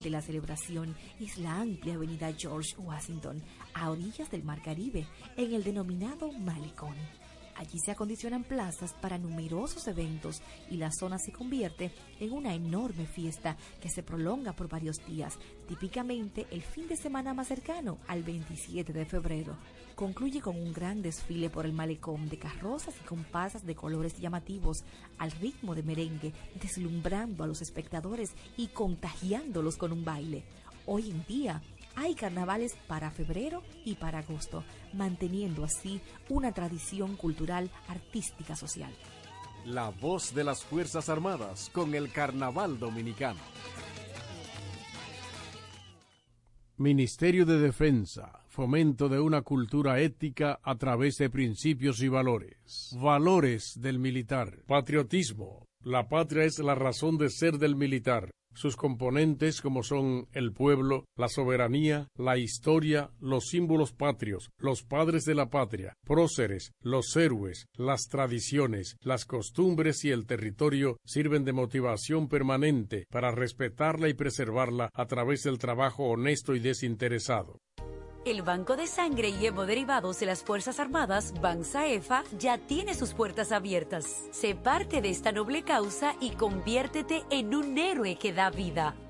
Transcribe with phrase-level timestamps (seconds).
[0.00, 5.06] de la celebración es la amplia avenida George Washington, a orillas del Mar Caribe,
[5.38, 6.94] en el denominado Malecón.
[7.56, 11.90] Allí se acondicionan plazas para numerosos eventos y la zona se convierte
[12.20, 17.32] en una enorme fiesta que se prolonga por varios días, típicamente el fin de semana
[17.32, 19.56] más cercano al 27 de febrero.
[19.94, 24.84] Concluye con un gran desfile por el malecón de carrozas y compasas de colores llamativos
[25.16, 30.44] al ritmo de merengue, deslumbrando a los espectadores y contagiándolos con un baile.
[30.84, 31.62] Hoy en día,
[31.96, 38.92] hay carnavales para febrero y para agosto, manteniendo así una tradición cultural, artística, social.
[39.64, 43.40] La voz de las Fuerzas Armadas con el Carnaval Dominicano.
[46.76, 52.94] Ministerio de Defensa, fomento de una cultura ética a través de principios y valores.
[53.00, 54.62] Valores del militar.
[54.66, 55.64] Patriotismo.
[55.82, 61.04] La patria es la razón de ser del militar sus componentes como son el pueblo,
[61.16, 67.66] la soberanía, la historia, los símbolos patrios, los padres de la patria, próceres, los héroes,
[67.76, 74.90] las tradiciones, las costumbres y el territorio sirven de motivación permanente para respetarla y preservarla
[74.92, 77.60] a través del trabajo honesto y desinteresado.
[78.26, 83.52] El Banco de Sangre y Derivados de las Fuerzas Armadas, BANSAEFA, ya tiene sus puertas
[83.52, 84.24] abiertas.
[84.32, 88.96] Sé parte de esta noble causa y conviértete en un héroe que da vida.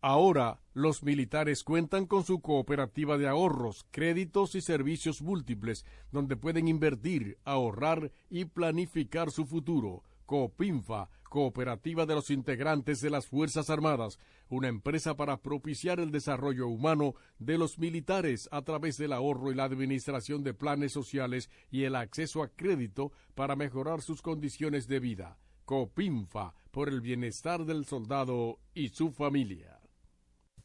[0.00, 6.68] Ahora, los militares cuentan con su cooperativa de ahorros, créditos y servicios múltiples, donde pueden
[6.68, 10.04] invertir, ahorrar y planificar su futuro.
[10.24, 16.68] Coopinfa, cooperativa de los integrantes de las Fuerzas Armadas, una empresa para propiciar el desarrollo
[16.68, 21.84] humano de los militares a través del ahorro y la administración de planes sociales y
[21.84, 25.38] el acceso a crédito para mejorar sus condiciones de vida.
[25.64, 29.77] Copinfa, por el bienestar del soldado y su familia.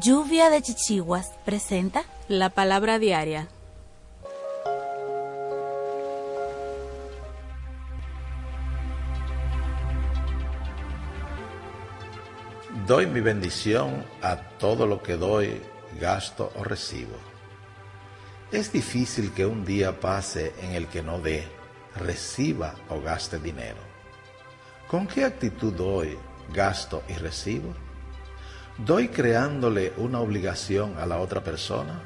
[0.00, 3.48] Lluvia de Chichiguas presenta la palabra diaria.
[12.86, 15.60] Doy mi bendición a todo lo que doy,
[16.00, 17.18] gasto o recibo.
[18.50, 21.46] Es difícil que un día pase en el que no dé,
[21.96, 23.80] reciba o gaste dinero.
[24.88, 26.16] ¿Con qué actitud doy,
[26.50, 27.74] gasto y recibo?
[28.84, 32.02] ¿Doy creándole una obligación a la otra persona?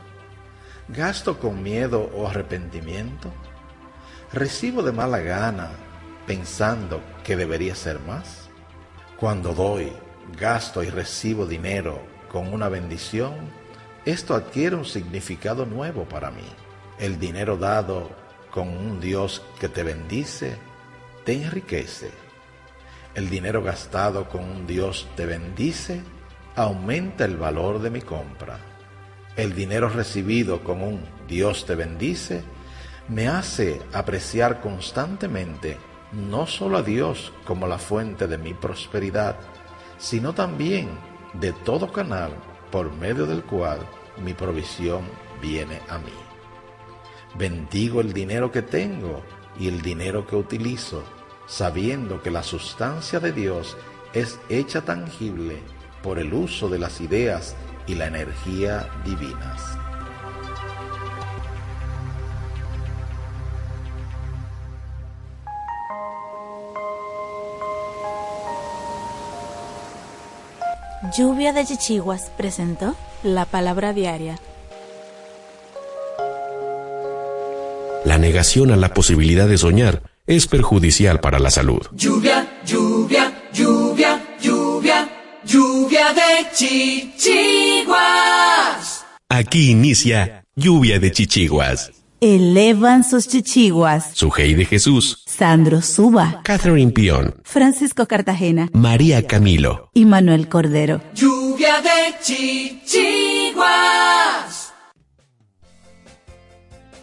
[0.88, 3.32] ¿Gasto con miedo o arrepentimiento?
[4.30, 5.70] ¿Recibo de mala gana
[6.26, 8.50] pensando que debería ser más?
[9.18, 9.90] Cuando doy,
[10.38, 11.98] gasto y recibo dinero
[12.30, 13.34] con una bendición,
[14.04, 16.46] esto adquiere un significado nuevo para mí.
[16.98, 18.10] El dinero dado
[18.50, 20.58] con un Dios que te bendice,
[21.24, 22.10] te enriquece.
[23.14, 26.02] El dinero gastado con un Dios te bendice,
[26.56, 28.58] aumenta el valor de mi compra.
[29.36, 32.42] El dinero recibido con un Dios te bendice
[33.08, 35.76] me hace apreciar constantemente
[36.12, 39.36] no solo a Dios como la fuente de mi prosperidad,
[39.98, 40.88] sino también
[41.34, 42.32] de todo canal
[42.72, 43.80] por medio del cual
[44.24, 45.04] mi provisión
[45.42, 46.12] viene a mí.
[47.36, 49.22] Bendigo el dinero que tengo
[49.60, 51.04] y el dinero que utilizo,
[51.46, 53.76] sabiendo que la sustancia de Dios
[54.14, 55.60] es hecha tangible
[56.06, 57.56] por el uso de las ideas
[57.88, 59.60] y la energía divinas.
[71.18, 72.94] Lluvia de Chichiguas presentó
[73.24, 74.38] la palabra diaria.
[78.04, 81.82] La negación a la posibilidad de soñar es perjudicial para la salud.
[81.92, 84.20] Lluvia, lluvia, lluvia,
[85.46, 87.96] lluvia, de chichiguas.
[89.28, 91.92] Aquí inicia Lluvia de Chichiguas.
[92.20, 94.12] Elevan sus chichiguas.
[94.14, 95.22] Sujei de Jesús.
[95.26, 96.40] Sandro Suba.
[96.44, 97.34] Catherine Pion.
[97.44, 98.68] Francisco Cartagena.
[98.72, 99.90] María Camilo.
[99.92, 101.02] Y Manuel Cordero.
[101.14, 103.66] Lluvia de chichiguas.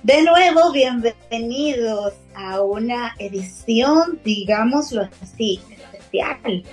[0.01, 6.63] De nuevo, bienvenidos a una edición, digámoslo así, especial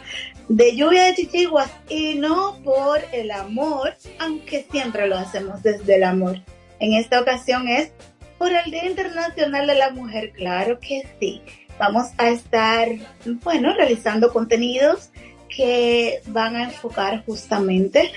[0.50, 6.02] de lluvia de chichiguas y no por el amor, aunque siempre lo hacemos desde el
[6.02, 6.40] amor.
[6.80, 7.92] En esta ocasión es
[8.36, 11.40] por el Día Internacional de la Mujer, claro que sí.
[11.78, 12.88] Vamos a estar,
[13.44, 15.10] bueno, realizando contenidos
[15.48, 18.10] que van a enfocar justamente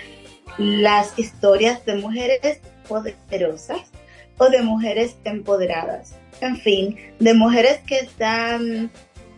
[0.58, 3.92] las historias de mujeres poderosas
[4.40, 6.16] o de mujeres empoderadas.
[6.42, 8.92] En fin, de mujeres que están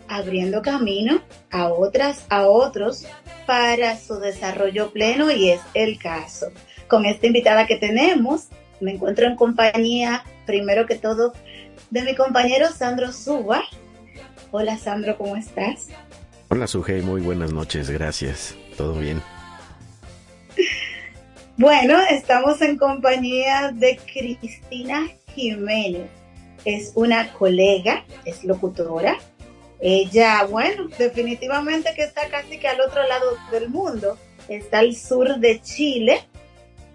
[0.07, 1.21] abriendo camino
[1.51, 3.05] a otras, a otros
[3.45, 6.47] para su desarrollo pleno y es el caso.
[6.87, 8.47] Con esta invitada que tenemos,
[8.79, 11.33] me encuentro en compañía, primero que todo,
[11.89, 13.63] de mi compañero Sandro Suba.
[14.51, 15.89] Hola Sandro, ¿cómo estás?
[16.49, 18.55] Hola Sujei, muy buenas noches, gracias.
[18.77, 19.21] ¿Todo bien?
[21.57, 26.09] Bueno, estamos en compañía de Cristina Jiménez.
[26.65, 29.15] Es una colega, es locutora.
[29.87, 34.17] Ella, bueno, definitivamente que está casi que al otro lado del mundo.
[34.49, 36.27] Está al sur de Chile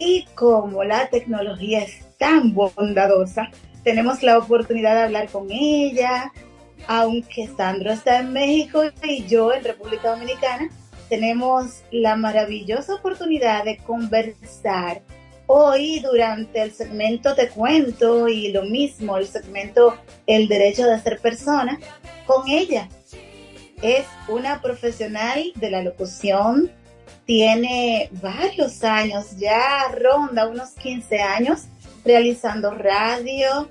[0.01, 3.49] y como la tecnología es tan bondadosa,
[3.85, 6.33] tenemos la oportunidad de hablar con ella,
[6.89, 10.69] aunque Sandro está en México y yo en República Dominicana,
[11.09, 15.03] tenemos la maravillosa oportunidad de conversar
[15.47, 19.97] hoy durante el segmento Te Cuento y lo mismo, el segmento
[20.27, 21.79] El Derecho de Ser Persona,
[22.31, 22.89] con ella.
[23.83, 26.71] Es una profesional de la locución,
[27.27, 31.63] tiene varios años, ya ronda unos 15 años
[32.05, 33.69] realizando radio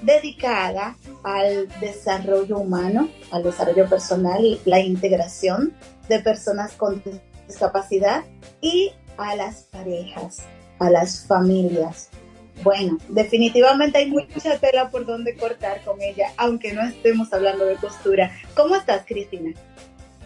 [0.00, 5.72] dedicada al desarrollo humano, al desarrollo personal, la integración
[6.08, 7.02] de personas con
[7.46, 8.24] discapacidad
[8.60, 10.42] y a las parejas,
[10.80, 12.08] a las familias.
[12.62, 17.76] Bueno, definitivamente hay mucha tela por donde cortar con ella, aunque no estemos hablando de
[17.76, 18.30] costura.
[18.54, 19.52] ¿Cómo estás, Cristina?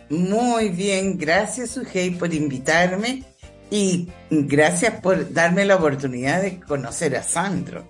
[0.09, 3.25] Muy bien, gracias Sujei por invitarme
[3.71, 7.89] y gracias por darme la oportunidad de conocer a Sandro.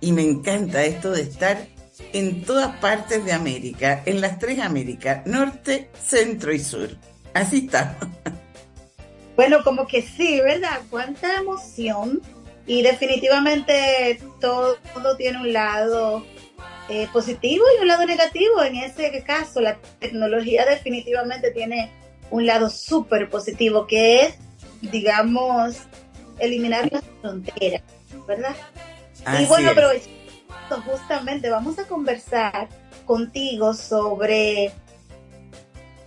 [0.00, 1.58] Y me encanta esto de estar
[2.12, 6.88] en todas partes de América, en las tres Américas, norte, centro y sur.
[7.34, 7.96] Así está.
[9.36, 10.80] Bueno, como que sí, ¿verdad?
[10.90, 12.20] Cuánta emoción.
[12.68, 14.76] Y definitivamente todo,
[15.16, 16.24] tiene un lado
[16.88, 18.62] eh, positivo y un lado negativo.
[18.62, 21.90] En ese caso, la tecnología definitivamente tiene
[22.30, 24.34] un lado súper positivo, que es,
[24.82, 25.78] digamos,
[26.38, 27.82] eliminar las fronteras,
[28.26, 28.54] ¿verdad?
[29.40, 29.90] y bueno, pero
[30.84, 32.68] justamente vamos a conversar
[33.06, 34.72] contigo sobre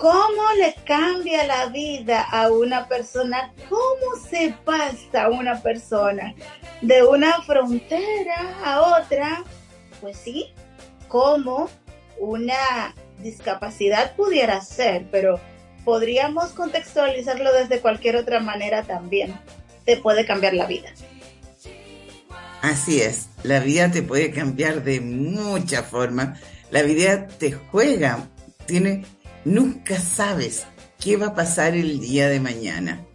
[0.02, 6.34] cómo le cambia la vida a una persona, cómo se pasa una persona
[6.82, 9.44] de una frontera a otra,
[10.02, 10.48] pues sí,
[11.08, 11.70] cómo
[12.20, 15.40] una discapacidad pudiera ser, pero
[15.86, 19.40] podríamos contextualizarlo desde cualquier otra manera también.
[19.86, 20.90] Te puede cambiar la vida.
[22.64, 26.40] Así es, la vida te puede cambiar de muchas formas.
[26.72, 28.28] La vida te juega,
[28.66, 29.06] tiene,
[29.46, 30.66] nunca sabes
[31.00, 33.06] qué va a pasar el día de mañana.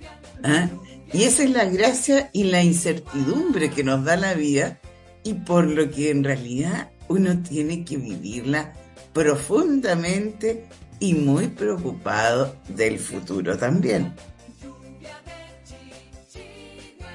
[0.43, 0.69] ¿ah?
[1.13, 4.81] Y esa es la gracia y la incertidumbre que nos da la vida
[5.23, 8.73] y por lo que en realidad uno tiene que vivirla
[9.13, 10.67] profundamente
[10.99, 14.15] y muy preocupado del futuro también.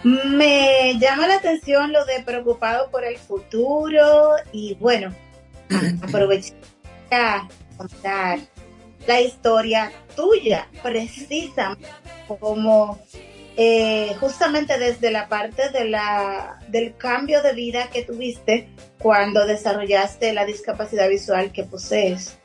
[0.04, 5.14] Me llama la atención lo de preocupado por el futuro y bueno,
[6.02, 6.56] aproveché
[7.12, 8.40] a contar
[9.08, 11.78] la historia tuya, precisa
[12.28, 13.00] como
[13.58, 20.34] eh, justamente desde la parte de la, del cambio de vida que tuviste cuando desarrollaste
[20.34, 22.38] la discapacidad visual que posees.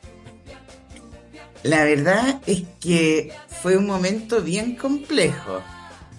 [1.62, 5.62] La verdad es que fue un momento bien complejo,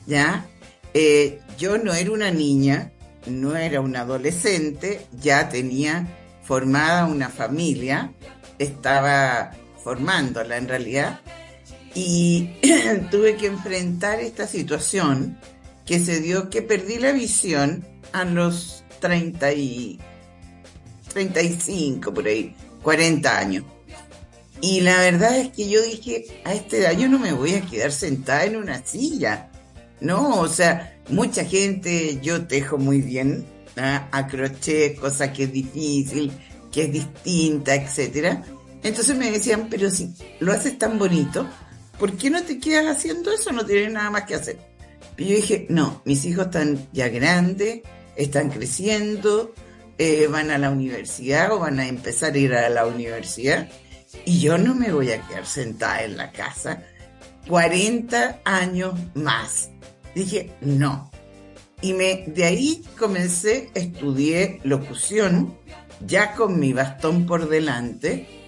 [0.06, 0.46] ¿ya?
[0.94, 2.92] Eh, yo no era una niña,
[3.26, 6.08] no era una adolescente, ya tenía
[6.44, 8.14] formada una familia,
[8.58, 9.52] estaba
[9.88, 11.22] formándola en realidad,
[11.96, 12.50] y
[13.10, 15.38] tuve que enfrentar esta situación
[15.86, 19.98] que se dio que perdí la visión a los 30 y
[21.14, 23.64] 35 por ahí, 40 años.
[24.60, 27.62] Y la verdad es que yo dije, a esta edad yo no me voy a
[27.62, 29.50] quedar sentada en una silla.
[30.02, 33.46] No, o sea, mucha gente, yo tejo muy bien,
[33.78, 34.10] ¿ah?
[34.12, 36.34] a crochet, cosa que es difícil,
[36.74, 38.44] que es distinta, etcétera.
[38.88, 41.48] Entonces me decían, pero si lo haces tan bonito,
[42.00, 43.52] ¿por qué no te quedas haciendo eso?
[43.52, 44.58] No tienes nada más que hacer.
[45.18, 47.82] Y yo dije, no, mis hijos están ya grandes,
[48.16, 49.54] están creciendo,
[49.98, 53.68] eh, van a la universidad o van a empezar a ir a la universidad
[54.26, 56.84] y yo no me voy a quedar sentada en la casa
[57.48, 59.70] 40 años más.
[60.14, 61.12] Dije, no.
[61.82, 65.58] Y me, de ahí comencé, estudié locución,
[66.06, 68.47] ya con mi bastón por delante,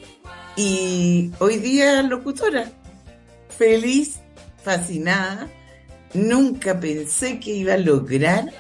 [0.60, 2.70] y hoy día locutora,
[3.58, 4.20] feliz,
[4.62, 5.48] fascinada,
[6.14, 8.52] nunca pensé que iba a lograr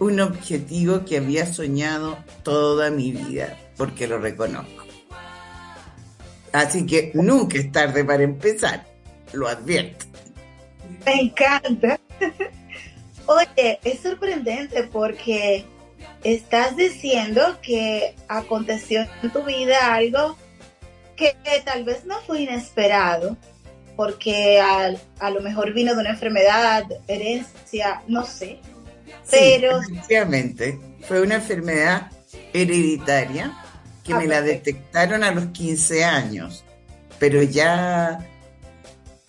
[0.00, 4.84] un objetivo que había soñado toda mi vida, porque lo reconozco.
[6.52, 8.84] Así que nunca es tarde para empezar,
[9.32, 10.06] lo advierto.
[11.06, 12.00] Me encanta.
[13.26, 15.64] Oye, es sorprendente porque
[16.24, 20.36] estás diciendo que aconteció en tu vida algo
[21.16, 23.36] que, tal vez no fue inesperado,
[23.96, 28.60] porque a, lo mejor vino de una enfermedad, herencia, no sé.
[29.30, 29.80] Pero.
[29.80, 32.10] efectivamente, fue una enfermedad
[32.52, 33.56] hereditaria
[34.02, 36.64] que ah, me la detectaron a los 15 años.
[37.18, 38.18] Pero ya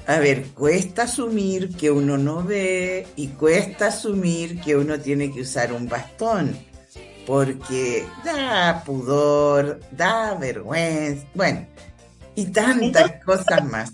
[0.07, 5.41] a ver, cuesta asumir que uno no ve y cuesta asumir que uno tiene que
[5.41, 6.55] usar un bastón,
[7.25, 11.65] porque da pudor, da vergüenza, bueno,
[12.35, 13.91] y tantas cosas más.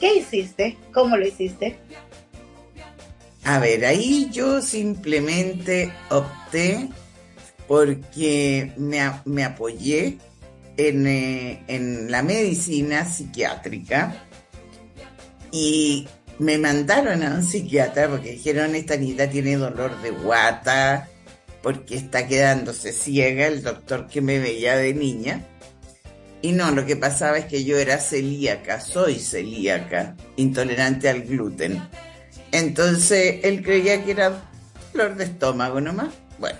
[0.00, 0.76] ¿Qué hiciste?
[0.92, 1.78] ¿Cómo lo hiciste?
[3.44, 6.88] A ver, ahí yo simplemente opté
[7.66, 10.18] porque me, apoyé
[10.76, 14.26] eh, en, la medicina psiquiátrica
[15.50, 16.06] y
[16.38, 21.08] me mandaron a un psiquiatra porque dijeron esta niña tiene dolor de guata
[21.62, 25.46] porque está quedándose ciega el doctor que me veía de niña.
[26.42, 31.80] Y no, lo que pasaba es que yo era celíaca, soy celíaca, intolerante al gluten.
[32.50, 34.42] Entonces él creía que era
[34.92, 36.08] dolor de estómago nomás.
[36.38, 36.58] Bueno,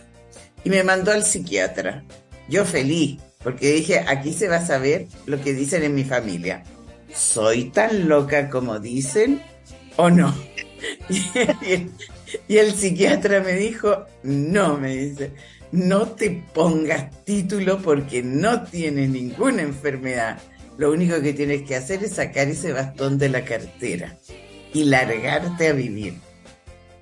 [0.64, 2.04] y me mandó al psiquiatra.
[2.48, 6.62] Yo feliz, porque dije, aquí se va a saber lo que dicen en mi familia.
[7.12, 9.42] ¿Soy tan loca como dicen
[9.96, 10.34] o no?
[12.48, 15.32] Y el, psiquiatra me dijo, no, me dice,
[15.72, 20.38] no te pongas título porque no tienes ninguna enfermedad.
[20.78, 24.16] Lo único que tienes que hacer es sacar ese bastón de la cartera
[24.72, 26.14] y largarte a vivir.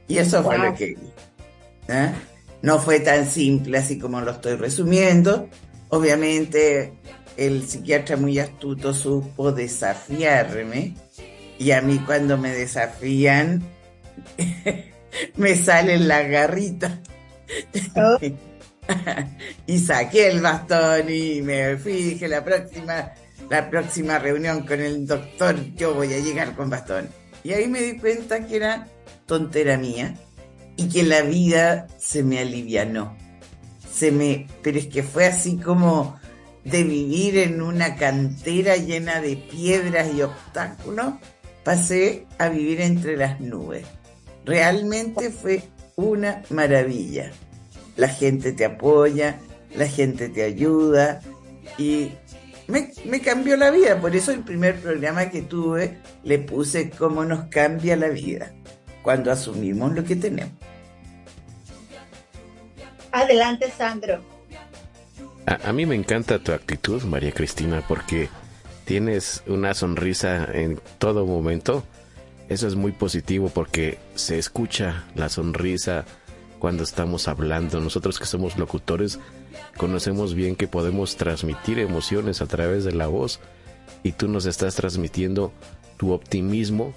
[0.08, 1.12] Y eso fue lo que vi.
[1.88, 2.10] ¿eh?
[2.62, 5.48] No fue tan simple así como lo estoy resumiendo,
[5.90, 6.92] Obviamente
[7.36, 10.94] el psiquiatra muy astuto supo desafiarme
[11.58, 13.62] y a mí cuando me desafían
[15.36, 17.00] me salen la garrita.
[19.66, 23.12] Y saqué el bastón y me fui, dije la próxima,
[23.48, 27.08] la próxima reunión con el doctor yo voy a llegar con bastón.
[27.44, 28.86] Y ahí me di cuenta que era
[29.26, 30.14] tontera mía
[30.76, 33.16] y que la vida se me alivianó
[33.92, 36.18] se me, pero es que fue así como
[36.64, 41.14] de vivir en una cantera llena de piedras y obstáculos,
[41.64, 43.86] pasé a vivir entre las nubes.
[44.44, 45.62] Realmente fue
[45.96, 47.30] una maravilla.
[47.96, 49.38] La gente te apoya,
[49.76, 51.20] la gente te ayuda
[51.78, 52.12] y
[52.66, 54.00] me, me, cambió la vida.
[54.00, 58.52] Por eso el primer programa que tuve le puse cómo nos cambia la vida
[59.02, 60.52] cuando asumimos lo que tenemos.
[63.12, 64.20] Adelante, Sandro.
[65.46, 68.28] A, mí me encanta tu actitud, María Cristina, porque
[68.84, 71.84] tienes una sonrisa en todo momento.
[72.48, 76.04] Eso es muy positivo porque se escucha la sonrisa
[76.60, 77.80] cuando estamos hablando.
[77.80, 79.18] Nosotros que somos locutores
[79.76, 83.40] conocemos bien que podemos transmitir emociones a través de la voz
[84.04, 85.52] y tú nos estás transmitiendo
[85.96, 86.94] tu optimismo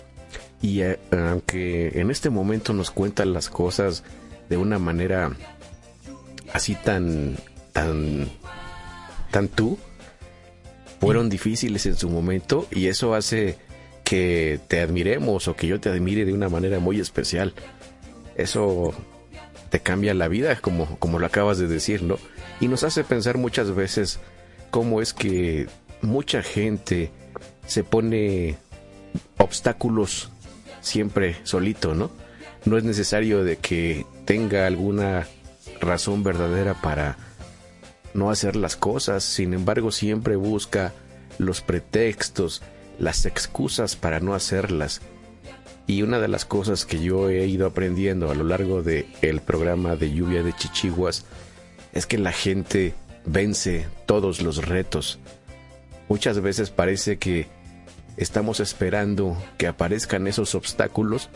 [0.61, 4.03] y eh, aunque en este momento nos cuentan las cosas
[4.49, 5.35] de una manera
[6.53, 7.35] así tan
[7.71, 8.29] tan
[9.31, 9.79] tan tú
[10.99, 13.57] fueron difíciles en su momento y eso hace
[14.03, 17.53] que te admiremos o que yo te admire de una manera muy especial.
[18.35, 18.93] Eso
[19.73, 22.19] te cambia la vida, como, como lo acabas de decir, ¿no?
[22.59, 24.19] Y nos hace pensar muchas veces
[24.69, 25.67] cómo es que
[26.03, 27.09] mucha gente
[27.65, 28.55] se pone
[29.39, 30.29] obstáculos
[30.81, 32.11] siempre solito, ¿no?
[32.65, 35.25] No es necesario de que tenga alguna
[35.81, 37.17] razón verdadera para
[38.13, 40.93] no hacer las cosas, sin embargo siempre busca
[41.39, 42.61] los pretextos,
[42.99, 45.01] las excusas para no hacerlas
[45.85, 49.41] y una de las cosas que yo he ido aprendiendo a lo largo del el
[49.41, 51.25] programa de lluvia de chichiguas
[51.93, 52.93] es que la gente
[53.25, 55.19] vence todos los retos.
[56.09, 57.47] Muchas veces parece que
[58.17, 61.29] estamos esperando que aparezcan esos obstáculos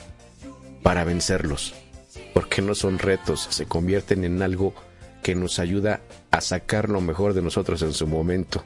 [0.84, 1.74] para vencerlos,
[2.34, 4.74] porque no son retos, se convierten en algo
[5.24, 6.02] que nos ayuda
[6.32, 8.64] a sacar lo mejor de nosotros en su momento.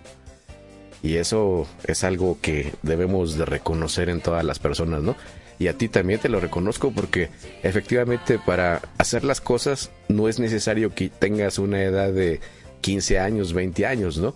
[1.04, 5.16] Y eso es algo que debemos de reconocer en todas las personas, ¿no?
[5.62, 7.30] Y a ti también te lo reconozco porque
[7.62, 12.40] efectivamente para hacer las cosas no es necesario que tengas una edad de
[12.82, 14.34] 15 años, 20 años, ¿no?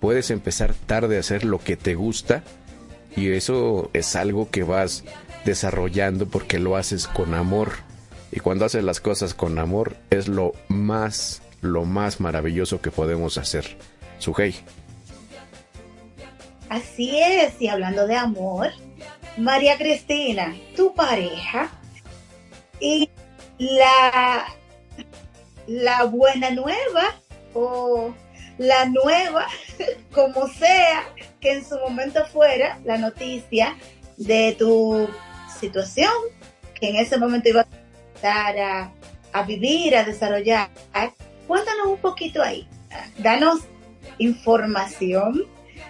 [0.00, 2.44] Puedes empezar tarde a hacer lo que te gusta
[3.14, 5.04] y eso es algo que vas
[5.44, 7.72] desarrollando porque lo haces con amor.
[8.32, 13.36] Y cuando haces las cosas con amor es lo más, lo más maravilloso que podemos
[13.36, 13.76] hacer.
[14.18, 14.54] Sujei.
[16.70, 18.70] Así es, y hablando de amor,
[19.36, 21.70] María Cristina, tu pareja
[22.80, 23.10] y
[23.58, 24.46] la,
[25.66, 27.14] la buena nueva
[27.52, 28.14] o
[28.58, 29.46] la nueva,
[30.12, 31.04] como sea
[31.40, 33.76] que en su momento fuera la noticia
[34.16, 35.08] de tu
[35.60, 36.12] situación,
[36.78, 37.66] que en ese momento iba
[38.22, 38.90] a,
[39.32, 40.70] a vivir, a desarrollar.
[41.46, 42.66] Cuéntanos un poquito ahí,
[43.18, 43.60] danos
[44.18, 45.44] información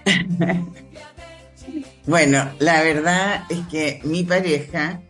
[2.07, 5.01] Bueno, la verdad es que mi pareja,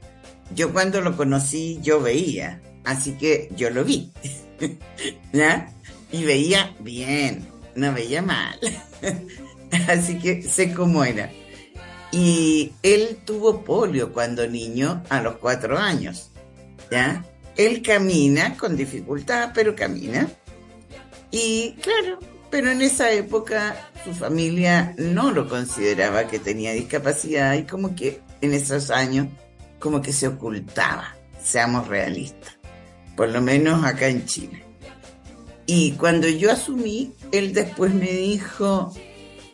[0.55, 4.13] yo cuando lo conocí, yo veía, así que yo lo vi,
[5.33, 5.73] ¿ya?
[6.13, 8.61] Y veía bien, no veía mal,
[9.89, 11.31] así que sé cómo era.
[12.13, 16.31] Y él tuvo polio cuando niño, a los cuatro años,
[16.93, 17.25] ¿ya?
[17.57, 20.29] Él camina con dificultad, pero camina.
[21.33, 22.21] Y claro,
[22.55, 28.21] pero en esa época su familia no lo consideraba que tenía discapacidad y como que
[28.43, 29.27] en esos años
[29.81, 32.57] como que se ocultaba, seamos realistas,
[33.17, 34.62] por lo menos acá en Chile.
[35.67, 38.95] Y cuando yo asumí, él después me dijo,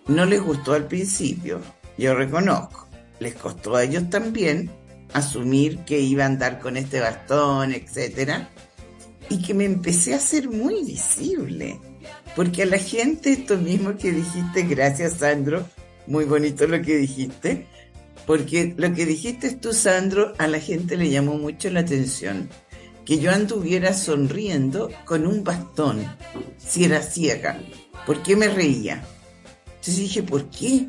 [0.06, 1.62] no les gustó al principio,
[1.96, 2.86] yo reconozco,
[3.18, 4.70] les costó a ellos también
[5.14, 8.50] asumir que iba a andar con este bastón, etcétera,
[9.30, 11.80] y que me empecé a hacer muy visible
[12.40, 15.68] porque a la gente, esto mismo que dijiste, gracias Sandro,
[16.06, 17.66] muy bonito lo que dijiste,
[18.26, 22.48] porque lo que dijiste tú, Sandro, a la gente le llamó mucho la atención.
[23.04, 26.02] Que yo anduviera sonriendo con un bastón,
[26.56, 27.60] si era ciega.
[28.06, 29.04] ¿Por qué me reía?
[29.66, 30.86] Entonces dije, ¿por qué?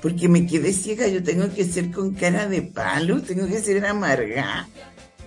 [0.00, 3.84] Porque me quedé ciega, yo tengo que ser con cara de palo, tengo que ser
[3.84, 4.66] amarga.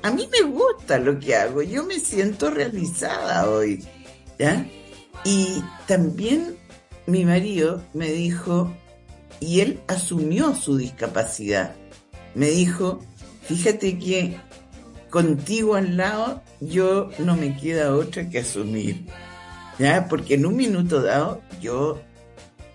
[0.02, 3.86] A mí me gusta lo que hago, yo me siento realizada hoy.
[4.40, 4.66] ¿Ya?
[5.26, 6.56] Y también
[7.06, 8.74] mi marido me dijo,
[9.40, 11.76] y él asumió su discapacidad,
[12.36, 13.00] me dijo,
[13.44, 14.38] fíjate que
[15.10, 19.06] contigo al lado yo no me queda otra que asumir,
[19.78, 20.08] ¿ya?
[20.08, 22.00] Porque en un minuto dado yo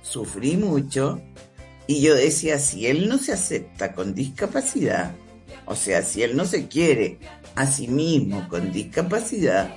[0.03, 1.21] sufrí mucho
[1.87, 5.15] y yo decía, si él no se acepta con discapacidad,
[5.67, 7.19] o sea, si él no se quiere
[7.55, 9.75] a sí mismo con discapacidad,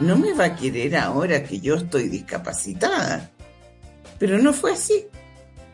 [0.00, 3.30] no me va a querer ahora que yo estoy discapacitada.
[4.18, 5.06] Pero no fue así.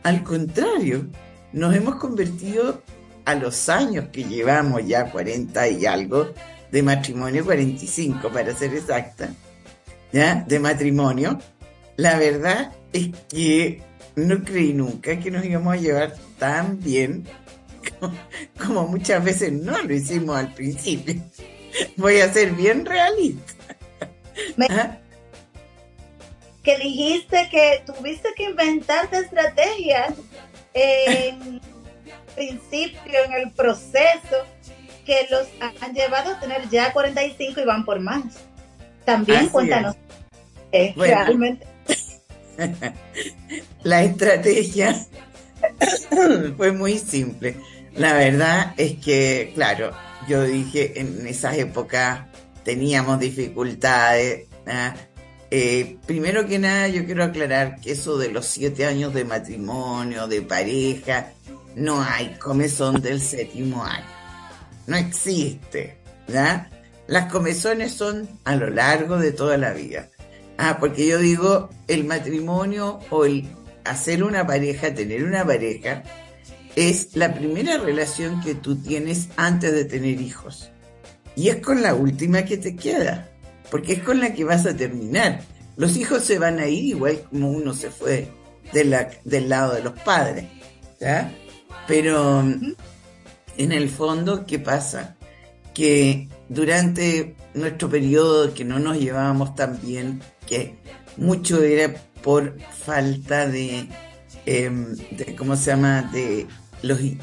[0.02, 1.06] Al contrario,
[1.52, 2.82] nos hemos convertido
[3.24, 6.32] a los años que llevamos ya 40 y algo
[6.70, 9.30] de matrimonio, 45 para ser exacta,
[10.12, 10.44] ¿ya?
[10.46, 11.38] De matrimonio.
[11.96, 13.82] La verdad es que
[14.14, 17.24] no creí nunca que nos íbamos a llevar tan bien
[17.98, 18.14] como,
[18.64, 21.14] como muchas veces no lo hicimos al principio.
[21.96, 23.55] Voy a ser bien realista.
[26.62, 30.14] Que dijiste que tuviste que inventarte estrategias
[30.74, 31.60] en
[32.34, 34.44] principio, en el proceso,
[35.04, 35.46] que los
[35.80, 38.24] han llevado a tener ya 45 y van por más.
[39.04, 39.96] También cuéntanos.
[40.96, 41.66] realmente.
[43.82, 45.06] La estrategia
[46.56, 47.56] fue muy simple.
[47.94, 49.92] La verdad es que, claro,
[50.28, 52.26] yo dije en esas épocas
[52.66, 54.48] teníamos dificultades.
[54.66, 54.92] ¿ah?
[55.52, 60.26] Eh, primero que nada, yo quiero aclarar que eso de los siete años de matrimonio,
[60.26, 61.32] de pareja,
[61.76, 64.04] no hay comezón del séptimo año.
[64.88, 65.96] No existe.
[67.06, 70.08] Las comezones son a lo largo de toda la vida.
[70.58, 73.48] Ah, porque yo digo, el matrimonio o el
[73.84, 76.02] hacer una pareja, tener una pareja,
[76.74, 80.72] es la primera relación que tú tienes antes de tener hijos.
[81.36, 83.30] Y es con la última que te queda,
[83.70, 85.42] porque es con la que vas a terminar.
[85.76, 88.28] Los hijos se van a ir igual como uno se fue
[88.72, 90.46] de la, del lado de los padres.
[91.86, 95.16] Pero en el fondo, ¿qué pasa?
[95.74, 100.78] Que durante nuestro periodo que no nos llevábamos tan bien, que
[101.18, 103.88] mucho era por falta de,
[104.46, 104.96] em,
[105.36, 106.46] ¿cómo se llama?, de,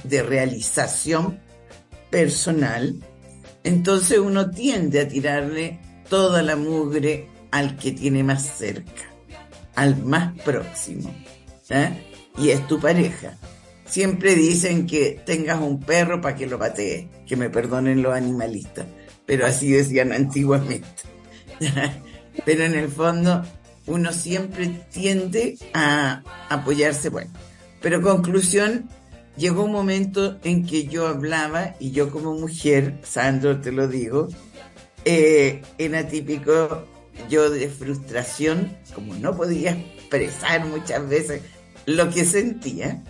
[0.04, 1.40] de realización
[2.10, 2.96] personal,
[3.64, 9.04] entonces uno tiende a tirarle toda la mugre al que tiene más cerca,
[9.76, 11.14] al más próximo,
[11.70, 11.90] ¿eh?
[12.38, 13.38] y es tu pareja.
[13.86, 18.86] Siempre dicen que tengas un perro para que lo patee, que me perdonen los animalistas,
[19.26, 20.88] pero así decían antiguamente.
[22.46, 23.44] pero en el fondo
[23.86, 27.32] uno siempre tiende a apoyarse, bueno.
[27.82, 28.90] Pero conclusión,
[29.38, 34.28] llegó un momento en que yo hablaba y yo como mujer, Sandro te lo digo,
[35.06, 36.86] eh, era típico
[37.30, 41.42] yo de frustración, como no podía expresar muchas veces
[41.86, 43.04] lo que sentía,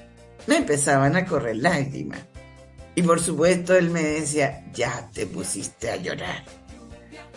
[0.47, 2.19] me empezaban a correr lágrimas.
[2.95, 6.43] Y por supuesto él me decía, ya te pusiste a llorar.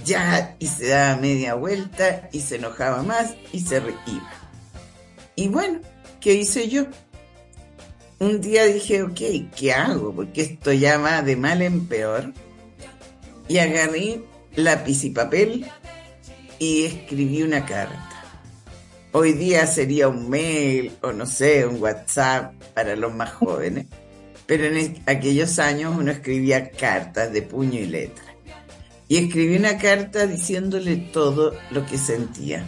[0.05, 4.31] Ya, y se daba media vuelta y se enojaba más y se reía.
[5.35, 5.81] Y bueno,
[6.21, 6.87] ¿qué hice yo?
[8.19, 9.21] Un día dije, ok,
[9.55, 10.15] ¿qué hago?
[10.15, 12.33] Porque esto ya va de mal en peor.
[13.49, 14.21] Y agarré
[14.57, 15.67] lápiz y papel
[16.59, 18.11] y escribí una carta.
[19.13, 23.87] Hoy día sería un mail o no sé, un WhatsApp para los más jóvenes.
[24.47, 28.25] Pero en aquellos años uno escribía cartas de puño y letra.
[29.09, 32.67] Y escribí una carta diciéndole todo lo que sentía.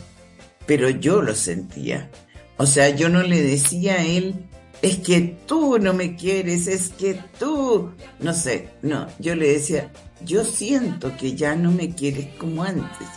[0.67, 2.11] Pero yo lo sentía.
[2.57, 4.48] O sea, yo no le decía a él
[4.83, 9.91] es que tú no me quieres, es que tú, no sé, no, yo le decía,
[10.25, 13.09] yo siento que ya no me quieres como antes,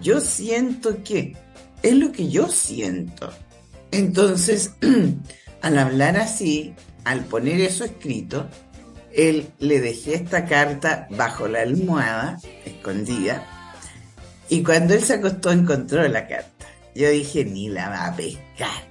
[0.00, 1.36] yo siento que,
[1.82, 3.30] es lo que yo siento.
[3.90, 4.72] Entonces,
[5.62, 8.48] al hablar así, al poner eso escrito,
[9.12, 13.46] él le dejé esta carta bajo la almohada, escondida,
[14.48, 16.66] y cuando él se acostó encontró la carta.
[16.94, 18.88] Yo dije, ni la va a pescar,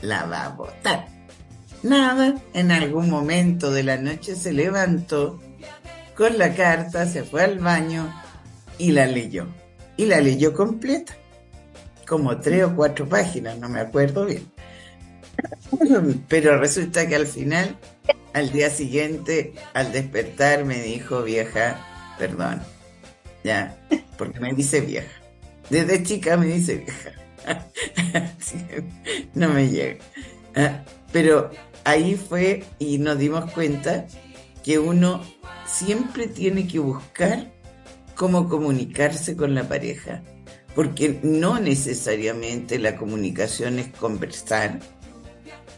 [0.00, 1.13] la va a botar.
[1.84, 5.38] Nada, en algún momento de la noche se levantó
[6.16, 8.10] con la carta, se fue al baño
[8.78, 9.46] y la leyó.
[9.98, 11.14] Y la leyó completa,
[12.08, 14.50] como tres o cuatro páginas, no me acuerdo bien.
[16.28, 17.76] Pero resulta que al final,
[18.32, 21.86] al día siguiente, al despertar, me dijo, vieja,
[22.18, 22.62] perdón,
[23.44, 23.76] ya,
[24.16, 25.12] porque me dice vieja.
[25.68, 27.10] Desde chica me dice vieja.
[29.34, 30.02] no me llega.
[30.56, 31.50] Ah, pero
[31.84, 34.06] ahí fue y nos dimos cuenta
[34.62, 35.22] que uno
[35.66, 37.52] siempre tiene que buscar
[38.14, 40.22] cómo comunicarse con la pareja,
[40.74, 44.80] porque no necesariamente la comunicación es conversar,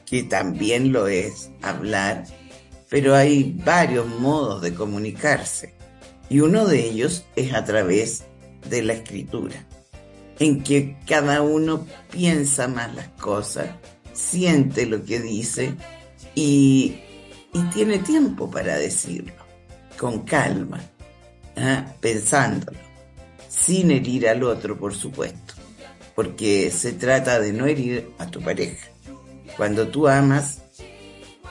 [0.04, 2.24] que también lo es hablar,
[2.88, 5.74] pero hay varios modos de comunicarse
[6.28, 8.24] y uno de ellos es a través
[8.68, 9.66] de la escritura,
[10.38, 13.68] en que cada uno piensa más las cosas,
[14.12, 15.74] siente lo que dice
[16.36, 17.00] y,
[17.72, 19.32] tiene tiempo para decirlo,
[19.98, 20.78] con calma,
[21.56, 21.86] ¿ah?
[22.00, 22.78] pensándolo,
[23.48, 25.54] sin herir al otro, por supuesto,
[26.14, 28.86] porque se trata de no herir a tu pareja.
[29.56, 30.58] Cuando tú amas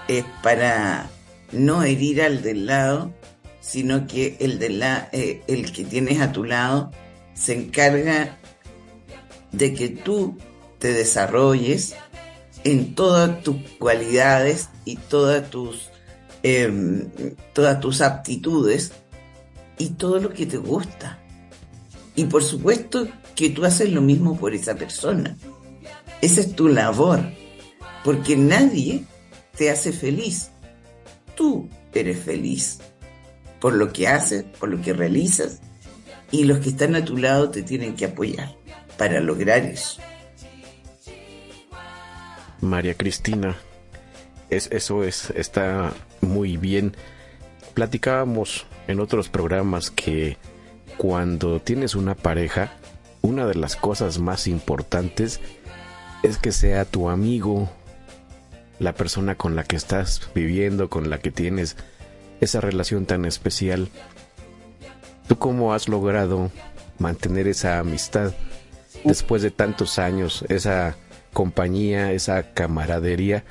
[0.07, 1.09] es para
[1.51, 3.11] no herir al del lado,
[3.59, 6.91] sino que el, de la, eh, el que tienes a tu lado
[7.33, 8.37] se encarga
[9.51, 10.37] de que tú
[10.77, 11.95] te desarrolles
[12.65, 15.89] en todas tus cualidades y todas tus,
[16.43, 17.07] em,
[17.53, 18.91] todas tus aptitudes
[19.77, 21.19] y todo lo que te gusta.
[22.15, 25.37] Y por supuesto que tú haces lo mismo por esa persona.
[26.21, 27.21] Esa es tu labor,
[28.03, 29.05] porque nadie
[29.55, 30.49] te hace feliz.
[31.35, 32.79] Tú eres feliz
[33.61, 35.61] por lo que haces, por lo que realizas
[36.31, 38.55] y los que están a tu lado te tienen que apoyar
[38.97, 40.01] para lograr eso.
[42.61, 43.55] María Cristina,
[44.49, 46.95] es, eso es, está muy bien.
[47.73, 50.37] Platicábamos en otros programas que
[50.97, 52.71] cuando tienes una pareja,
[53.21, 55.39] una de las cosas más importantes
[56.23, 57.69] es que sea tu amigo,
[58.79, 61.75] la persona con la que estás viviendo, con la que tienes
[62.41, 63.89] esa relación tan especial.
[65.27, 66.51] ¿Tú cómo has logrado
[66.99, 68.33] mantener esa amistad
[69.03, 70.95] después de tantos años, esa
[71.35, 73.43] compañía, esa camaradería,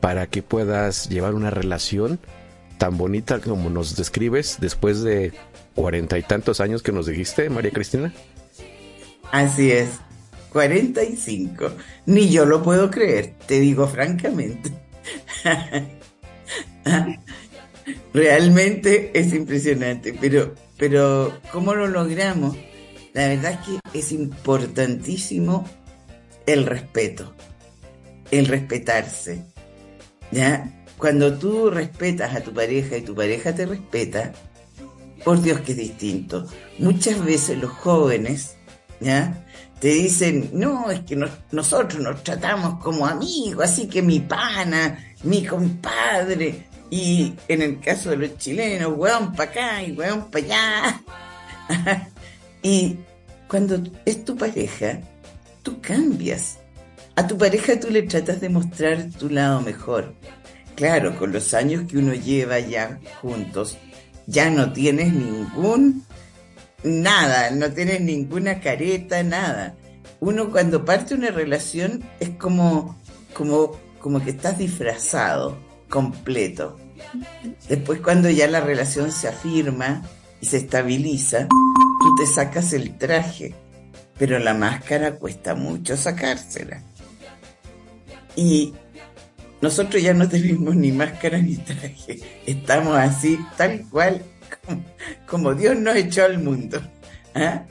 [0.00, 2.20] para que puedas llevar una relación
[2.76, 5.32] tan bonita como nos describes después de
[5.74, 8.12] cuarenta y tantos años que nos dijiste, María Cristina?
[9.32, 9.88] Así es,
[10.52, 11.70] 45.
[12.04, 14.70] Ni yo lo puedo creer, te digo francamente.
[18.12, 22.54] Realmente es impresionante, pero, pero ¿cómo lo logramos?
[23.14, 23.58] La verdad es
[23.92, 25.64] que es importantísimo
[26.48, 27.34] el respeto,
[28.30, 29.44] el respetarse.
[30.30, 30.84] ¿Ya?
[30.96, 34.32] Cuando tú respetas a tu pareja y tu pareja te respeta,
[35.24, 36.46] por Dios que es distinto.
[36.78, 38.56] Muchas veces los jóvenes,
[39.00, 39.44] ¿ya?
[39.78, 41.16] Te dicen, no, es que
[41.52, 48.10] nosotros nos tratamos como amigos, así que mi pana, mi compadre, y en el caso
[48.10, 51.02] de los chilenos, weón para acá y weón para allá.
[52.62, 52.96] y
[53.46, 55.00] cuando es tu pareja,
[55.62, 56.58] tú cambias.
[57.16, 60.14] A tu pareja tú le tratas de mostrar tu lado mejor.
[60.76, 63.76] Claro, con los años que uno lleva ya juntos,
[64.26, 66.04] ya no tienes ningún
[66.82, 69.74] nada, no tienes ninguna careta, nada.
[70.20, 72.96] Uno cuando parte una relación es como,
[73.34, 76.76] como, como que estás disfrazado completo.
[77.68, 80.02] Después cuando ya la relación se afirma
[80.40, 83.54] y se estabiliza, tú te sacas el traje,
[84.18, 86.82] pero la máscara cuesta mucho sacársela.
[88.36, 88.74] Y
[89.60, 94.22] nosotros ya no tenemos ni máscara ni traje, estamos así, tal cual
[95.26, 96.80] como, Dios nos echó al mundo.
[97.34, 97.64] ¿ah?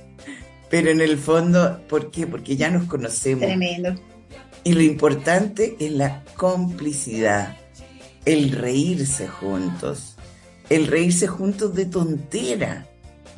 [0.69, 2.27] Pero en el fondo, ¿por qué?
[2.27, 3.45] Porque ya nos conocemos.
[3.45, 3.95] Tremendo.
[4.63, 7.55] Y lo importante es la complicidad,
[8.25, 10.17] el reírse juntos,
[10.69, 12.85] el reírse juntos de tontera,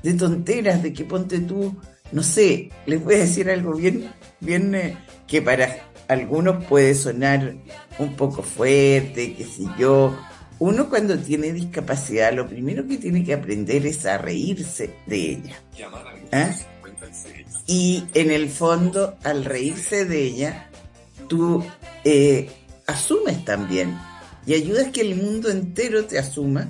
[0.02, 1.80] de tonteras, de que ponte tú,
[2.12, 7.54] no sé, les voy a decir algo bien, bien eh, que para algunos puede sonar
[8.00, 10.17] un poco fuerte, qué sé yo.
[10.58, 15.62] Uno cuando tiene discapacidad, lo primero que tiene que aprender es a reírse de ella.
[16.32, 16.54] ¿Ah?
[17.65, 20.69] Y en el fondo, al reírse de ella,
[21.28, 21.63] tú
[22.04, 22.50] eh,
[22.88, 23.95] asumes también
[24.45, 26.69] y ayudas que el mundo entero te asuma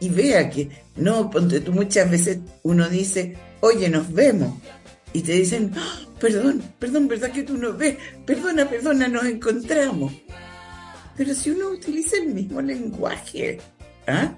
[0.00, 4.54] y vea que, no, ponte tú muchas veces uno dice, oye, nos vemos.
[5.18, 5.98] Y te dicen, ¡Ah!
[6.20, 7.96] perdón, perdón, ¿verdad que tú no ves?
[8.24, 10.12] Perdona, perdona, nos encontramos.
[11.16, 13.58] Pero si uno utiliza el mismo lenguaje,
[14.06, 14.32] ¿ah?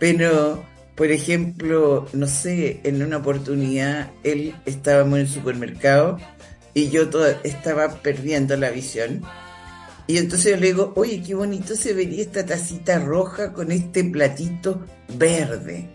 [0.00, 0.64] Pero,
[0.96, 6.18] por ejemplo, no sé, en una oportunidad él estábamos en el supermercado
[6.74, 7.08] y yo
[7.44, 9.22] estaba perdiendo la visión.
[10.08, 14.02] Y entonces yo le digo, oye, qué bonito se vería esta tacita roja con este
[14.02, 14.84] platito
[15.16, 15.88] verde.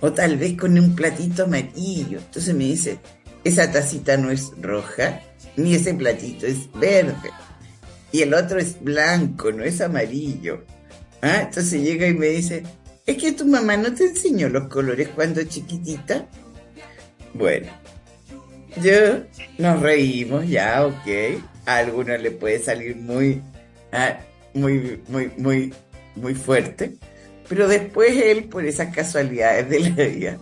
[0.00, 2.18] O tal vez con un platito amarillo.
[2.18, 2.98] Entonces me dice,
[3.48, 5.20] esa tacita no es roja,
[5.56, 7.30] ni ese platito es verde.
[8.12, 10.64] Y el otro es blanco, no es amarillo.
[11.20, 11.40] ¿Ah?
[11.42, 12.62] Entonces llega y me dice,
[13.06, 16.26] ¿es que tu mamá no te enseñó los colores cuando chiquitita?
[17.34, 17.66] Bueno,
[18.82, 19.24] yo
[19.58, 21.42] nos reímos ya, ok.
[21.66, 23.42] A algunos le puede salir muy,
[23.92, 24.18] ah,
[24.54, 25.74] muy, muy, muy,
[26.14, 26.96] muy fuerte.
[27.48, 30.38] Pero después él, por esas casualidades de la vida,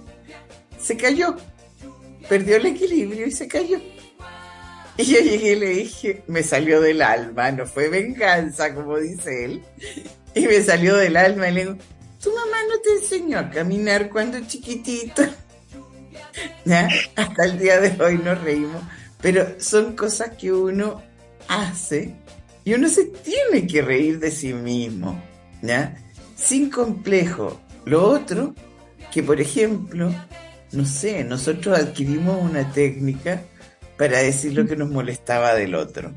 [0.79, 1.37] se cayó
[2.29, 3.81] perdió el equilibrio y se cayó.
[4.99, 9.45] Y yo llegué y le dije, me salió del alma, no fue venganza, como dice
[9.45, 9.63] él.
[10.35, 11.77] Y me salió del alma y le digo,
[12.23, 15.23] tu mamá no te enseñó a caminar cuando chiquitito.
[16.65, 16.89] ¿Ya?
[17.15, 18.83] Hasta el día de hoy nos reímos,
[19.21, 21.03] pero son cosas que uno
[21.49, 22.15] hace
[22.65, 25.23] y uno se tiene que reír de sí mismo,
[25.63, 25.97] ¿ya?
[26.35, 27.61] Sin complejo.
[27.85, 28.55] Lo otro,
[29.13, 30.13] que por ejemplo,
[30.73, 33.43] no sé, nosotros adquirimos una técnica
[33.97, 36.13] para decir lo que nos molestaba del otro.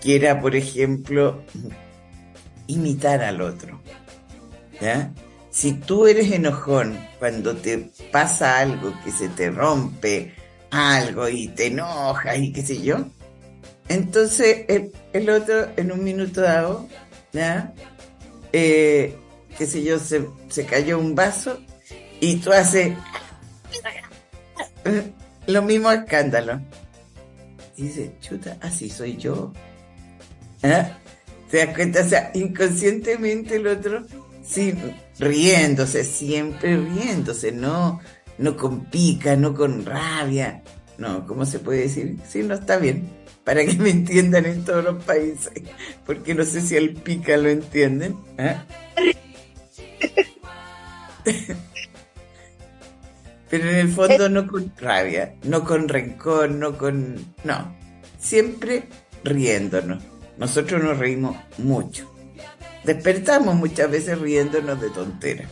[0.00, 1.42] Que era, por ejemplo,
[2.66, 3.80] imitar al otro.
[4.80, 5.12] ¿Ya?
[5.50, 10.34] Si tú eres enojón cuando te pasa algo, que se te rompe
[10.70, 13.04] algo y te enojas y qué sé yo,
[13.88, 14.64] entonces
[15.12, 16.88] el, otro en un minuto dado,
[17.32, 17.74] ¿ya?
[18.52, 19.14] Eh,
[19.58, 21.60] qué sé yo, se, se cayó un vaso
[22.20, 22.96] y tú haces
[25.46, 26.60] lo mismo escándalo.
[27.76, 29.52] dice, chuta, así soy yo.
[30.62, 30.86] ¿Eh?
[31.50, 32.00] ¿Te das cuenta?
[32.00, 34.06] O sea, inconscientemente el otro,
[34.42, 34.74] sí,
[35.18, 38.00] riéndose, siempre riéndose, no,
[38.38, 40.62] no con pica, no con rabia.
[40.98, 42.16] No, ¿cómo se puede decir?
[42.28, 43.08] Sí, no está bien.
[43.44, 45.52] Para que me entiendan en todos los países.
[46.06, 48.16] Porque no sé si el pica lo entienden.
[48.38, 48.56] ¿eh?
[53.52, 57.34] Pero en el fondo no con rabia, no con rencor, no con...
[57.44, 57.76] No,
[58.18, 58.84] siempre
[59.24, 60.02] riéndonos.
[60.38, 62.10] Nosotros nos reímos mucho.
[62.82, 65.50] Despertamos muchas veces riéndonos de tonteras.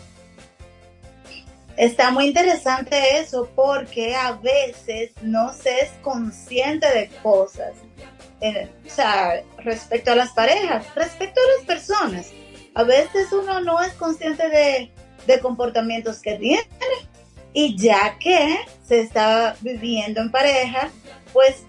[1.76, 7.74] Está muy interesante eso porque a veces no se es consciente de cosas.
[8.40, 12.28] Eh, o sea, respecto a las parejas, respecto a las personas.
[12.74, 14.90] A veces uno no es consciente de,
[15.26, 16.62] de comportamientos que tiene
[17.52, 20.90] y ya que se está viviendo en pareja,
[21.32, 21.64] pues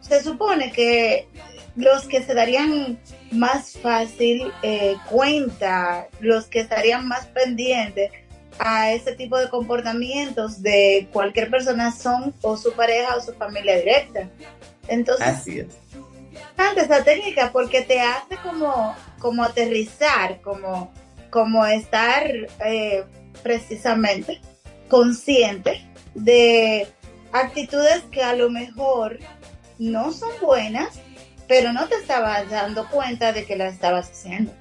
[0.00, 1.28] se supone que
[1.76, 2.98] los que se darían
[3.30, 8.10] más fácil eh, cuenta, los que estarían más pendientes
[8.58, 13.76] a ese tipo de comportamientos de cualquier persona son o su pareja o su familia
[13.76, 14.28] directa.
[14.88, 15.68] Entonces, Así es.
[16.76, 20.92] esa técnica porque te hace como, como aterrizar, como,
[21.30, 22.26] como estar
[22.64, 23.04] eh,
[23.42, 24.40] precisamente
[24.90, 26.86] consciente de
[27.32, 29.18] actitudes que a lo mejor
[29.78, 31.00] no son buenas,
[31.48, 34.52] pero no te estabas dando cuenta de que las estabas haciendo.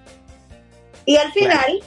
[1.05, 1.83] Y al final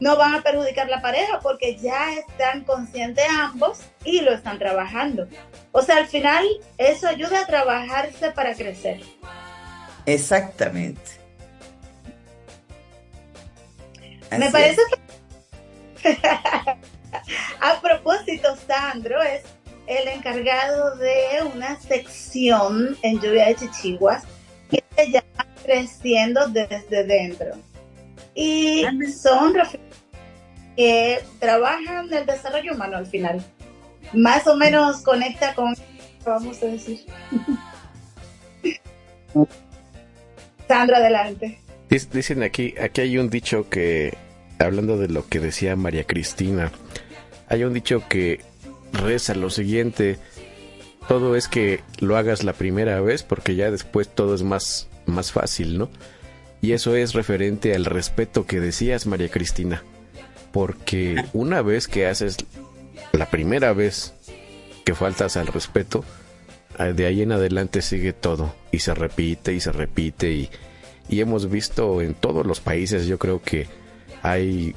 [0.00, 5.28] no van a perjudicar la pareja porque ya están conscientes ambos y lo están trabajando.
[5.72, 6.44] O sea, al final
[6.76, 9.00] eso ayuda a trabajarse para crecer.
[10.06, 11.24] Exactamente.
[14.36, 14.80] Me parece
[16.02, 16.18] que
[17.60, 19.42] A propósito, Sandro es
[19.86, 24.24] el encargado de una sección en Lluvia de Chichiguas
[24.70, 27.54] que se llama Creciendo desde dentro.
[28.34, 29.54] Y son
[30.76, 33.44] que trabajan en el desarrollo humano al final.
[34.12, 35.74] Más o menos conecta con,
[36.24, 37.06] vamos a decir.
[40.68, 41.58] Sandro, adelante.
[41.88, 44.16] Dicen aquí, aquí hay un dicho que,
[44.58, 46.72] hablando de lo que decía María Cristina,
[47.54, 48.40] hay un dicho que
[48.92, 50.18] reza lo siguiente,
[51.08, 55.30] todo es que lo hagas la primera vez porque ya después todo es más, más
[55.32, 55.88] fácil, ¿no?
[56.60, 59.82] Y eso es referente al respeto que decías, María Cristina.
[60.50, 62.38] Porque una vez que haces
[63.12, 64.14] la primera vez
[64.84, 66.04] que faltas al respeto,
[66.78, 70.50] ah, de ahí en adelante sigue todo y se repite y se repite y,
[71.08, 73.68] y hemos visto en todos los países, yo creo que
[74.22, 74.74] hay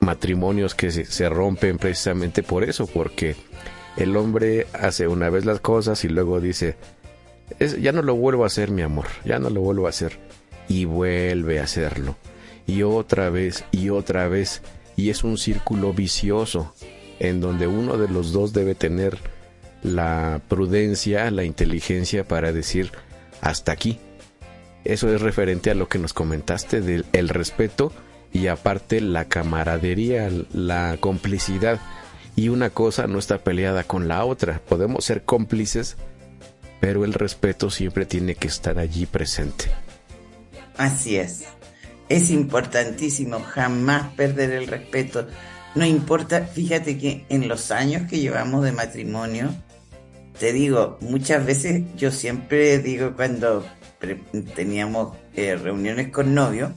[0.00, 3.36] matrimonios que se, rompen precisamente por eso, porque
[3.96, 6.76] el hombre hace una vez las cosas y luego dice,
[7.80, 10.18] ya no lo vuelvo a hacer, mi amor, ya no lo vuelvo a hacer.
[10.68, 12.16] Y vuelve a hacerlo.
[12.66, 14.62] Y otra vez y otra vez.
[14.94, 16.72] Y es un círculo vicioso
[17.18, 19.18] en donde uno de los dos debe tener
[19.82, 22.92] la prudencia, la inteligencia para decir
[23.40, 23.98] hasta aquí.
[24.84, 27.92] Eso es referente a lo que nos comentaste del el respeto
[28.32, 31.80] y aparte la camaradería, la complicidad.
[32.36, 34.60] Y una cosa no está peleada con la otra.
[34.68, 35.96] Podemos ser cómplices,
[36.80, 39.66] pero el respeto siempre tiene que estar allí presente.
[40.76, 41.44] Así es.
[42.08, 45.26] Es importantísimo jamás perder el respeto.
[45.74, 49.54] No importa, fíjate que en los años que llevamos de matrimonio,
[50.38, 53.64] te digo, muchas veces yo siempre digo cuando
[54.54, 56.72] teníamos eh, reuniones con novios,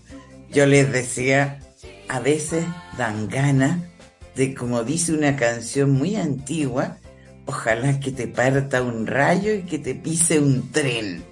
[0.53, 1.59] yo les decía,
[2.07, 2.63] a veces
[2.97, 3.79] dan ganas
[4.35, 6.97] de, como dice una canción muy antigua,
[7.45, 11.23] ojalá que te parta un rayo y que te pise un tren,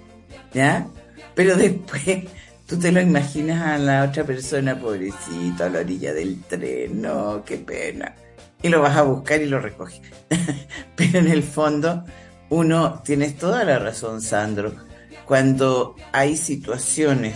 [0.52, 0.86] ¿ya?
[1.34, 2.24] Pero después
[2.66, 7.44] tú te lo imaginas a la otra persona, pobrecito, a la orilla del tren, no,
[7.44, 8.14] qué pena.
[8.60, 10.00] Y lo vas a buscar y lo recoges.
[10.96, 12.04] Pero en el fondo,
[12.50, 14.72] uno, tienes toda la razón, Sandro,
[15.26, 17.34] cuando hay situaciones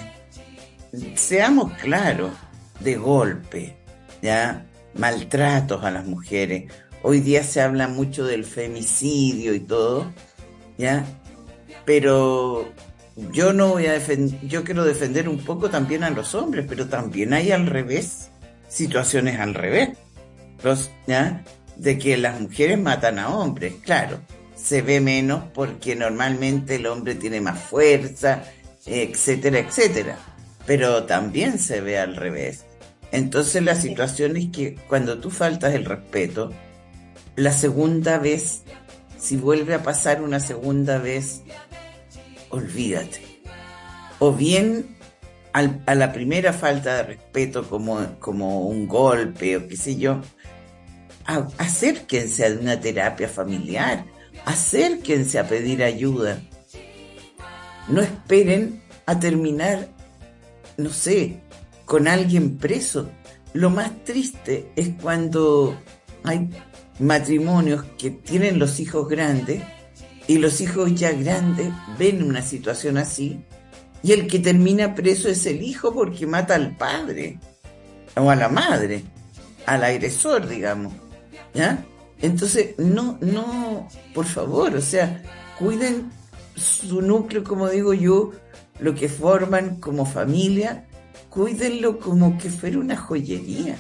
[1.15, 2.33] seamos claros,
[2.81, 3.77] de golpe,
[4.23, 4.67] ¿ya?
[4.95, 6.73] Maltratos a las mujeres.
[7.03, 10.13] Hoy día se habla mucho del femicidio y todo,
[10.79, 11.05] ¿ya?
[11.85, 12.73] Pero
[13.33, 16.89] yo no voy a defender, yo quiero defender un poco también a los hombres, pero
[16.89, 18.31] también hay al revés,
[18.69, 19.91] situaciones al revés,
[20.63, 21.45] los, ¿ya?
[21.77, 24.19] De que las mujeres matan a hombres, claro,
[24.57, 28.43] se ve menos porque normalmente el hombre tiene más fuerza,
[28.87, 30.19] etcétera, etcétera
[30.67, 32.65] pero también se ve al revés.
[33.13, 36.53] Entonces la situación es que cuando tú faltas el respeto,
[37.37, 38.63] la segunda vez
[39.19, 41.43] si vuelve a pasar una segunda vez,
[42.51, 43.23] olvídate.
[44.19, 44.97] O bien
[45.53, 50.21] a la primera falta de respeto como, como un golpe o qué sé yo,
[51.59, 54.05] acérquense a una terapia familiar,
[54.45, 56.41] acérquense a pedir ayuda.
[57.89, 59.89] No esperen a terminar,
[60.77, 61.41] no sé,
[61.85, 63.11] con alguien preso.
[63.53, 65.77] Lo más triste es cuando
[66.25, 66.51] hay
[66.99, 69.63] matrimonios que tienen los hijos grandes
[70.27, 73.45] y los hijos ya grandes ven una situación así
[74.03, 77.39] y el que termina preso es el hijo porque mata al padre
[78.15, 79.03] o a la madre,
[79.67, 80.93] al agresor, digamos.
[81.55, 81.85] ¿Ya?
[82.21, 85.23] Entonces, no, no, por favor, o sea,
[85.59, 86.11] cuiden
[86.55, 88.33] su núcleo, como digo yo,
[88.79, 90.87] lo que forman como familia,
[91.31, 93.77] cuídenlo como que fuera una joyería.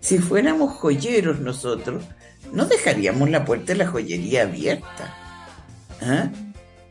[0.00, 2.04] Si fuéramos joyeros nosotros,
[2.52, 5.14] no dejaríamos la puerta de la joyería abierta.
[6.00, 6.30] ¿Ah?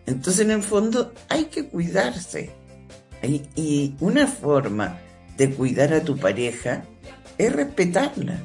[0.05, 2.51] Entonces, en el fondo, hay que cuidarse.
[3.55, 4.97] Y, una forma
[5.37, 6.83] de cuidar a tu pareja
[7.37, 8.39] es respetarla.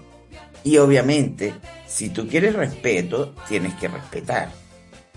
[0.63, 1.55] Y obviamente,
[1.87, 4.51] si tú quieres respeto, tienes que respetar.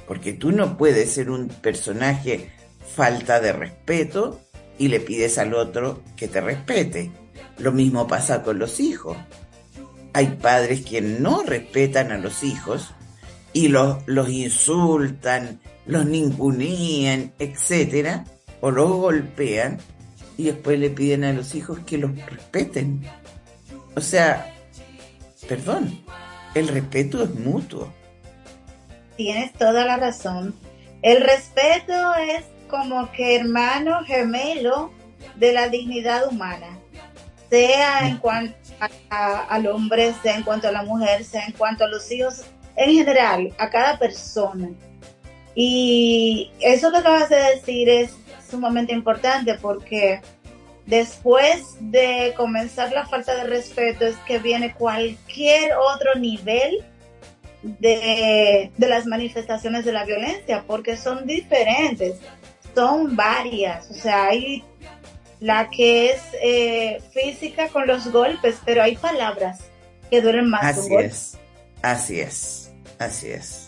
[0.07, 2.51] Porque tú no puedes ser un personaje
[2.95, 4.41] falta de respeto
[4.77, 7.11] y le pides al otro que te respete.
[7.57, 9.17] Lo mismo pasa con los hijos.
[10.13, 12.91] Hay padres que no respetan a los hijos
[13.53, 18.25] y los, los insultan, los ningunean, etcétera,
[18.61, 19.79] o los golpean
[20.37, 23.03] y después le piden a los hijos que los respeten.
[23.95, 24.53] O sea,
[25.47, 25.99] perdón,
[26.53, 27.91] el respeto es mutuo.
[29.15, 30.53] Tienes toda la razón.
[31.01, 34.91] El respeto es como que hermano gemelo
[35.35, 36.79] de la dignidad humana,
[37.49, 38.55] sea en cuanto
[39.09, 42.43] al hombre, sea en cuanto a la mujer, sea en cuanto a los hijos,
[42.75, 44.69] en general, a cada persona.
[45.55, 48.15] Y eso que acabas de decir es
[48.49, 50.21] sumamente importante porque
[50.85, 56.83] después de comenzar la falta de respeto es que viene cualquier otro nivel
[57.61, 62.17] de, las manifestaciones de la violencia, porque son diferentes,
[62.77, 64.63] son varias, o sea, hay
[65.39, 69.61] la que es eh, física con los golpes, pero hay palabras
[70.11, 70.63] que duelen más.
[70.63, 71.37] Así es,
[71.81, 73.67] así es, así es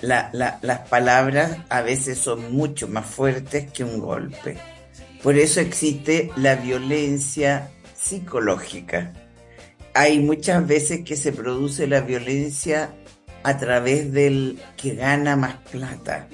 [0.00, 4.56] las palabras a veces son mucho más fuertes que un golpe.
[5.22, 9.12] Por eso existe la violencia psicológica.
[9.92, 12.94] Hay muchas veces que se produce la violencia
[13.42, 16.28] a través del que gana más plata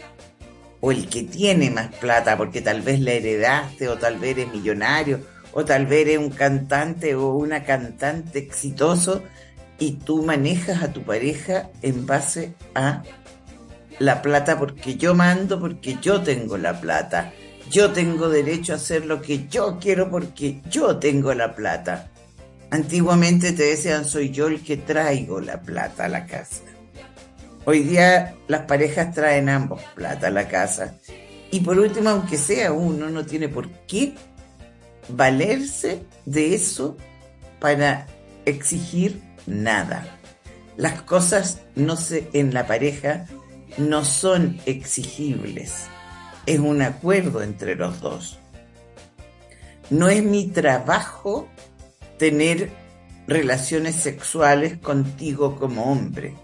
[0.85, 4.53] o el que tiene más plata porque tal vez la heredaste o tal vez eres
[4.53, 5.19] millonario
[5.53, 9.23] o tal vez eres un cantante o una cantante exitoso
[9.79, 13.03] y tú manejas a tu pareja en base a
[13.99, 17.33] la plata porque yo mando, porque yo tengo la plata.
[17.71, 22.11] Yo tengo derecho a hacer lo que yo quiero porque yo tengo la plata.
[22.71, 26.74] Antiguamente te decían, soy yo el que traigo la plata a la casa.
[27.67, 30.99] Hoy día las parejas traen ambos plata a la casa.
[31.51, 34.15] Y por último, aunque sea uno, no tiene por qué
[35.09, 36.97] valerse de eso
[37.61, 38.07] para
[38.45, 40.19] exigir nada.
[40.77, 43.27] Las cosas no se en la pareja
[43.79, 45.87] no son exigibles.
[46.47, 48.39] Es un acuerdo entre los dos.
[49.89, 51.49] No es mi trabajo
[52.19, 52.71] tener
[53.27, 56.35] relaciones sexuales contigo como hombre.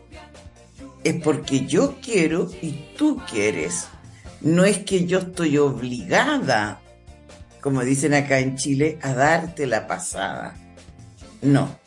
[1.05, 3.88] Es porque yo quiero y tú quieres.
[4.40, 6.80] No es que yo estoy obligada,
[7.61, 10.57] como dicen acá en Chile, a darte la pasada.
[11.42, 11.78] No.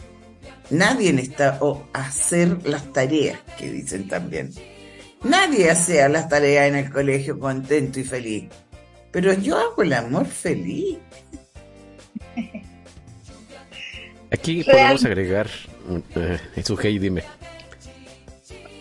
[0.70, 4.52] Nadie está o hacer las tareas que dicen también
[5.24, 8.50] Nadie hace las tareas en el colegio contento y feliz,
[9.10, 10.98] pero yo hago el amor feliz.
[14.32, 15.50] Aquí podemos agregar,
[15.88, 16.02] uh,
[16.64, 17.24] su hey, dime.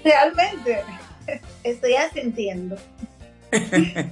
[0.04, 0.82] Realmente,
[1.64, 2.76] estoy asintiendo.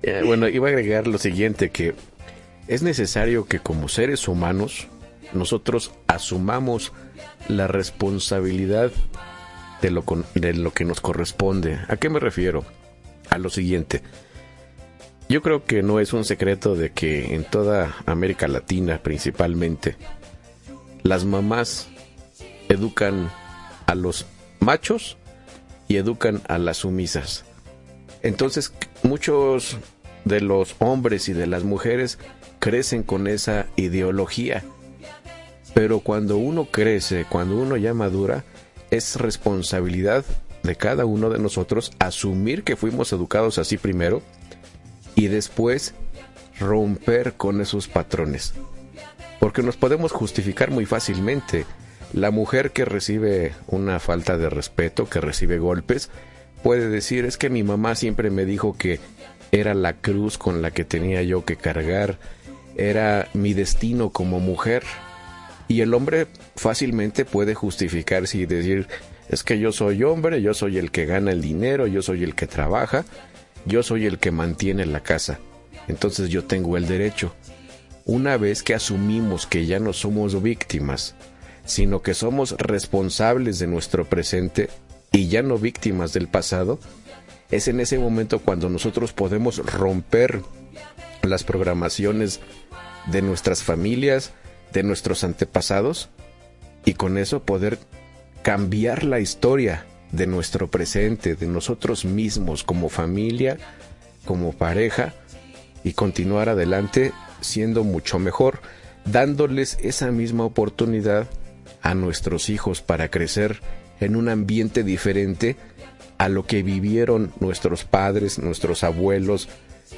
[0.00, 1.92] Eh, bueno, iba a agregar lo siguiente, que
[2.68, 4.86] es necesario que como seres humanos
[5.32, 6.92] nosotros asumamos
[7.48, 8.92] la responsabilidad
[9.82, 11.80] de lo, de lo que nos corresponde.
[11.88, 12.64] ¿A qué me refiero?
[13.28, 14.02] A lo siguiente.
[15.28, 19.96] Yo creo que no es un secreto de que en toda América Latina principalmente,
[21.02, 21.88] las mamás
[22.68, 23.30] educan
[23.86, 24.26] a los
[24.60, 25.16] machos
[25.88, 27.44] y educan a las sumisas.
[28.22, 29.78] Entonces muchos
[30.24, 32.18] de los hombres y de las mujeres
[32.58, 34.64] crecen con esa ideología.
[35.74, 38.44] Pero cuando uno crece, cuando uno ya madura,
[38.90, 40.24] es responsabilidad
[40.62, 44.22] de cada uno de nosotros asumir que fuimos educados así primero
[45.14, 45.94] y después
[46.58, 48.54] romper con esos patrones.
[49.40, 51.64] Porque nos podemos justificar muy fácilmente.
[52.12, 56.10] La mujer que recibe una falta de respeto, que recibe golpes,
[56.62, 58.98] puede decir es que mi mamá siempre me dijo que
[59.52, 62.18] era la cruz con la que tenía yo que cargar,
[62.76, 64.84] era mi destino como mujer.
[65.68, 68.88] Y el hombre fácilmente puede justificarse y decir
[69.28, 72.34] es que yo soy hombre, yo soy el que gana el dinero, yo soy el
[72.34, 73.04] que trabaja,
[73.66, 75.38] yo soy el que mantiene la casa.
[75.88, 77.34] Entonces yo tengo el derecho.
[78.06, 81.14] Una vez que asumimos que ya no somos víctimas,
[81.68, 84.70] sino que somos responsables de nuestro presente
[85.12, 86.78] y ya no víctimas del pasado,
[87.50, 90.40] es en ese momento cuando nosotros podemos romper
[91.22, 92.40] las programaciones
[93.06, 94.32] de nuestras familias,
[94.72, 96.08] de nuestros antepasados,
[96.86, 97.78] y con eso poder
[98.42, 103.58] cambiar la historia de nuestro presente, de nosotros mismos como familia,
[104.24, 105.12] como pareja,
[105.84, 107.12] y continuar adelante
[107.42, 108.60] siendo mucho mejor,
[109.04, 111.28] dándoles esa misma oportunidad
[111.88, 113.62] a nuestros hijos para crecer
[113.98, 115.56] en un ambiente diferente
[116.18, 119.48] a lo que vivieron nuestros padres, nuestros abuelos,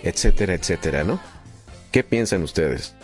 [0.05, 1.21] etcétera, etcétera, ¿no?
[1.91, 2.95] ¿Qué piensan ustedes?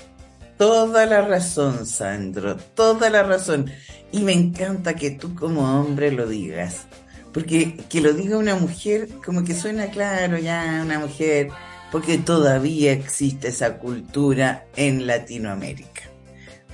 [0.57, 3.69] Toda la razón, Sandro, toda la razón.
[4.13, 6.87] Y me encanta que tú como hombre lo digas.
[7.33, 11.49] Porque que lo diga una mujer, como que suena claro ya, una mujer,
[11.91, 16.03] porque todavía existe esa cultura en Latinoamérica.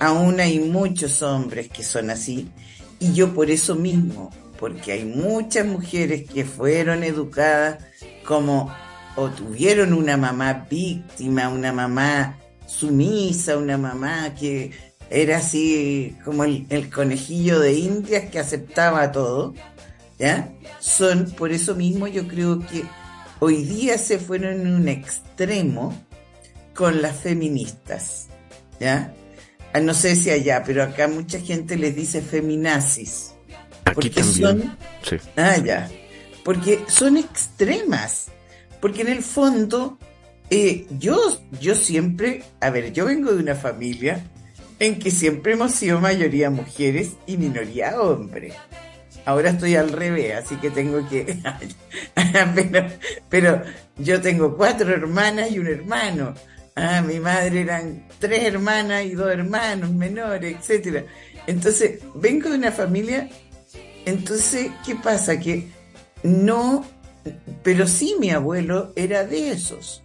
[0.03, 2.49] Aún hay muchos hombres que son así,
[2.99, 7.81] y yo por eso mismo, porque hay muchas mujeres que fueron educadas
[8.25, 8.69] como
[9.15, 12.37] o tuvieron una mamá víctima, una mamá
[12.67, 14.71] sumisa, una mamá que
[15.09, 19.53] era así como el, conejillo de Indias que aceptaba todo,
[20.19, 20.49] ¿ya?
[20.81, 22.83] Son, por eso mismo yo creo que
[23.39, 25.97] hoy día se fueron en un extremo
[26.75, 28.27] con las feministas,
[28.81, 29.13] ¿ya?
[29.73, 33.33] Ah, no sé si allá, pero acá mucha gente les dice feminazis.
[33.85, 35.17] Aquí porque son, sí.
[35.35, 35.89] Ah, ya.
[36.43, 38.27] Porque son extremas.
[38.79, 39.97] Porque en el fondo,
[40.49, 41.17] eh, yo,
[41.59, 44.23] yo siempre, a ver, yo vengo de una familia
[44.79, 48.53] en que siempre hemos sido mayoría mujeres y minoría hombres.
[49.25, 51.37] Ahora estoy al revés, así que tengo que...
[52.55, 52.87] pero,
[53.29, 53.63] pero
[53.97, 56.33] yo tengo cuatro hermanas y un hermano.
[56.75, 61.03] Ah, mi madre eran tres hermanas y dos hermanos menores, etcétera.
[61.45, 63.29] Entonces, vengo de una familia,
[64.05, 65.37] entonces, ¿qué pasa?
[65.37, 65.67] Que
[66.23, 66.85] no,
[67.63, 70.01] pero sí mi abuelo era de esos,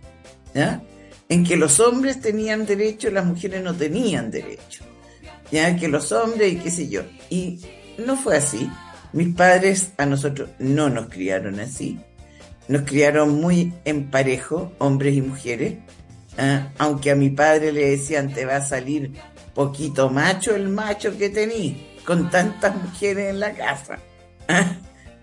[0.53, 0.83] ¿ya?
[1.29, 4.83] En que los hombres tenían derecho, las mujeres no tenían derecho,
[5.53, 5.77] ¿ya?
[5.77, 7.03] Que los hombres y qué sé yo.
[7.31, 7.61] Y
[8.05, 8.69] no fue así.
[9.13, 12.01] Mis padres a nosotros no nos criaron así.
[12.67, 15.75] Nos criaron muy en parejo, hombres y mujeres
[16.39, 16.65] ¿eh?
[16.79, 19.13] aunque a mi padre le decían te va a salir
[19.55, 23.99] poquito macho el macho que tení con tantas mujeres en la casa.
[24.49, 24.65] ¿eh?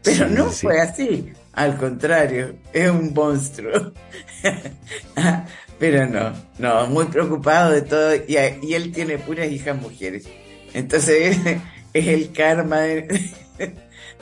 [0.03, 3.91] Pero no fue así, al contrario, es un monstruo.
[4.43, 5.41] ¿eh?
[5.79, 10.25] Pero no, no, muy preocupado de todo y, y él tiene puras hijas mujeres.
[10.73, 11.37] Entonces
[11.93, 12.81] es, el karma.
[12.81, 13.31] De,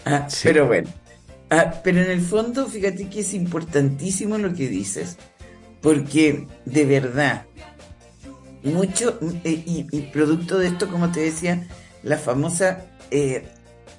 [0.05, 0.89] ah, Pero bueno,
[1.49, 5.17] ah, pero en el fondo fíjate que es importantísimo lo que dices
[5.83, 7.45] porque de verdad,
[8.63, 11.67] mucho, eh, y, producto de esto, como te decía,
[12.01, 13.49] la famosa, eh,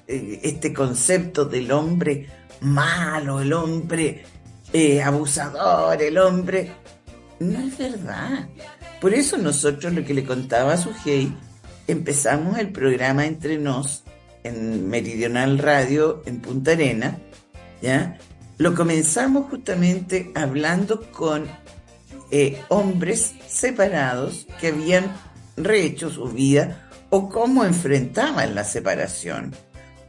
[0.07, 2.27] eh, este concepto del hombre
[2.61, 4.25] malo, el hombre
[5.03, 6.71] abusador, el hombre,
[7.39, 8.49] no es verdad.
[8.99, 11.31] Por eso nosotros, lo que le contaba a Sujei,
[11.87, 14.03] empezamos el programa Entre Nos
[14.43, 17.19] en Meridional Radio en Punta Arena,
[17.81, 18.17] ¿ya?
[18.57, 21.47] Lo comenzamos justamente hablando con
[22.37, 25.15] eh, hombres separados que habían
[25.55, 29.55] rehecho su vida o cómo enfrentaban la separación.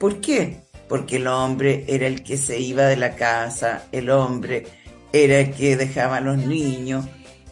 [0.00, 0.62] ¿Por qué?
[0.88, 4.66] Porque el hombre era el que se iba de la casa, el hombre
[5.12, 7.04] era el que dejaba a los niños.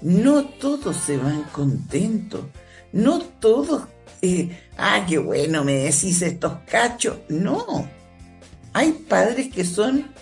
[0.02, 2.46] No todos se van contentos,
[2.92, 3.84] no todos,
[4.22, 7.18] eh, ah, qué bueno, me decís estos cachos.
[7.28, 7.88] No,
[8.72, 10.12] hay padres que son,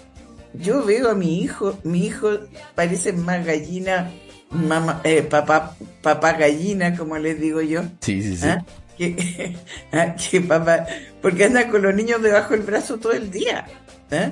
[0.52, 2.28] yo veo a mi hijo, mi hijo
[2.74, 4.12] parece más gallina
[4.52, 7.82] mamá, eh, papá, papá gallina, como les digo yo.
[8.00, 8.46] Sí, sí, sí.
[8.46, 8.64] ¿Ah?
[9.92, 10.14] ¿Ah?
[10.14, 10.86] Que, papá,
[11.20, 13.66] porque anda con los niños debajo del brazo todo el día.
[14.10, 14.30] ¿ah?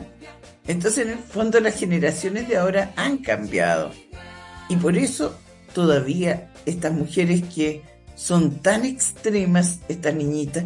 [0.66, 3.90] Entonces, en el fondo, las generaciones de ahora han cambiado.
[4.68, 5.36] Y por eso
[5.74, 7.82] todavía estas mujeres que
[8.14, 10.64] son tan extremas, estas niñitas,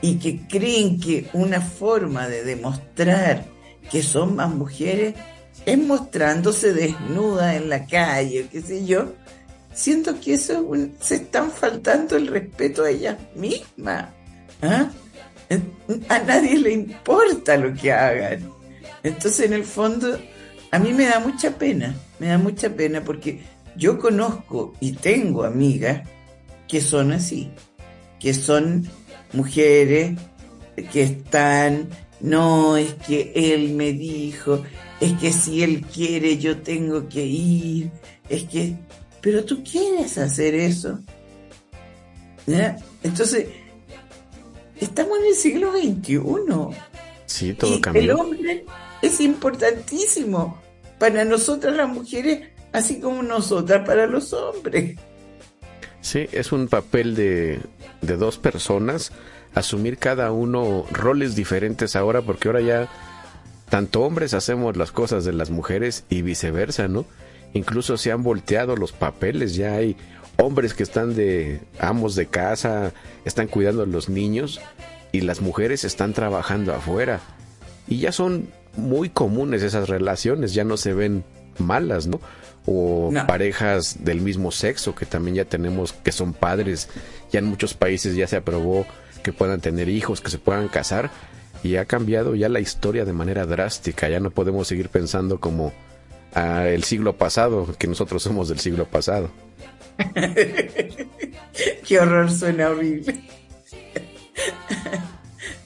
[0.00, 3.44] y que creen que una forma de demostrar
[3.90, 5.14] que son más mujeres
[5.66, 9.12] es mostrándose desnuda en la calle, qué sé yo,
[9.72, 10.66] siento que eso
[11.00, 14.08] se están faltando el respeto a ellas mismas.
[14.62, 14.90] ¿ah?
[16.08, 18.50] A nadie le importa lo que hagan.
[19.02, 20.18] Entonces, en el fondo,
[20.70, 23.40] a mí me da mucha pena, me da mucha pena porque
[23.76, 26.08] yo conozco y tengo amigas
[26.68, 27.50] que son así,
[28.18, 28.88] que son
[29.32, 30.18] mujeres
[30.92, 31.88] que están,
[32.20, 34.62] no, es que él me dijo,
[35.02, 37.90] es que si él quiere yo tengo que ir,
[38.28, 38.76] es que,
[39.20, 41.00] pero tú quieres hacer eso.
[43.02, 43.48] Entonces,
[44.78, 46.20] estamos en el siglo XXI.
[47.26, 48.64] Sí, todo y El hombre
[49.02, 50.60] es importantísimo
[51.00, 54.96] para nosotras las mujeres, así como nosotras para los hombres.
[56.00, 57.60] Sí, es un papel de,
[58.02, 59.10] de dos personas,
[59.52, 62.88] asumir cada uno roles diferentes ahora, porque ahora ya
[63.72, 67.06] tanto hombres hacemos las cosas de las mujeres y viceversa, ¿no?
[67.54, 69.96] Incluso se han volteado los papeles, ya hay
[70.36, 72.92] hombres que están de amos de casa,
[73.24, 74.60] están cuidando a los niños
[75.10, 77.20] y las mujeres están trabajando afuera.
[77.88, 81.24] Y ya son muy comunes esas relaciones, ya no se ven
[81.56, 82.20] malas, ¿no?
[82.66, 86.90] O parejas del mismo sexo que también ya tenemos que son padres,
[87.32, 88.84] ya en muchos países ya se aprobó
[89.22, 91.10] que puedan tener hijos, que se puedan casar
[91.62, 95.72] y ha cambiado ya la historia de manera drástica, ya no podemos seguir pensando como
[96.34, 99.30] ah, el siglo pasado, que nosotros somos del siglo pasado.
[101.86, 103.22] Qué horror, suena horrible.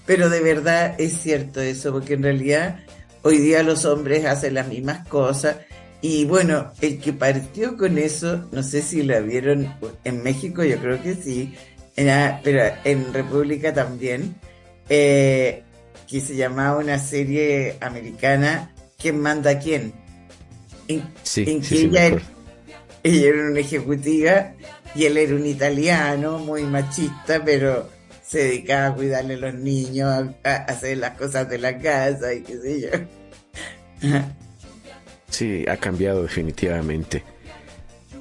[0.07, 2.80] Pero de verdad es cierto eso, porque en realidad
[3.22, 5.57] hoy día los hombres hacen las mismas cosas.
[6.01, 9.74] Y bueno, el que partió con eso, no sé si la vieron
[10.05, 11.55] en México, yo creo que sí,
[11.97, 14.36] pero en República también,
[14.88, 15.64] eh,
[16.09, 19.93] que se llamaba una serie americana, ¿Quién manda a quién?
[20.89, 22.23] En, sí, que ella, era,
[23.03, 24.55] ella era una ejecutiva
[24.95, 27.89] y él era un italiano muy machista, pero
[28.25, 32.43] se dedicaba a cuidarle a los niños, a, hacer las cosas de la casa y
[32.43, 32.81] qué sé
[34.01, 34.09] yo.
[35.29, 37.23] sí, ha cambiado definitivamente.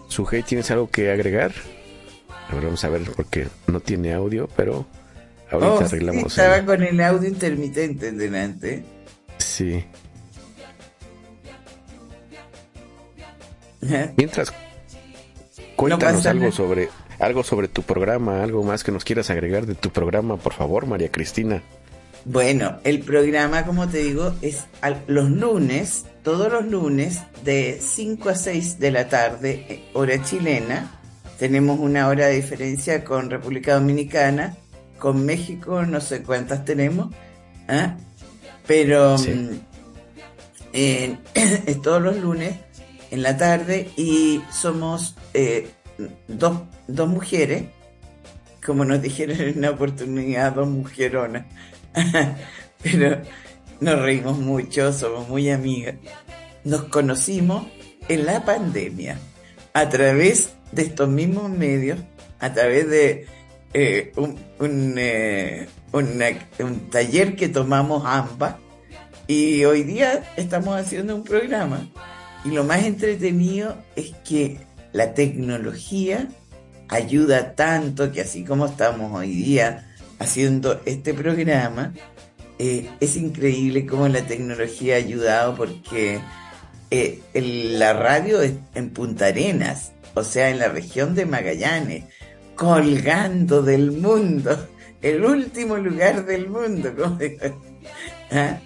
[0.10, 1.54] Sujei, ¿tienes algo que agregar?
[2.50, 4.86] Ahora vamos a ver porque no tiene audio, pero
[5.52, 6.38] ahorita oh, arreglamos.
[6.38, 8.84] estaba con el audio intermitente delante.
[9.38, 9.86] Sí.
[14.18, 14.52] Mientras,
[15.76, 16.89] cuéntanos algo sobre
[17.20, 20.86] algo sobre tu programa, algo más que nos quieras agregar de tu programa, por favor,
[20.86, 21.62] María Cristina.
[22.26, 24.66] Bueno, el programa, como te digo, es
[25.08, 31.00] los lunes, todos los lunes, de 5 a 6 de la tarde, eh, hora chilena.
[31.38, 34.58] Tenemos una hora de diferencia con República Dominicana,
[34.98, 37.14] con México, no sé cuántas tenemos,
[37.68, 37.98] ¿ah?
[38.66, 39.60] pero mm,
[40.74, 42.56] es todos los lunes
[43.12, 45.70] en la tarde y somos eh,
[46.28, 47.64] dos, dos mujeres,
[48.66, 51.46] como nos dijeron en una oportunidad, dos mujeronas.
[52.82, 53.22] Pero
[53.80, 55.96] nos reímos mucho, somos muy amigas.
[56.64, 57.68] Nos conocimos
[58.10, 59.18] en la pandemia
[59.74, 62.00] a través de estos mismos medios,
[62.39, 63.28] a través de
[63.78, 68.55] eh, un, un, eh, un taller que tomamos ambas
[69.28, 71.86] y hoy día estamos haciendo un programa.
[72.45, 74.59] Y lo más entretenido es que
[74.93, 76.30] la tecnología
[76.88, 81.93] ayuda tanto que así como estamos hoy día haciendo este programa,
[82.59, 86.21] eh, es increíble cómo la tecnología ha ayudado porque
[86.91, 92.05] eh, la radio es en Punta Arenas, o sea, en la región de Magallanes,
[92.56, 94.68] colgando del mundo,
[95.01, 96.93] el último lugar del mundo.
[98.32, 98.60] ¿Ah?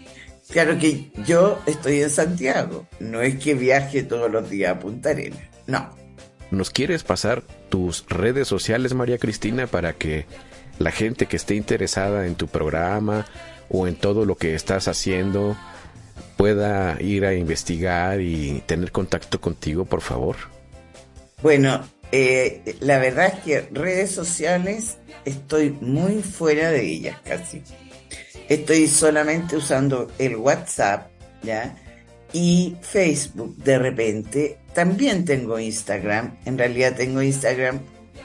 [0.49, 5.11] Claro que yo estoy en Santiago, no es que viaje todos los días a Punta
[5.11, 5.89] Arenas, no.
[6.49, 10.25] ¿Nos quieres pasar tus redes sociales, María Cristina, para que
[10.79, 13.27] la gente que esté interesada en tu programa
[13.69, 15.55] o en todo lo que estás haciendo
[16.35, 20.37] pueda ir a investigar y tener contacto contigo, por favor?
[21.43, 27.61] Bueno, eh, la verdad es que redes sociales estoy muy fuera de ellas casi.
[28.47, 31.09] Estoy solamente usando el WhatsApp,
[31.43, 31.75] ¿ya?
[32.33, 37.79] Y Facebook de repente también tengo Instagram, en realidad tengo Instagram,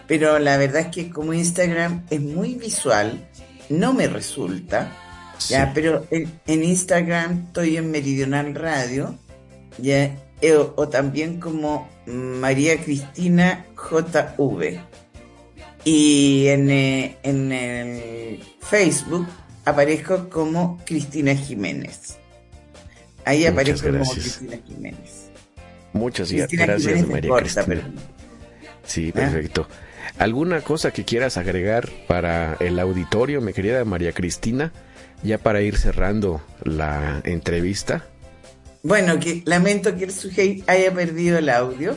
[0.07, 3.29] pero la verdad es que como Instagram es muy visual,
[3.69, 4.93] no me resulta.
[5.49, 9.19] Ya, pero en, Instagram estoy en Meridional Radio,
[9.79, 14.81] ya, eh, o, también como María Cristina JV.
[15.85, 19.27] Y en, eh, en el Facebook
[19.65, 22.17] aparezco como Cristina Jiménez.
[23.25, 24.39] Ahí Muchas aparezco como gracias.
[24.39, 25.31] Cristina Jiménez.
[25.93, 27.93] Muchas Cristina gracias, Jiménez María corta, Cristina.
[28.85, 29.15] Sí, ¿Ah?
[29.15, 29.69] perfecto.
[30.19, 34.73] ¿Alguna cosa que quieras agregar para el auditorio, mi querida María Cristina?
[35.23, 38.07] Ya para ir cerrando la entrevista.
[38.85, 39.15] Bueno,
[39.47, 41.97] lamento que el Sujei haya perdido el audio,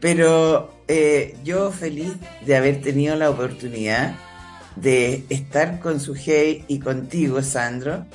[0.00, 2.10] pero eh, yo feliz
[2.46, 4.16] de haber tenido la oportunidad
[4.76, 8.06] de estar con Sujei y contigo, Sandro.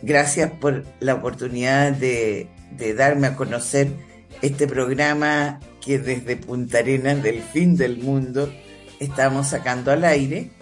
[0.00, 3.90] Gracias por la oportunidad de, de darme a conocer
[4.40, 8.50] este programa que desde Punta Arenas del fin del mundo
[8.98, 10.52] estamos sacando al aire.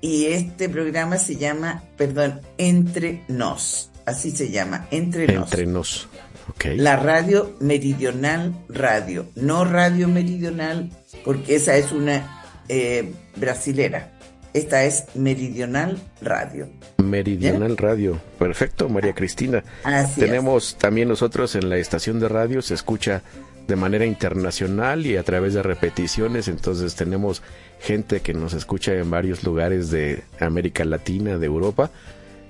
[0.00, 3.89] Y este programa se llama, perdón, Entre Nos.
[4.06, 5.52] Así se llama, Entre Nos.
[5.52, 6.08] Entre nos.
[6.48, 6.64] Ok.
[6.76, 10.90] La radio Meridional Radio, no Radio Meridional,
[11.24, 14.12] porque esa es una eh, brasilera.
[14.52, 16.68] Esta es Meridional Radio.
[16.98, 18.20] Meridional Radio.
[18.38, 19.62] Perfecto, María Cristina.
[19.84, 20.26] Así es.
[20.26, 23.22] Tenemos también nosotros en la estación de radio, se escucha
[23.68, 27.42] de manera internacional y a través de repeticiones, entonces tenemos
[27.78, 31.90] gente que nos escucha en varios lugares de América Latina, de Europa,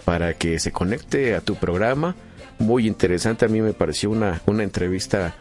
[0.04, 2.16] para que se conecte a tu programa.
[2.58, 5.34] Muy interesante, a mí me pareció una, una entrevista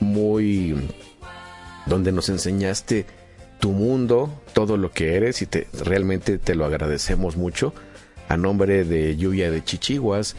[0.00, 0.74] muy
[1.86, 3.06] donde nos enseñaste
[3.60, 7.72] tu mundo, todo lo que eres y te, realmente te lo agradecemos mucho
[8.28, 10.36] a nombre de Lluvia de Chichiguas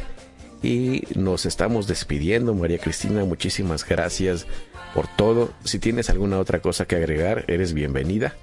[0.62, 4.46] y nos estamos despidiendo María Cristina, muchísimas gracias
[4.94, 5.54] por todo.
[5.64, 8.36] Si tienes alguna otra cosa que agregar, eres bienvenida.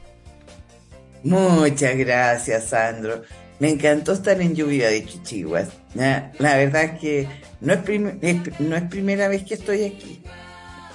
[1.22, 3.22] Muchas gracias, Sandro.
[3.60, 5.68] Me encantó estar en Lluvia de Chichiguas.
[5.94, 7.28] La, verdad es que
[7.60, 10.22] no es, primera vez que estoy aquí.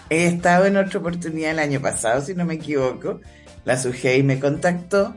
[0.10, 3.22] He estado en otra oportunidad el año pasado, si no me equivoco.
[3.66, 5.16] La Sujei me contactó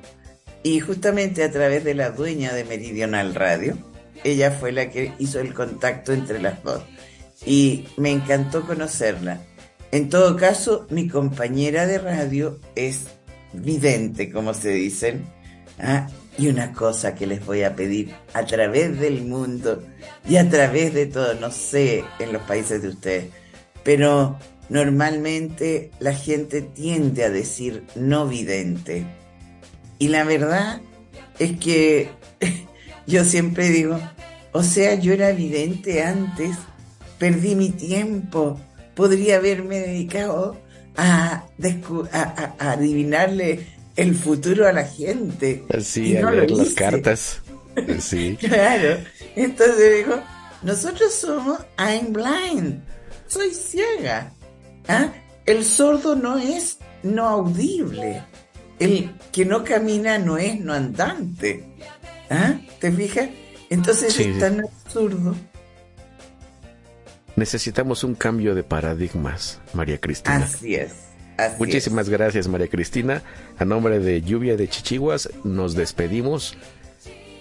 [0.63, 3.77] y justamente a través de la dueña de Meridional Radio,
[4.23, 6.83] ella fue la que hizo el contacto entre las dos.
[7.45, 9.41] Y me encantó conocerla.
[9.91, 13.09] En todo caso, mi compañera de radio es
[13.53, 15.25] vidente, como se dicen.
[15.79, 16.09] Ah,
[16.39, 19.83] y una cosa que les voy a pedir a través del mundo
[20.29, 23.27] y a través de todo, no sé en los países de ustedes,
[23.85, 24.39] pero
[24.71, 29.05] normalmente la gente tiende a decir no vidente.
[29.99, 30.81] Y la verdad
[31.39, 32.09] es que
[33.07, 33.99] yo siempre digo,
[34.53, 36.57] o sea, yo era vidente antes,
[37.19, 38.59] perdí mi tiempo,
[38.95, 40.57] podría haberme dedicado
[40.97, 41.45] a,
[42.13, 43.67] a- a- a adivinarle
[43.97, 45.65] el futuro a la gente.
[45.73, 47.41] Así, Y a no ver las cartas.
[48.01, 48.37] Sí.
[48.39, 48.99] Claro.
[49.35, 50.21] Entonces dijo,
[50.63, 52.83] nosotros somos I'm blind.
[53.27, 54.31] Soy ciega.
[54.89, 55.11] ¿Ah?
[55.47, 58.23] El sordo no es no audible.
[58.79, 61.65] El que no camina no es no andante.
[62.29, 62.61] ¿Ah?
[62.79, 63.31] ¿Te fijas?
[63.71, 64.39] Entonces Sí, es sí.
[64.41, 65.35] tan absurdo.
[67.37, 70.45] Necesitamos un cambio de paradigmas, María Cristina.
[70.45, 70.93] Así es.
[71.47, 73.23] Así Muchísimas gracias, María Cristina.
[73.59, 76.57] A nombre de Lluvia de Chichiguas, nos despedimos.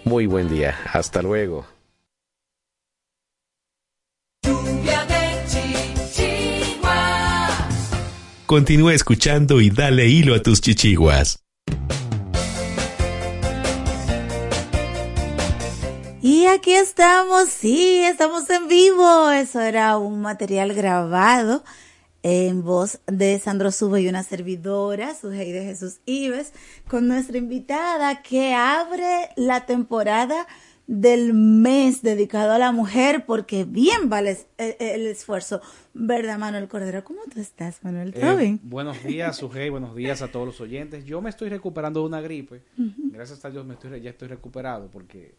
[0.03, 0.75] Muy buen día.
[0.91, 1.67] Hasta luego.
[4.43, 5.45] Lluvia de
[6.13, 7.49] chichigua.
[8.47, 11.37] Continúa escuchando y dale hilo a tus chichiguas.
[16.23, 19.29] Y aquí estamos, sí, estamos en vivo.
[19.31, 21.63] Eso era un material grabado
[22.23, 26.53] en voz de Sandro Suba y una servidora, Sujei de Jesús Ives,
[26.87, 30.45] con nuestra invitada que abre la temporada
[30.87, 35.61] del mes dedicado a la mujer, porque bien vale el, el esfuerzo.
[35.93, 37.03] ¿Verdad, Manuel Cordero?
[37.03, 38.13] ¿Cómo tú estás, Manuel?
[38.13, 38.59] ¿Todo Eh, bien?
[38.63, 41.05] buenos días, Sujei, buenos días a todos los oyentes.
[41.05, 42.61] Yo me estoy recuperando de una gripe.
[42.77, 45.33] Gracias a Dios me estoy, ya estoy recuperado porque...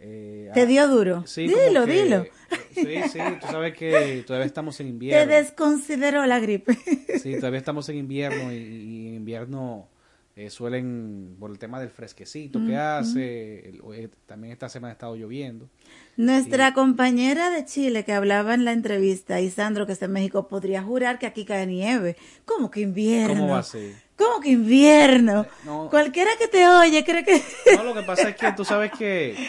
[0.00, 1.24] eh, ¿Te ah, dio duro?
[1.26, 2.24] Sí, Dilo, que- dilo.
[2.72, 5.32] Sí, sí, tú sabes que todavía estamos en Te invierno.
[5.34, 6.76] desconsideró la gripe.
[7.22, 9.88] Sí, todavía estamos en invierno y, y en invierno
[10.36, 14.94] eh, suelen, por el tema del fresquecito que hace, el- eh, también esta semana ha
[14.94, 15.68] estado lloviendo.
[16.16, 20.82] Nuestra compañera de Chile que hablaba en la entrevista, Isandro, que está en México, podría
[20.82, 22.16] jurar que aquí cae nieve.
[22.46, 23.34] ¿Cómo que invierno?
[23.34, 23.94] ¿Cómo va a ser?
[24.20, 25.46] ¿Cómo que invierno?
[25.64, 25.88] No.
[25.88, 27.42] Cualquiera que te oye cree que...
[27.76, 29.46] No, lo que pasa es que tú sabes que eh,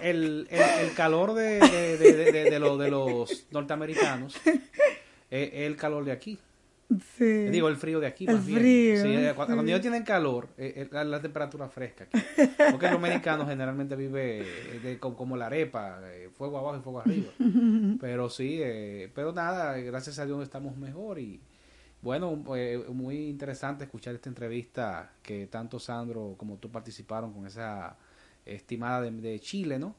[0.00, 4.36] el, el, el calor de, de, de, de- de- de lo- de los norteamericanos
[5.30, 6.38] es el calor de aquí.
[7.16, 7.24] Sí.
[7.48, 8.58] Digo, el frío de aquí, El más bien.
[8.58, 9.34] frío, Sí, eh, sí.
[9.34, 12.18] cuando, ellos tienen calor, eh, eh, la, la temperatura fresca aquí.
[12.70, 14.44] Porque los mexicanos generalmente viven
[14.98, 17.30] como la arepa, eh, fuego abajo y fuego arriba.
[18.00, 21.40] Pero sí, eh, pero nada, eh, gracias a Dios estamos mejor y,
[22.02, 27.96] Bueno, eh, muy interesante escuchar esta entrevista que tanto Sandro como tú participaron con esa
[28.44, 29.94] estimada de, Chile, ¿no?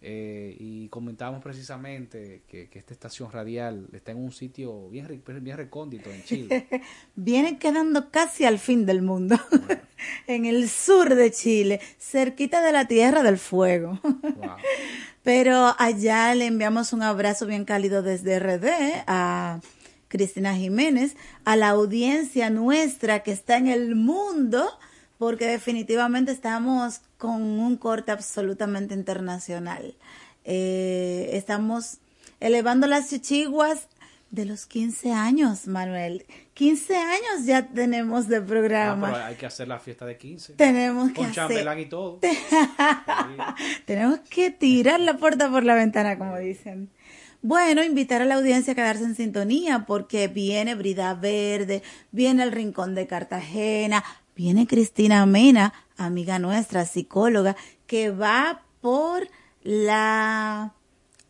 [0.00, 6.08] Eh, y comentamos precisamente que, esta estación radial está en un sitio bien, bien recóndito
[6.10, 6.68] en Chile.
[7.16, 9.36] Viene quedando casi al fin del mundo,
[10.28, 13.98] en el sur de Chile, cerquita de la Tierra del Fuego.
[15.24, 19.60] Pero allá le enviamos un abrazo bien cálido desde RD a
[20.08, 24.66] Cristina Jiménez, a la audiencia nuestra que está en el mundo,
[25.18, 29.94] porque definitivamente estamos con un corte absolutamente internacional.
[30.44, 31.98] Eh, estamos
[32.40, 33.88] elevando las chichiguas
[34.30, 36.26] de los 15 años, Manuel.
[36.54, 39.12] 15 años ya tenemos de programa.
[39.14, 40.54] Ah, hay que hacer la fiesta de 15.
[40.54, 42.20] Tenemos que Con chambelán y todo.
[43.86, 46.90] tenemos que tirar la puerta por la ventana, como dicen.
[47.42, 52.50] Bueno, invitar a la audiencia a quedarse en sintonía porque viene Brida Verde, viene el
[52.50, 54.02] Rincón de Cartagena,
[54.34, 57.54] viene Cristina Mena, amiga nuestra, psicóloga,
[57.86, 59.28] que va por
[59.62, 60.74] la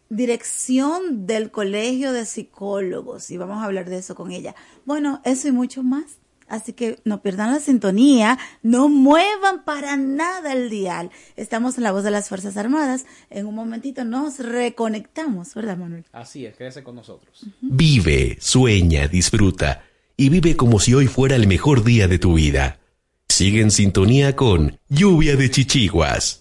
[0.09, 4.55] dirección del Colegio de Psicólogos y vamos a hablar de eso con ella.
[4.87, 6.18] Bueno, eso y mucho más
[6.49, 11.11] Así que no pierdan la sintonía, no muevan para nada el dial.
[11.37, 13.07] Estamos en la voz de las Fuerzas Armadas.
[13.31, 16.05] En un momentito nos reconectamos, ¿verdad, Manuel?
[16.13, 17.47] Así es, quédese con nosotros.
[17.61, 19.85] Vive, sueña, disfruta
[20.17, 22.79] y vive como si hoy fuera el mejor día de tu vida.
[23.29, 26.41] Sigue en sintonía con Lluvia de Chichiguas.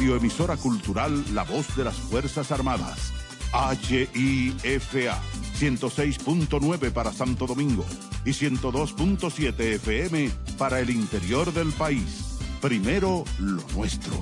[0.00, 3.12] Radioemisora cultural La Voz de las Fuerzas Armadas.
[3.52, 5.20] HIFA
[5.58, 7.84] 106.9 para Santo Domingo
[8.24, 12.38] y 102.7 FM para el interior del país.
[12.62, 14.14] Primero lo nuestro.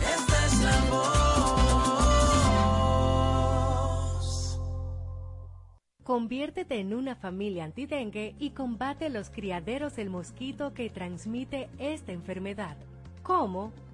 [0.00, 1.28] Esta es la voz.
[6.02, 12.78] Conviértete en una familia antidengue y combate los criaderos del mosquito que transmite esta enfermedad.
[13.22, 13.70] ¿Cómo?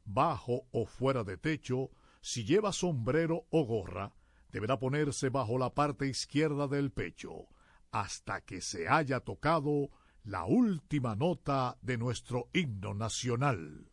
[0.05, 1.89] Bajo o fuera de techo,
[2.23, 4.13] si lleva sombrero o gorra,
[4.49, 7.49] deberá ponerse bajo la parte izquierda del pecho,
[7.91, 9.89] hasta que se haya tocado
[10.23, 13.89] la última nota de nuestro himno nacional.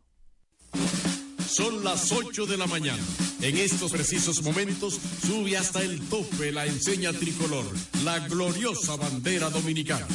[1.45, 3.03] Son las 8 de la mañana.
[3.41, 7.65] En estos precisos momentos sube hasta el tope la enseña tricolor,
[8.05, 10.07] la gloriosa bandera dominicana.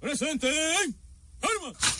[0.00, 0.50] Presente.
[1.40, 1.76] Armas.
[1.76, 1.99] armas.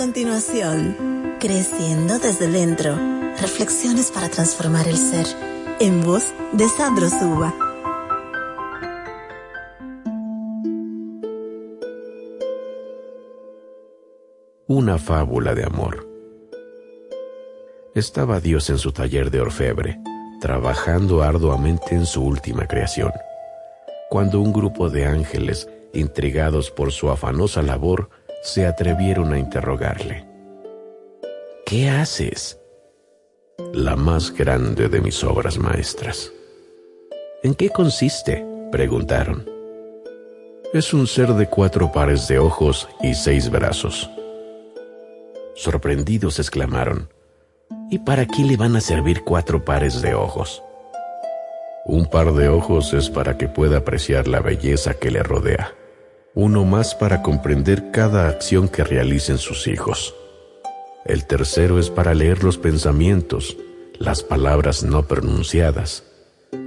[0.00, 2.96] Continuación, Creciendo desde dentro,
[3.38, 5.26] reflexiones para transformar el ser,
[5.78, 7.54] en voz de Sandro Suba.
[14.66, 16.08] Una fábula de amor.
[17.94, 20.00] Estaba Dios en su taller de orfebre,
[20.40, 23.12] trabajando arduamente en su última creación,
[24.08, 28.08] cuando un grupo de ángeles, intrigados por su afanosa labor,
[28.40, 30.26] se atrevieron a interrogarle.
[31.66, 32.58] ¿Qué haces?
[33.72, 36.32] La más grande de mis obras maestras.
[37.42, 38.44] ¿En qué consiste?
[38.72, 39.48] preguntaron.
[40.72, 44.08] Es un ser de cuatro pares de ojos y seis brazos.
[45.54, 47.10] Sorprendidos exclamaron,
[47.90, 50.62] ¿y para qué le van a servir cuatro pares de ojos?
[51.84, 55.74] Un par de ojos es para que pueda apreciar la belleza que le rodea
[56.34, 60.14] uno más para comprender cada acción que realicen sus hijos.
[61.04, 63.56] El tercero es para leer los pensamientos,
[63.98, 66.04] las palabras no pronunciadas.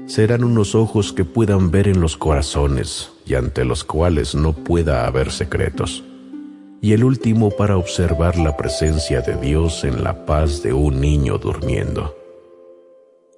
[0.05, 5.05] Serán unos ojos que puedan ver en los corazones y ante los cuales no pueda
[5.05, 6.03] haber secretos.
[6.82, 11.38] Y el último para observar la presencia de Dios en la paz de un niño
[11.38, 12.18] durmiendo.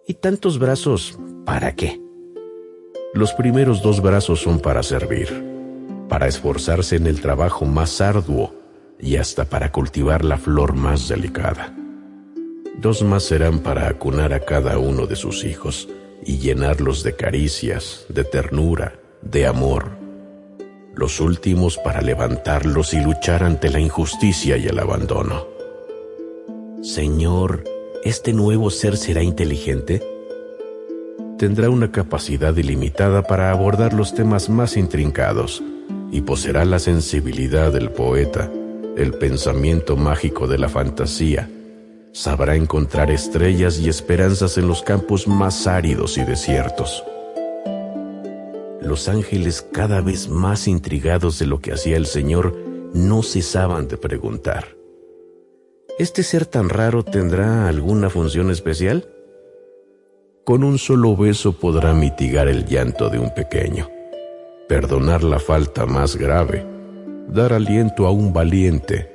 [0.07, 2.02] ¿Y tantos brazos para qué?
[3.14, 5.55] Los primeros dos brazos son para servir
[6.10, 8.53] para esforzarse en el trabajo más arduo
[8.99, 11.73] y hasta para cultivar la flor más delicada.
[12.80, 15.90] Dos más serán para acunar a cada uno de sus hijos
[16.23, 19.91] y llenarlos de caricias, de ternura, de amor.
[20.94, 25.48] Los últimos para levantarlos y luchar ante la injusticia y el abandono.
[26.82, 27.64] Señor,
[28.03, 30.02] ¿este nuevo ser será inteligente?
[31.38, 35.61] Tendrá una capacidad ilimitada para abordar los temas más intrincados
[36.15, 38.49] y poseerá la sensibilidad del poeta,
[38.95, 41.49] el pensamiento mágico de la fantasía.
[42.13, 47.03] Sabrá encontrar estrellas y esperanzas en los campos más áridos y desiertos.
[48.81, 52.55] Los ángeles, cada vez más intrigados de lo que hacía el Señor,
[52.93, 54.69] no cesaban de preguntar.
[55.99, 59.09] ¿Este ser tan raro tendrá alguna función especial?
[60.45, 63.94] Con un solo beso podrá mitigar el llanto de un pequeño
[64.67, 66.65] perdonar la falta más grave,
[67.27, 69.11] dar aliento a un valiente,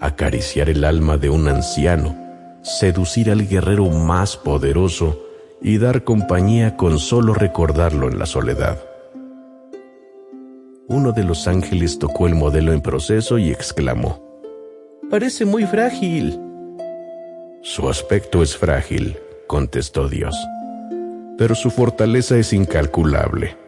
[0.00, 2.16] acariciar el alma de un anciano,
[2.62, 5.22] seducir al guerrero más poderoso
[5.60, 8.82] y dar compañía con solo recordarlo en la soledad.
[10.88, 14.24] Uno de los ángeles tocó el modelo en proceso y exclamó,
[15.10, 16.40] Parece muy frágil.
[17.62, 20.36] Su aspecto es frágil, contestó Dios,
[21.36, 23.65] pero su fortaleza es incalculable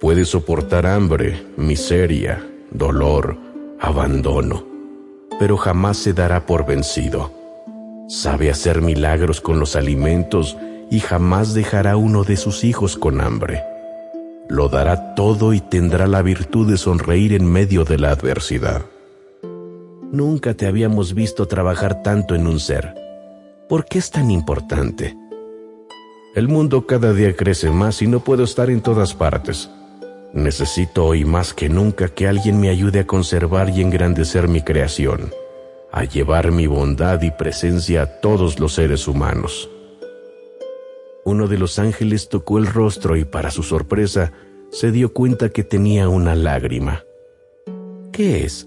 [0.00, 3.38] Puede soportar hambre, miseria, dolor,
[3.80, 4.66] abandono,
[5.38, 7.32] pero jamás se dará por vencido.
[8.08, 10.56] Sabe hacer milagros con los alimentos
[10.90, 13.62] y jamás dejará uno de sus hijos con hambre.
[14.48, 18.82] Lo dará todo y tendrá la virtud de sonreír en medio de la adversidad.
[20.12, 22.94] Nunca te habíamos visto trabajar tanto en un ser.
[23.68, 25.16] ¿Por qué es tan importante?
[26.34, 29.70] El mundo cada día crece más y no puedo estar en todas partes.
[30.34, 35.32] Necesito hoy más que nunca que alguien me ayude a conservar y engrandecer mi creación,
[35.92, 39.70] a llevar mi bondad y presencia a todos los seres humanos.
[41.24, 44.32] Uno de los ángeles tocó el rostro y para su sorpresa
[44.72, 47.04] se dio cuenta que tenía una lágrima.
[48.10, 48.66] ¿Qué es?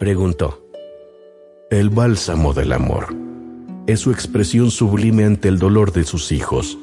[0.00, 0.66] preguntó.
[1.70, 3.14] El bálsamo del amor.
[3.86, 6.76] Es su expresión sublime ante el dolor de sus hijos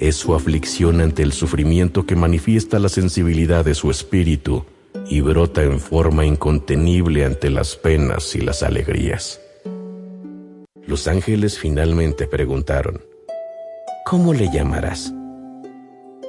[0.00, 4.64] es su aflicción ante el sufrimiento que manifiesta la sensibilidad de su espíritu
[5.08, 9.40] y brota en forma incontenible ante las penas y las alegrías.
[10.86, 13.00] los ángeles finalmente preguntaron,
[14.06, 15.12] ¿Cómo le llamarás?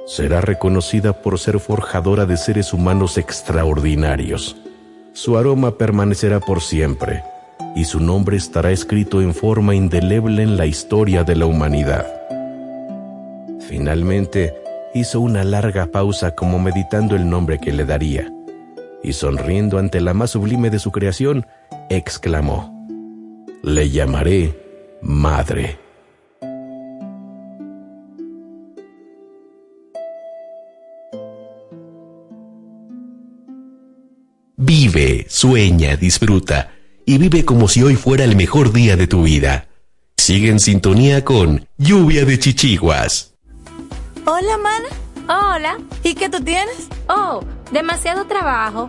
[0.06, 4.56] Será reconocida por ser forjadora de seres humanos extraordinarios.
[5.14, 7.24] Su aroma permanecerá por siempre
[7.74, 12.21] y su nombre estará escrito en forma indeleble en la historia de la humanidad.
[13.72, 14.52] Finalmente,
[14.92, 18.30] hizo una larga pausa como meditando el nombre que le daría,
[19.02, 21.46] y sonriendo ante la más sublime de su creación,
[21.88, 22.86] exclamó,
[23.62, 25.78] Le llamaré Madre.
[34.58, 36.72] Vive, sueña, disfruta
[37.06, 39.68] y vive como si hoy fuera el mejor día de tu vida.
[40.18, 43.31] Sigue en sintonía con Lluvia de Chichiguas.
[44.24, 44.88] Hola, mana.
[45.28, 45.78] Hola.
[46.04, 46.88] ¿Y qué tú tienes?
[47.08, 47.40] Oh,
[47.72, 48.88] demasiado trabajo,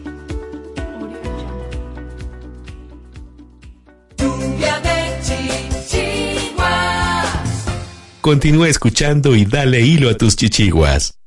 [8.21, 11.17] Continúa escuchando y dale hilo a tus chichiguas.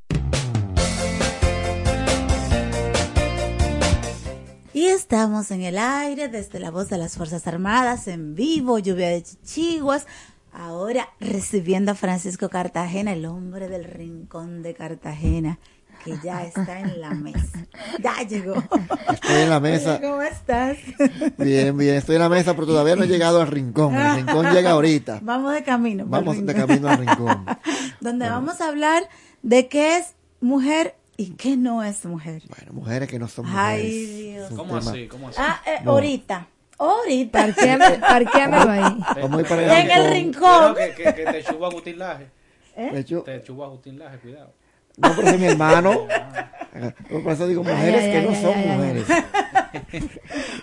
[4.73, 9.09] Y estamos en el aire desde la voz de las Fuerzas Armadas, en vivo, lluvia
[9.09, 10.07] de chichiguas.
[10.53, 15.59] Ahora recibiendo a Francisco Cartagena, el hombre del rincón de Cartagena,
[16.05, 17.67] que ya está en la mesa.
[18.03, 18.55] Ya llegó.
[19.13, 20.01] Estoy en la mesa.
[20.01, 20.77] ¿Cómo estás?
[21.39, 23.95] Bien, bien, estoy en la mesa, pero todavía no he llegado al rincón.
[23.95, 25.21] El rincón llega ahorita.
[25.23, 26.05] Vamos de camino.
[26.07, 27.45] Vamos de camino al rincón.
[28.01, 29.09] Donde vamos a hablar
[29.43, 32.43] de qué es mujer ¿Y qué no es mujer?
[32.49, 33.85] Bueno, mujeres que no son mujeres.
[33.85, 34.53] Ay, Dios.
[34.57, 35.07] ¿Cómo así?
[35.07, 35.39] ¿Cómo así?
[35.41, 35.93] Ah, eh, No.
[35.93, 36.49] ahorita.
[36.77, 37.39] Ahorita.
[37.47, 38.99] Parquéame- parquéamelo ahí.
[39.23, 40.75] Vamos a ir para En el rincón.
[40.75, 42.27] Que, que, que te chuba Agustín Laje.
[42.77, 43.05] ¿Eh?
[43.25, 44.53] Te chuba Agustín Laje, cuidado.
[44.97, 46.07] No, pero es mi hermano.
[47.23, 49.07] Por eso digo mujeres Ay, ay, que ay, no ay, son mujeres.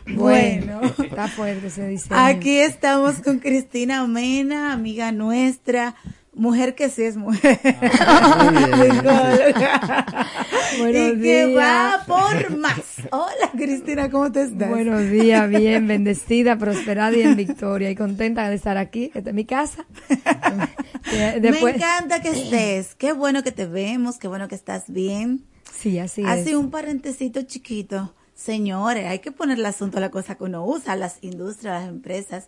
[0.08, 0.82] Bueno.
[1.04, 2.20] Está fuerte ese diseño.
[2.20, 5.96] Aquí estamos con Cristina Mena, amiga nuestra,
[6.34, 7.60] mujer que sí es mujer.
[10.80, 12.80] Buenos y que va por más.
[13.12, 14.70] Hola Cristina, ¿cómo te estás?
[14.70, 17.90] Buenos días, bien, bendecida, prosperada y en victoria.
[17.90, 19.12] Y contenta de estar aquí.
[19.14, 19.86] Esta es mi casa.
[21.14, 22.96] Eh, Después, Me encanta que estés.
[22.96, 25.44] Qué bueno que te vemos, qué bueno que estás bien.
[25.74, 26.56] Sí, así Así es.
[26.56, 28.14] un parentecito chiquito.
[28.36, 32.48] Señores, hay que ponerle asunto a la cosa que uno usa, las industrias, las empresas.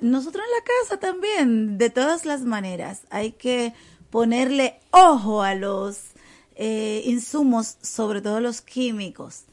[0.00, 3.72] Nosotros en la casa también, de todas las maneras, hay que
[4.10, 5.98] ponerle ojo a los
[6.54, 9.44] eh, insumos, sobre todo los químicos.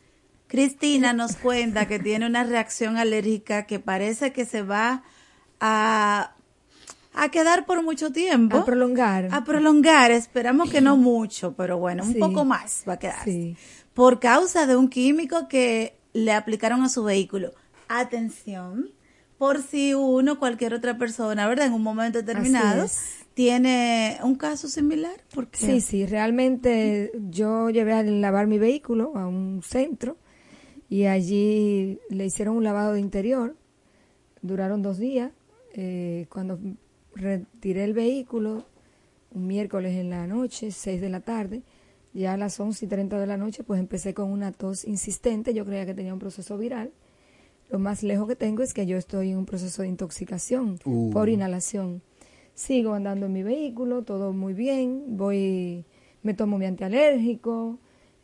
[0.47, 5.03] Cristina nos cuenta que tiene una reacción alérgica que parece que se va
[5.59, 6.35] a,
[7.13, 8.57] a quedar por mucho tiempo.
[8.57, 9.29] A prolongar.
[9.31, 10.11] A prolongar.
[10.11, 12.19] Esperamos que no mucho, pero bueno, un Sí.
[12.19, 13.23] poco más va a quedar.
[13.23, 13.57] Sí.
[13.93, 17.53] Por causa de un químico que le aplicaron a su vehículo.
[17.87, 18.91] Atención,
[19.37, 21.67] por si uno, cualquier otra persona, ¿verdad?
[21.67, 22.85] En un momento determinado,
[23.33, 25.15] tiene un caso similar.
[25.33, 30.17] Porque Sí, sí, realmente yo llevé a lavar mi vehículo a un centro
[30.89, 33.55] y allí le hicieron un lavado de interior.
[34.41, 35.31] Duraron dos días.
[35.73, 36.57] Eh, cuando
[37.13, 38.65] retiré el vehículo,
[39.31, 41.63] un miércoles en la noche, seis de la tarde,
[42.13, 45.53] ya a las once y treinta de la noche, pues empecé con una tos insistente.
[45.53, 46.91] Yo creía que tenía un proceso viral.
[47.75, 51.11] Lo más lejos que tengo es que yo estoy en un proceso de intoxicación Uh.
[51.11, 52.01] por inhalación.
[52.53, 55.17] Sigo andando en mi vehículo, todo muy bien.
[55.17, 55.83] Voy,
[56.23, 57.77] me tomo mi antialérgico,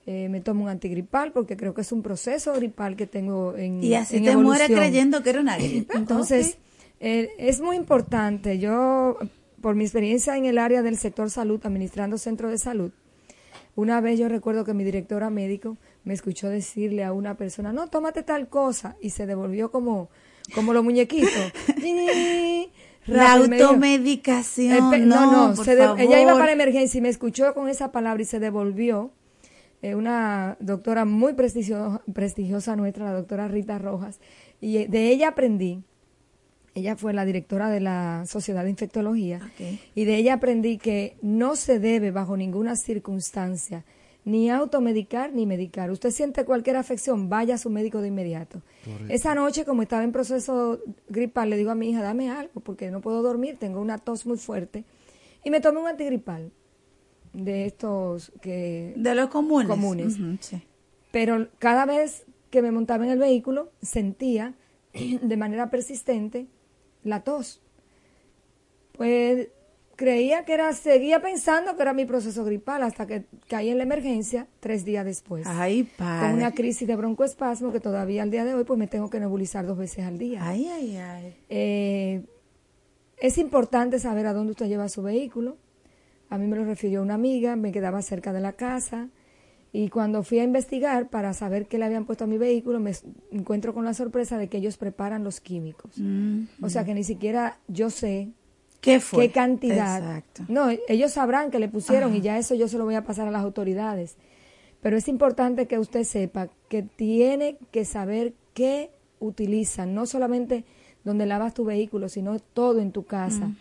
[0.05, 3.83] eh, me tomo un antigripal porque creo que es un proceso gripal que tengo en
[3.83, 4.79] Y así en te muere evolución.
[4.79, 5.93] creyendo que era una gripe.
[5.97, 6.57] Entonces,
[7.01, 8.57] eh, es muy importante.
[8.57, 9.17] Yo,
[9.59, 12.91] por mi experiencia en el área del sector salud, administrando centros de salud,
[13.75, 17.87] una vez yo recuerdo que mi directora médico me escuchó decirle a una persona, no,
[17.87, 20.09] tómate tal cosa, y se devolvió como,
[20.55, 21.31] como los muñequitos.
[23.07, 25.07] La automedicación.
[25.07, 27.91] No, no, no, por se de- ella iba para emergencia y me escuchó con esa
[27.91, 29.11] palabra y se devolvió.
[29.83, 34.19] Eh, una doctora muy prestigio- prestigiosa nuestra, la doctora Rita Rojas,
[34.59, 35.83] y eh, de ella aprendí.
[36.75, 39.41] Ella fue la directora de la Sociedad de Infectología
[39.93, 43.83] y de ella aprendí que no se debe bajo ninguna circunstancia
[44.23, 45.89] ni automedicar ni medicar.
[45.91, 48.61] Usted siente cualquier afección, vaya a su médico de inmediato.
[49.09, 50.79] Esa noche, como estaba en proceso
[51.09, 54.25] gripal, le digo a mi hija, dame algo, porque no puedo dormir, tengo una tos
[54.25, 54.85] muy fuerte.
[55.43, 56.51] Y me tomé un antigripal
[57.33, 58.93] de estos que...
[58.95, 59.67] De los comunes.
[59.67, 60.17] Comunes.
[60.41, 60.61] Sí.
[61.11, 64.53] Pero cada vez que me montaba en el vehículo, sentía
[64.93, 66.47] de manera persistente
[67.03, 67.61] la tos.
[68.93, 69.47] Pues
[70.01, 73.83] creía que era, seguía pensando que era mi proceso gripal hasta que caí en la
[73.83, 75.45] emergencia tres días después.
[75.45, 76.27] Ay, padre.
[76.27, 79.19] Con una crisis de broncoespasmo que todavía al día de hoy pues me tengo que
[79.19, 80.39] nebulizar dos veces al día.
[80.43, 81.35] Ay, ay, ay.
[81.49, 82.25] Eh,
[83.17, 85.57] es importante saber a dónde usted lleva su vehículo.
[86.31, 89.09] A mí me lo refirió una amiga, me quedaba cerca de la casa.
[89.71, 92.93] Y cuando fui a investigar para saber qué le habían puesto a mi vehículo, me
[93.29, 95.93] encuentro con la sorpresa de que ellos preparan los químicos.
[96.59, 98.31] O sea que ni siquiera yo sé
[98.81, 99.27] ¿Qué fue?
[99.27, 99.99] qué cantidad.
[99.99, 100.43] Exacto.
[100.47, 103.27] No, ellos sabrán que le pusieron y ya eso yo se lo voy a pasar
[103.27, 104.17] a las autoridades.
[104.81, 108.89] Pero es importante que usted sepa que tiene que saber qué
[109.19, 110.65] utilizan, no solamente
[111.03, 113.51] donde lavas tu vehículo, sino todo en tu casa.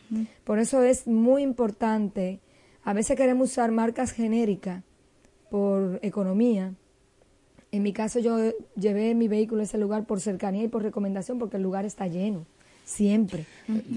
[0.45, 2.41] Por eso es muy importante.
[2.83, 4.83] A veces queremos usar marcas genéricas
[5.51, 6.75] por economía.
[7.73, 8.37] En mi caso yo
[8.77, 12.07] llevé mi vehículo a ese lugar por cercanía y por recomendación porque el lugar está
[12.09, 12.47] lleno,
[12.85, 13.47] siempre.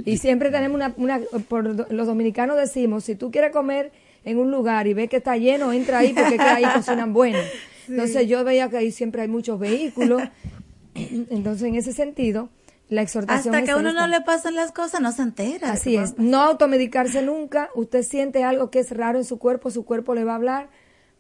[0.06, 3.92] Y siempre tenemos una, una por los dominicanos decimos, si tú quieres comer
[4.26, 7.40] en un lugar y ves que está lleno, entra ahí porque que ahí cocinan bueno.
[7.88, 10.22] Entonces yo veía que ahí siempre hay muchos vehículos.
[10.96, 12.50] Entonces en ese sentido,
[12.90, 15.72] la exhortación Hasta que a uno no le pasan las cosas, no se entera.
[15.72, 17.70] Así es, no automedicarse nunca.
[17.76, 20.70] Usted siente algo que es raro en su cuerpo, su cuerpo le va a hablar,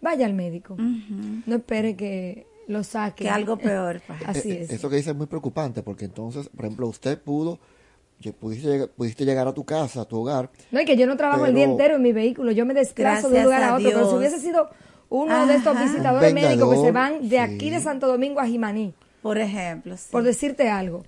[0.02, 0.78] vaya al médico.
[0.78, 3.24] No espere que lo saque.
[3.26, 4.26] Que algo peor pase.
[4.26, 4.70] Así Eh, es.
[4.72, 7.60] Eso que dice es muy preocupante porque entonces, por ejemplo, usted pudo,
[8.40, 10.50] pudiste, llegar- pudiste llegar a tu casa, a tu hogar.
[10.72, 13.30] No, y que yo no trabajo el día entero en mi vehículo, yo me desplazo
[13.30, 14.70] de un lugar a a otro, pero si hubiese sido
[15.10, 17.38] uno de estos visitadores médicos que se van de sí.
[17.38, 20.08] aquí de Santo Domingo a Jimaní, Por ejemplo, sí.
[20.12, 21.04] por decirte algo.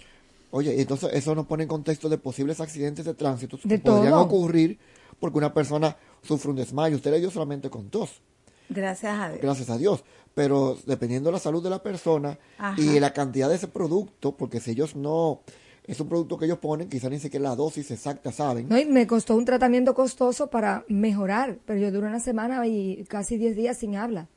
[0.52, 3.84] Oye, y entonces eso nos pone en contexto de posibles accidentes de tránsito De que
[3.84, 4.22] podrían todo.
[4.24, 4.78] ocurrir
[5.20, 6.96] porque una persona sufre un desmayo.
[6.98, 8.22] Usted le dio solamente con tos.
[8.70, 9.42] Gracias a Dios.
[9.42, 10.04] Gracias a Dios.
[10.36, 12.80] Pero dependiendo de la salud de la persona Ajá.
[12.80, 15.42] y la cantidad de ese producto, porque si ellos no,
[15.86, 18.68] es un producto que ellos ponen, quizás ni siquiera la dosis exacta saben.
[18.70, 23.06] No, y me costó un tratamiento costoso para mejorar, pero yo duré una semana y
[23.08, 24.28] casi 10 días sin habla.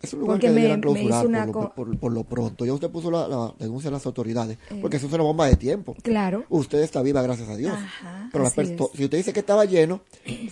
[0.00, 1.46] Es un lugar Porque que me, debieran me clausurar hizo una...
[1.46, 2.64] por, lo, co- por- por lo pronto.
[2.64, 4.78] Ya usted puso la, la denuncia a las autoridades, Eh.
[4.80, 5.96] porque eso es una bomba de tiempo.
[6.02, 6.44] Claro.
[6.48, 7.72] Usted está viva, gracias a Dios.
[7.74, 10.00] Ajá, Pero si usted dice que estaba lleno,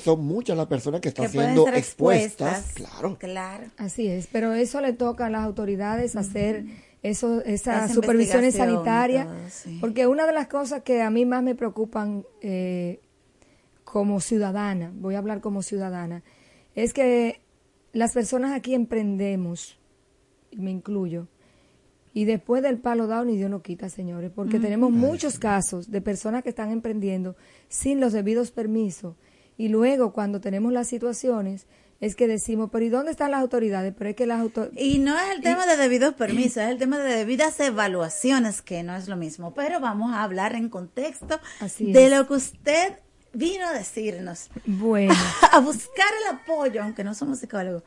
[0.02, 2.58] son muchas las personas que están Que siendo expuestas.
[2.58, 2.72] expuestas.
[2.74, 3.16] Claro.
[3.18, 3.64] Claro.
[3.76, 6.64] Así es, pero eso le toca a las autoridades hacer
[7.02, 9.78] eso, esas Esa supervisiones sanitarias, todo, sí.
[9.80, 13.00] porque una de las cosas que a mí más me preocupan eh,
[13.84, 16.24] como ciudadana, voy a hablar como ciudadana,
[16.74, 17.40] es que
[17.96, 19.78] las personas aquí emprendemos,
[20.50, 21.28] y me incluyo,
[22.12, 25.90] y después del palo dado ni Dios no quita, señores, porque tenemos Ay, muchos casos
[25.90, 27.36] de personas que están emprendiendo
[27.68, 29.16] sin los debidos permisos.
[29.58, 31.66] Y luego, cuando tenemos las situaciones,
[32.00, 33.94] es que decimos, pero ¿y dónde están las autoridades?
[33.96, 34.82] Pero es que las autoridades...
[34.82, 38.82] Y no es el tema de debidos permisos, es el tema de debidas evaluaciones, que
[38.82, 39.52] no es lo mismo.
[39.52, 42.12] Pero vamos a hablar en contexto Así de es.
[42.12, 42.94] lo que usted
[43.36, 44.48] vino a decirnos.
[44.66, 45.14] Bueno.
[45.52, 47.82] a buscar el apoyo, aunque no somos psicólogos.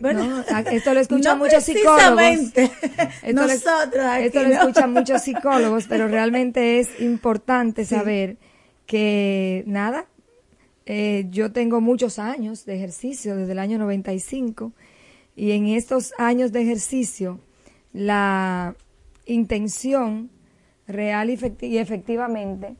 [0.00, 2.20] No, a- esto lo escuchan No muchos psicólogos.
[3.22, 4.54] Esto lo- Nosotros aquí, esto lo ¿no?
[4.54, 7.94] escuchan muchos psicólogos, pero realmente es importante Sí.
[7.94, 8.36] saber
[8.86, 10.06] que nada,
[10.86, 14.72] eh, yo tengo muchos años de ejercicio desde el año 95
[15.34, 17.40] y en estos años de ejercicio
[17.92, 18.74] la
[19.24, 20.30] intención
[20.86, 22.76] real y efectivamente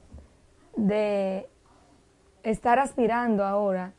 [0.76, 1.46] de
[2.46, 3.92] estar aspirando ahora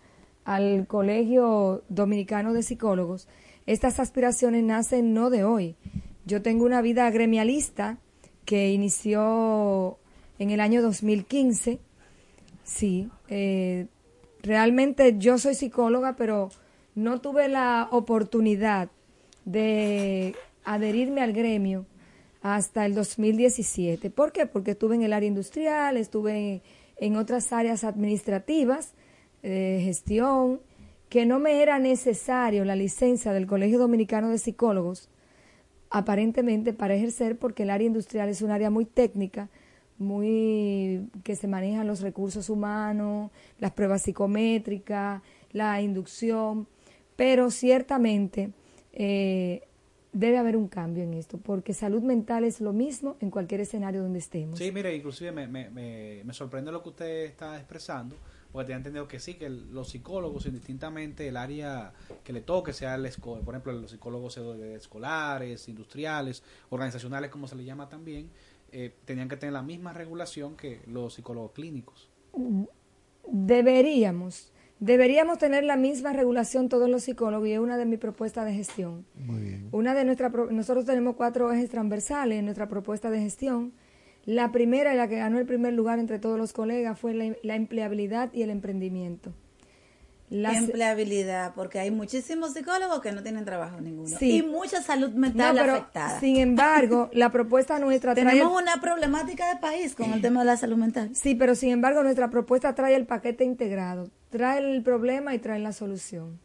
[0.45, 3.27] al Colegio Dominicano de Psicólogos,
[3.65, 5.75] estas aspiraciones nacen no de hoy.
[6.25, 7.97] Yo tengo una vida gremialista
[8.45, 9.97] que inició
[10.39, 11.79] en el año 2015.
[12.63, 13.87] Sí, eh,
[14.41, 16.49] realmente yo soy psicóloga, pero
[16.95, 18.89] no tuve la oportunidad
[19.43, 21.85] de adherirme al gremio
[22.41, 24.09] hasta el 2017.
[24.09, 24.45] ¿Por qué?
[24.45, 26.61] Porque estuve en el área industrial, estuve en,
[26.99, 28.93] en otras áreas administrativas,
[29.43, 30.61] eh, gestión,
[31.09, 35.09] que no me era necesario la licencia del Colegio Dominicano de Psicólogos,
[35.89, 39.49] aparentemente para ejercer, porque el área industrial es un área muy técnica,
[39.97, 45.21] muy que se manejan los recursos humanos, las pruebas psicométricas,
[45.51, 46.67] la inducción,
[47.15, 48.51] pero ciertamente
[48.93, 49.66] eh,
[50.13, 54.01] debe haber un cambio en esto, porque salud mental es lo mismo en cualquier escenario
[54.01, 54.57] donde estemos.
[54.57, 58.15] Sí, mire, inclusive me, me, me, me sorprende lo que usted está expresando,
[58.51, 61.93] porque tenía entendido que sí, que el- los psicólogos, indistintamente el área
[62.23, 67.65] que le toque, sea el por ejemplo, los psicólogos escolares, industriales, organizacionales, como se le
[67.65, 68.29] llama también,
[68.71, 72.09] eh, tenían que tener la misma regulación que los psicólogos clínicos.
[73.29, 78.45] Deberíamos, deberíamos tener la misma regulación todos los psicólogos y es una de mis propuestas
[78.45, 79.05] de gestión.
[79.15, 79.69] Muy bien.
[79.71, 83.73] Una de nuestras pro- nosotros tenemos cuatro ejes transversales en nuestra propuesta de gestión.
[84.25, 87.33] La primera y la que ganó el primer lugar entre todos los colegas fue la,
[87.43, 89.33] la empleabilidad y el emprendimiento.
[90.29, 94.17] Las- Empleabilidad, porque hay muchísimos psicólogos que no tienen trabajo ninguno.
[94.17, 94.37] Sí.
[94.39, 96.19] Y mucha salud mental No, pero, afectada.
[96.19, 100.41] Sin embargo, la propuesta nuestra trae Tenemos el- una problemática de país con el tema
[100.41, 101.11] de la salud mental.
[101.15, 105.59] Sí, pero sin embargo nuestra propuesta trae el paquete integrado, trae el problema y trae
[105.59, 106.39] la solución.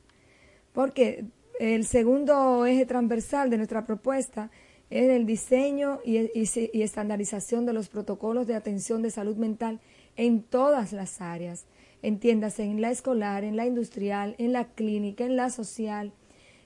[0.72, 1.24] Porque
[1.59, 4.50] el segundo eje transversal de nuestra propuesta
[4.90, 9.80] es el diseño y, y estandarización de los protocolos de atención de salud mental
[10.16, 11.64] en todas las áreas.
[12.03, 16.12] Entiéndase, en la escolar, en la industrial, en la clínica, en la social,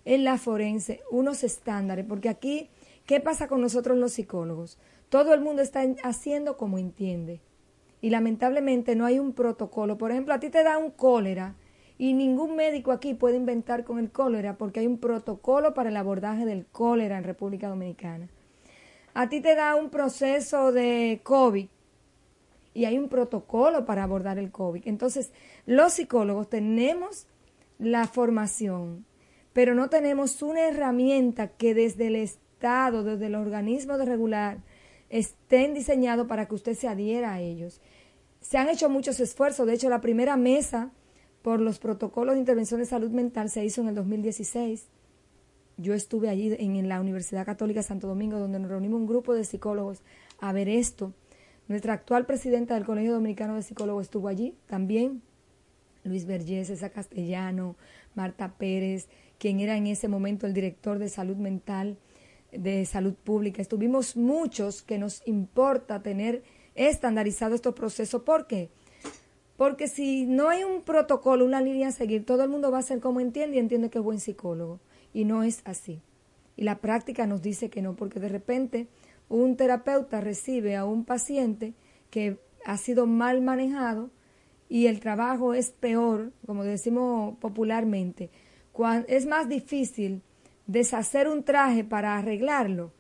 [0.04, 2.70] en la forense, unos estándares, porque aquí,
[3.04, 4.78] ¿qué pasa con nosotros los psicólogos?
[5.10, 7.40] Todo el mundo está en- haciendo como entiende.
[8.00, 9.98] Y lamentablemente no hay un protocolo.
[9.98, 11.54] Por ejemplo, a ti te da un cólera
[11.98, 15.96] y ningún médico aquí puede inventar con el cólera porque hay un protocolo para el
[15.96, 18.28] abordaje del cólera en República Dominicana.
[19.14, 21.68] A ti te da un proceso de COVID
[22.76, 24.82] y hay un protocolo para abordar el COVID.
[24.84, 25.32] Entonces,
[25.64, 27.26] los psicólogos tenemos
[27.78, 29.06] la formación,
[29.52, 34.58] pero no tenemos una herramienta que desde el Estado, desde el organismo de regular,
[35.08, 37.80] estén diseñados para que usted se adhiera a ellos.
[38.40, 39.66] Se han hecho muchos esfuerzos.
[39.66, 40.90] De hecho, la primera mesa
[41.42, 44.88] por los protocolos de intervención de salud mental se hizo en el 2016.
[45.78, 49.44] Yo estuve allí en, la Universidad Católica Santo Domingo, donde nos reunimos un grupo de
[49.44, 50.02] psicólogos
[50.40, 51.12] a ver esto.
[51.68, 55.22] Nuestra actual presidenta del Colegio Dominicano de Psicólogos estuvo allí también.
[56.04, 57.74] Luis Vergés, César Castellano,
[58.14, 61.98] Marta Pérez, quien era en ese momento el director de salud mental,
[62.52, 63.60] de salud pública.
[63.60, 66.44] Estuvimos muchos que nos importa tener
[66.76, 68.22] estandarizado estos procesos.
[68.22, 68.70] ¿Por qué?
[69.56, 72.82] Porque si no hay un protocolo, una línea a seguir, todo el mundo va a
[72.82, 74.78] ser como entiende y entiende que es buen psicólogo.
[75.12, 76.02] y no es así.
[76.56, 78.86] Y la práctica nos dice que no, porque de repente
[79.28, 81.74] un terapeuta recibe a un paciente
[82.10, 84.10] que ha sido mal manejado
[84.68, 88.30] y el trabajo es peor, como decimos popularmente.
[89.08, 90.22] es más difícil
[90.66, 92.92] deshacer un traje para arreglarlo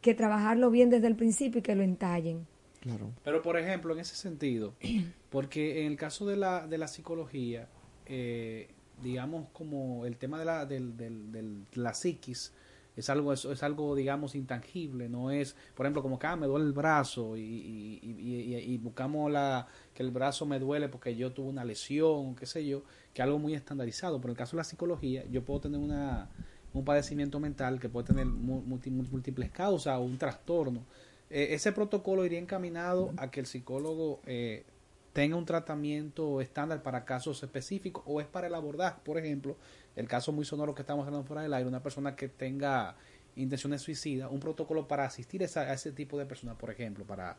[0.00, 2.46] que trabajarlo bien desde el principio y que lo entallen.
[2.80, 3.12] Claro.
[3.22, 4.74] Pero, por ejemplo, en ese sentido,
[5.30, 7.68] porque en el caso de la, de la psicología,
[8.06, 8.68] eh,
[9.02, 12.54] digamos, como el tema de la, del, del, la psiquis,
[12.96, 16.46] es algo, es, es, algo, digamos, intangible, no es, por ejemplo, como que ah, me
[16.46, 21.48] duele el brazo y, y, buscamos la, que el brazo me duele porque yo tuve
[21.48, 22.82] una lesión, qué sé yo,
[23.14, 24.20] que algo muy estandarizado.
[24.20, 26.28] Pero en el caso de la psicología, yo puedo tener una,
[26.72, 30.84] un padecimiento mental que puede tener múltiples causas o un trastorno.
[31.30, 34.64] Eh, ese protocolo iría encaminado a que el psicólogo eh,
[35.12, 39.56] tenga un tratamiento estándar para casos específicos o es para el abordaje, por ejemplo,
[39.96, 42.96] el caso muy sonoro que estamos hablando fuera del aire, una persona que tenga
[43.36, 47.36] intenciones suicidas, un protocolo para asistir a, ese tipo de personas, por ejemplo, para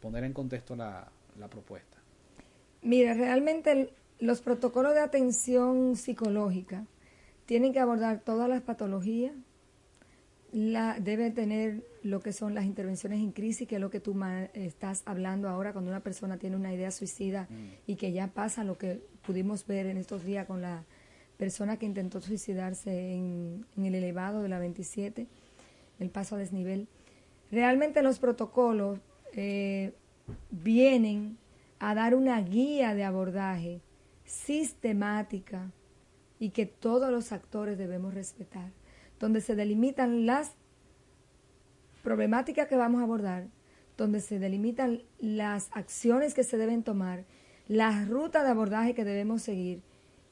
[0.00, 1.98] poner en contexto la, la propuesta.
[2.82, 6.86] Mira, realmente los protocolos de atención psicológica
[7.46, 9.32] tienen que abordar todas las patologías,
[10.52, 14.14] la, debe tener lo que son las intervenciones en crisis, que es lo que tú
[14.52, 17.68] estás hablando ahora cuando una persona tiene una idea suicida mm.
[17.86, 20.84] y que ya pasa lo que pudimos ver en estos días con la
[21.42, 25.26] persona que intentó suicidarse en, el elevado de la 27,
[25.98, 26.86] el paso a desnivel.
[27.50, 29.00] Realmente los protocolos
[29.32, 29.92] eh,
[30.52, 31.36] vienen
[31.80, 33.80] a dar una guía de abordaje
[34.24, 35.72] sistemática
[36.38, 38.70] y que todos los actores debemos respetar,
[39.18, 40.52] donde se delimitan las
[42.04, 43.48] problemáticas que vamos a abordar,
[43.96, 47.24] donde se delimitan las acciones que se deben tomar,
[47.66, 49.82] las rutas de abordaje que debemos seguir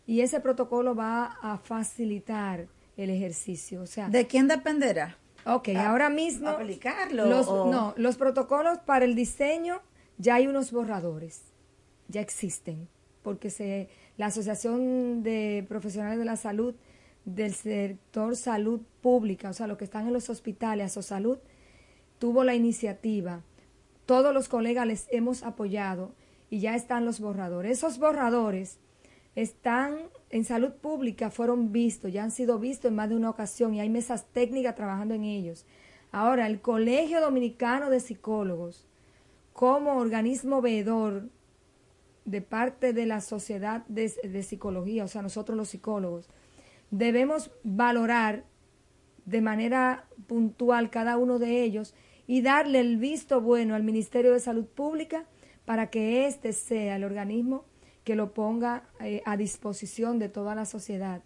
[0.07, 2.67] y ese protocolo va a facilitar
[2.97, 3.83] el ejercicio.
[3.83, 5.17] O sea, ¿de quién dependerá?
[5.47, 7.27] Ok, ahora mismo aplicarlo.
[7.27, 9.81] Los, No, los protocolos para el diseño
[10.19, 11.43] ya hay unos borradores,
[12.09, 12.89] ya existen,
[13.23, 16.75] porque se la Asociación de Profesionales de la Salud
[17.25, 21.39] del sector salud pública, o sea, los que están en los hospitales, o salud,
[22.19, 23.43] tuvo la iniciativa.
[24.07, 26.15] Todos los colegas les hemos apoyado
[26.49, 27.79] y ya están los borradores.
[27.79, 28.79] Esos borradores
[29.35, 29.97] están
[30.31, 33.81] en salud pública, fueron vistos, ya han sido vistos en más de una ocasión y
[33.81, 35.67] hay mesas técnicas trabajando en ellos.
[36.13, 38.87] Ahora, el Colegio Dominicano de Psicólogos,
[39.53, 41.29] como organismo veedor
[42.25, 46.29] de parte de la sociedad de, de psicología, o sea, nosotros los psicólogos,
[46.91, 48.45] debemos valorar
[49.25, 51.95] de manera puntual cada uno de ellos
[52.27, 55.27] y darle el visto bueno al Ministerio de Salud Pública
[55.65, 57.65] para que éste sea el organismo
[58.05, 61.23] que lo ponga eh, a disposición de toda la sociedad.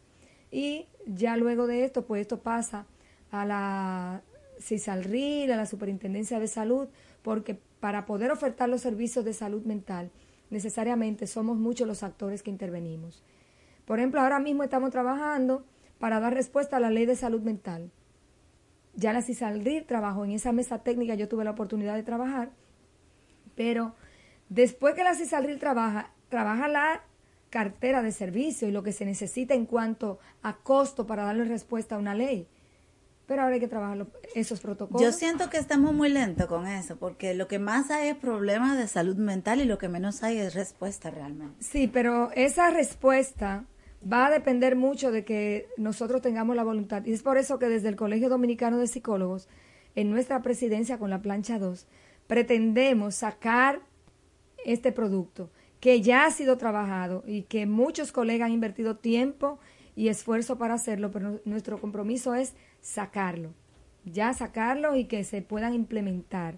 [0.51, 2.87] Y ya luego de esto, pues esto pasa
[3.31, 4.23] a la
[4.61, 6.89] CISALRIL, a la Superintendencia de Salud,
[7.23, 10.11] porque para poder ofertar los servicios de salud mental,
[10.51, 13.23] necesariamente somos muchos los actores que intervenimos.
[13.85, 15.65] Por ejemplo, ahora mismo estamos trabajando
[15.99, 17.91] para dar respuesta a la ley de salud mental.
[18.95, 22.51] Ya la CISALRIL trabajó en esa mesa técnica, yo tuve la oportunidad de trabajar,
[23.57, 23.95] pero
[24.49, 27.05] después que la CISALRIL trabaja, trabaja la
[27.49, 31.95] cartera de servicio y lo que se necesita en cuanto a costo para darle respuesta
[31.95, 32.49] a una ley.
[33.27, 35.01] Pero ahora hay que trabajar esos protocolos.
[35.01, 38.77] Yo siento que estamos muy lentos con eso, porque lo que más hay es problemas
[38.77, 41.55] de salud mental y lo que menos hay es respuesta realmente.
[41.61, 43.65] Sí, pero esa respuesta
[44.03, 47.05] va a depender mucho de que nosotros tengamos la voluntad.
[47.05, 49.49] Y es por eso que desde el Colegio Dominicano de Psicólogos,
[49.95, 51.87] en nuestra presidencia con la plancha 2,
[52.27, 53.83] pretendemos sacar
[54.65, 55.51] este producto
[55.85, 59.59] que ya ha sido trabajado y que muchos colegas han invertido tiempo
[59.95, 63.53] y esfuerzo para hacerlo, pero nuestro compromiso es sacarlo,
[64.07, 66.57] ya sacarlo y que se puedan implementar.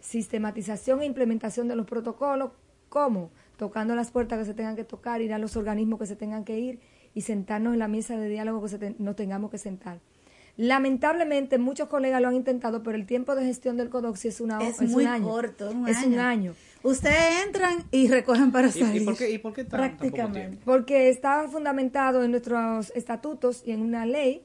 [0.00, 2.50] Sistematización e implementación de los protocolos,
[2.90, 3.30] ¿cómo?
[3.56, 6.44] Tocando las puertas que se tengan que tocar, ir a los organismos que se tengan
[6.44, 6.78] que ir
[7.14, 9.98] y sentarnos en la mesa de diálogo que se nos tengamos que sentar.
[10.58, 14.62] Lamentablemente, muchos colegas lo han intentado, pero el tiempo de gestión del CODOXI es, una,
[14.62, 16.54] es, muy corto, es un año.
[16.82, 19.02] Ustedes entran y recogen para salir.
[19.02, 20.58] ¿Y, por qué, Prácticamente.
[20.64, 24.42] Porque está fundamentado en nuestros estatutos y en una ley,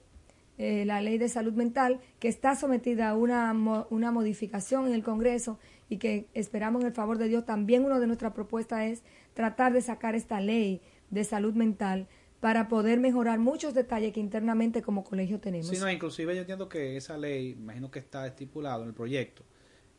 [0.57, 3.53] eh, la ley de salud mental, que está sometida a una,
[3.89, 5.59] una modificación en el Congreso
[5.89, 7.45] y que esperamos en el favor de Dios.
[7.45, 9.03] También una de nuestras propuestas es
[9.34, 12.07] tratar de sacar esta ley de salud mental
[12.39, 15.68] para poder mejorar muchos detalles que internamente como colegio tenemos.
[15.68, 19.43] Sí, no, inclusive yo entiendo que esa ley, imagino que está estipulado en el proyecto,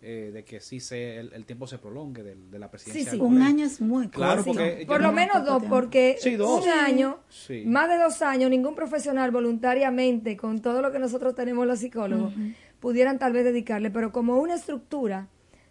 [0.01, 3.11] eh, de que sí se, el, el tiempo se prolongue de, de la Sí, presidencia.
[3.13, 4.59] sí, del un año es muy Claro, corto.
[4.61, 6.59] porque Por lo no- menos dos, porque Sí, dos.
[6.59, 6.69] un Sí.
[6.71, 7.65] año, Sí.
[7.67, 12.33] más de dos años, ningún profesional voluntariamente, con todo lo que nosotros tenemos los psicólogos,
[12.81, 15.27] pudieran tal vez dedicarle, pero como una estructura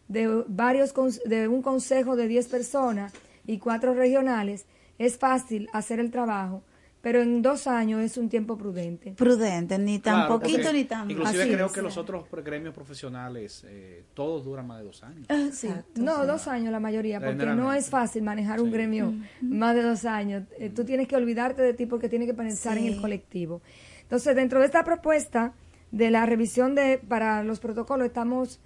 [0.09, 0.93] de varios
[1.25, 3.13] de un consejo de 10 personas
[3.45, 4.65] y cuatro regionales,
[4.97, 6.63] es fácil hacer el trabajo,
[7.07, 9.13] pero en dos años es un tiempo prudente.
[9.13, 11.71] Prudente, ni tan Claro, poquito ni tan Inclusive Así creo es.
[11.71, 15.25] que los otros gremios profesionales, eh, todos duran más de dos años.
[15.53, 15.69] Sí.
[15.95, 20.03] No, dos años la mayoría, porque no es fácil manejar un gremio más de dos
[20.03, 20.43] años.
[20.59, 23.61] Eh, tú tienes que olvidarte de ti porque tienes que pensar en el colectivo.
[24.01, 25.53] Entonces, dentro de esta propuesta
[25.91, 28.59] de la revisión de para los protocolos, estamos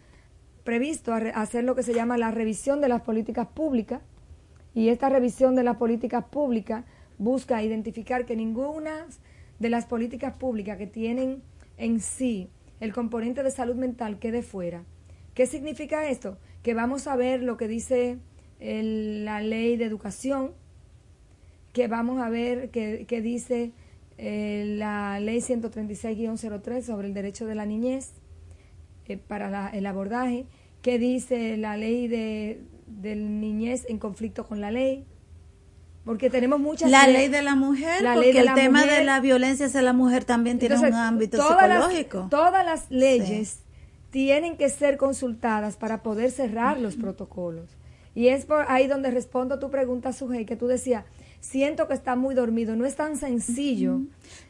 [0.63, 4.01] previsto a re- hacer lo que se llama la revisión de las políticas públicas
[4.73, 6.85] y esta revisión de las políticas públicas
[7.21, 9.05] busca identificar que ninguna
[9.59, 11.43] de las políticas públicas que tienen
[11.77, 12.49] en sí
[12.79, 14.83] el componente de salud mental quede fuera.
[15.35, 16.39] ¿Qué significa esto?
[16.63, 18.17] Que vamos a ver lo que dice
[18.59, 20.51] la ley de educación,
[21.73, 23.71] que vamos a ver que, que dice
[24.17, 28.13] eh, la ley 136-03 sobre el derecho de la niñez
[29.05, 30.45] eh, para la- el abordaje,
[30.81, 35.05] que dice la ley de, del niñez en conflicto con la ley,
[36.05, 38.53] porque tenemos muchas La le- ley de la mujer, la porque ley de el la
[38.55, 38.99] tema mujer.
[38.99, 42.27] de la violencia hacia la mujer también tiene un ámbito todas las- psicológico.
[42.29, 43.59] todas las leyes
[44.09, 47.69] tienen que ser consultadas para poder cerrar los protocolos.
[48.13, 51.05] Y es por ahí donde respondo a tu pregunta, Sujei, que tú decías,
[51.39, 52.75] siento que está muy dormido.
[52.75, 54.01] No es tan sencillo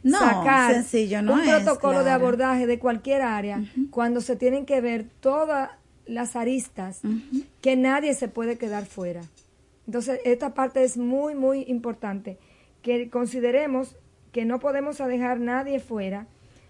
[0.01, 4.65] No, sacar sencillo no un es, protocolo de abordaje de cualquier área cuando se tienen
[4.65, 5.69] que ver todas
[6.07, 7.01] las aristas
[7.61, 9.21] que nadie se puede quedar fuera.
[9.87, 12.37] Entonces, esta parte es muy, muy importante,
[12.81, 13.95] que consideremos
[14.31, 16.27] que no podemos dejar nadie fuera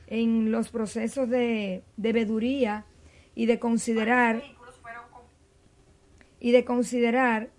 [0.08, 2.86] en los procesos de, de veduría
[3.36, 4.44] y de considerar
[6.40, 7.52] y de considerar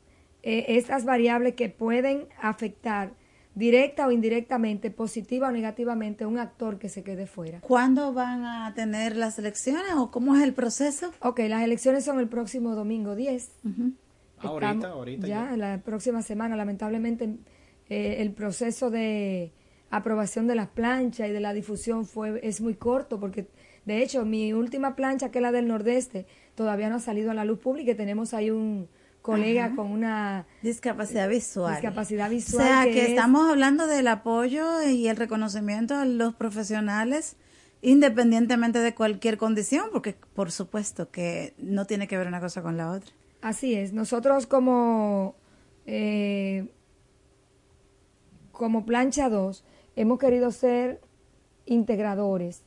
[0.42, 3.14] eh, estas variables que pueden afectar
[3.54, 7.60] directa o indirectamente, positiva o negativamente, a un actor que se quede fuera.
[7.60, 11.12] ¿Cuándo van a tener las elecciones o cómo es el proceso?
[11.20, 13.52] Ok, las elecciones son el próximo domingo 10.
[13.64, 13.70] Ah,
[14.48, 15.56] ahorita, ahorita ya, ya.
[15.56, 16.56] la próxima semana.
[16.56, 17.36] Lamentablemente,
[17.88, 19.52] eh, el proceso de
[19.90, 23.48] aprobación de las planchas y de la difusión fue es muy corto porque,
[23.84, 27.34] de hecho, mi última plancha, que es la del Nordeste, todavía no ha salido a
[27.34, 28.88] la luz pública y tenemos ahí un
[29.20, 29.76] colega Ajá.
[29.76, 31.74] con una discapacidad visual.
[31.74, 32.66] Discapacidad O visual.
[32.66, 37.36] sea, que, es- estamos hablando del apoyo y el reconocimiento a los profesionales
[37.84, 42.76] independientemente de cualquier condición, porque por supuesto que no tiene que ver una cosa con
[42.76, 43.12] la otra.
[43.42, 43.92] Así es.
[43.92, 45.34] Nosotros como,
[45.84, 46.68] eh,
[48.52, 49.64] como plancha 2
[49.96, 51.00] hemos querido ser
[51.66, 52.62] integradores.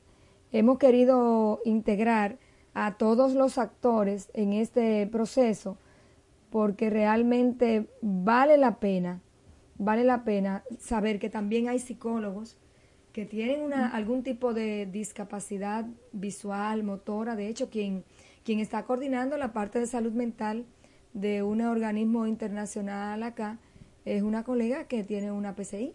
[0.52, 2.38] Hemos querido integrar
[2.74, 5.78] a todos los actores en este proceso
[6.50, 9.22] porque realmente vale la pena,
[9.78, 12.58] vale la pena saber que también hay psicólogos
[13.14, 17.38] que tienen una, algún tipo de discapacidad visual, motora.
[17.38, 18.04] De hecho, quien,
[18.46, 20.66] quien está coordinando la parte de salud mental
[21.14, 23.58] de un organismo internacional acá
[24.06, 25.94] es una colega que tiene una PCI.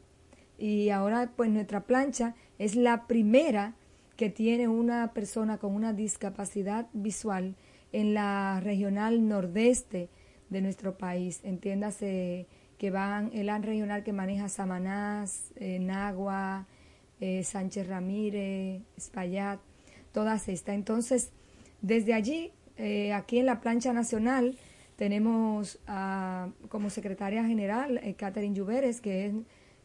[0.58, 3.76] Y ahora, pues nuestra plancha es la primera
[4.16, 7.54] que tiene una persona con una discapacidad visual
[7.92, 10.10] en la regional nordeste
[10.50, 11.40] de nuestro país.
[11.44, 12.48] Entiéndase
[12.78, 16.66] que van el AN regional que maneja Samanás, eh, Nagua,
[17.20, 19.60] eh, Sánchez Ramírez, Espaillat,
[20.12, 20.74] todas estas.
[20.74, 21.32] Entonces,
[21.82, 24.56] desde allí, eh, aquí en la plancha nacional,
[24.96, 29.34] tenemos ah, como secretaria general eh, Catherine Lluveres, que es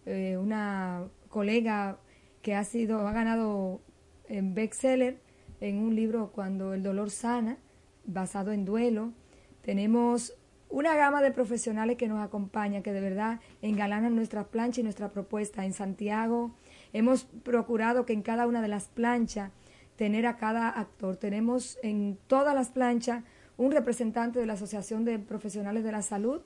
[0.06, 2.00] eh, una colega
[2.42, 3.82] que ha sido, ha ganado
[4.28, 5.22] en bestseller
[5.62, 7.58] en un libro Cuando el dolor sana,
[8.06, 9.14] basado en duelo.
[9.62, 10.34] Tenemos
[10.70, 15.12] una gama de profesionales que nos acompañan, que de verdad engalanan nuestra plancha y nuestra
[15.12, 15.66] propuesta.
[15.66, 16.52] En Santiago
[16.94, 19.52] hemos procurado que en cada una de las planchas
[19.96, 21.16] tener a cada actor.
[21.18, 23.24] Tenemos en todas las planchas
[23.58, 26.42] un representante de la Asociación de Profesionales de la Salud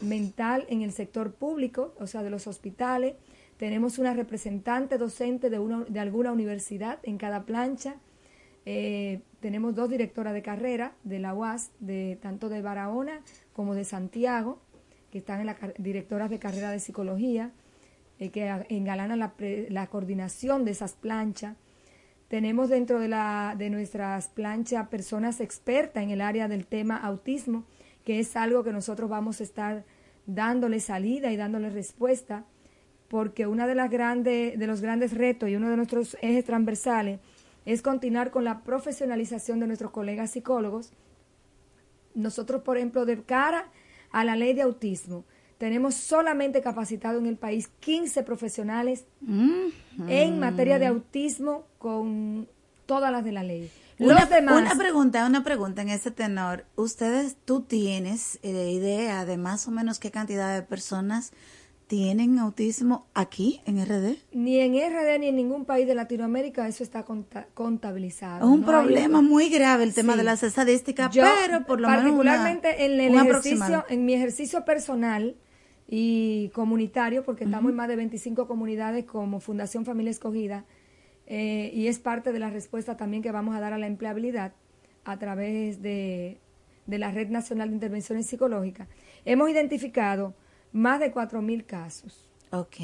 [0.00, 3.14] Mental en el sector público, o sea, de los hospitales.
[3.56, 7.96] Tenemos una representante docente de, una, de alguna universidad en cada plancha.
[8.66, 13.22] Eh, tenemos dos directoras de carrera de la UAS, de, tanto de Barahona
[13.52, 14.60] como de Santiago,
[15.10, 17.50] que están en la car- directoras de carrera de psicología,
[18.18, 21.56] eh, que engalanan la, pre- la coordinación de esas planchas.
[22.28, 27.64] Tenemos dentro de, la, de nuestras planchas personas expertas en el área del tema autismo,
[28.04, 29.84] que es algo que nosotros vamos a estar
[30.26, 32.44] dándole salida y dándole respuesta,
[33.08, 37.20] porque una de las grandes, de los grandes retos y uno de nuestros ejes transversales
[37.64, 40.92] es continuar con la profesionalización de nuestros colegas psicólogos.
[42.14, 43.70] Nosotros, por ejemplo, de cara
[44.10, 45.24] a la ley de autismo,
[45.58, 49.04] tenemos solamente capacitado en el país 15 profesionales
[50.08, 52.48] en materia de autismo con
[52.86, 53.70] todas las de la ley.
[53.98, 56.64] Los Una, demás, una pregunta, una pregunta en ese tenor.
[56.76, 61.32] Ustedes, tú tienes eh, idea de más o menos qué cantidad de personas
[61.88, 64.18] tienen autismo aquí en RD?
[64.32, 68.46] ni en RD ni en ningún país de Latinoamérica eso está conta- contabilizado.
[68.46, 68.66] Un ¿no?
[68.66, 70.18] problema Hay- muy grave el tema Sí.
[70.18, 74.12] de las estadísticas, Yo, pero por lo menos una- particularmente en el ejercicio, en mi
[74.14, 75.34] ejercicio personal
[75.90, 80.64] y comunitario, porque estamos en más de 25 comunidades como Fundación Familia Escogida,
[81.26, 84.52] eh, y es parte de la respuesta también que vamos a dar a la empleabilidad
[85.04, 86.38] a través de,
[86.86, 88.86] de la Red Nacional de Intervenciones Psicológicas.
[89.24, 90.34] Hemos identificado
[90.72, 92.28] más de 4.000 casos.
[92.50, 92.76] Ok.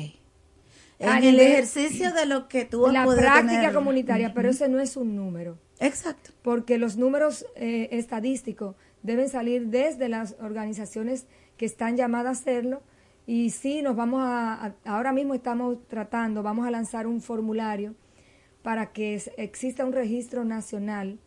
[1.00, 4.80] A En el ejercicio de lo que tú la práctica tener- comunitaria, pero ese no
[4.80, 5.58] es un número.
[5.80, 6.30] Exacto.
[6.42, 11.26] Porque los números eh, estadísticos deben salir desde las organizaciones
[11.58, 12.82] que están llamadas a hacerlo.
[13.26, 17.94] Y sí, nos vamos a, ahora mismo estamos tratando, vamos a lanzar un formulario
[18.62, 21.18] para que exista un registro nacional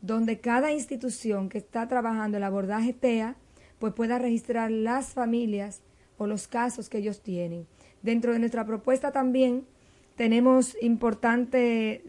[0.00, 3.36] donde cada institución que está trabajando el abordaje TEA
[3.78, 5.82] pues pueda registrar las familias
[6.16, 7.66] o los casos que ellos tienen.
[8.02, 9.66] Dentro de nuestra propuesta también
[10.14, 12.04] tenemos importante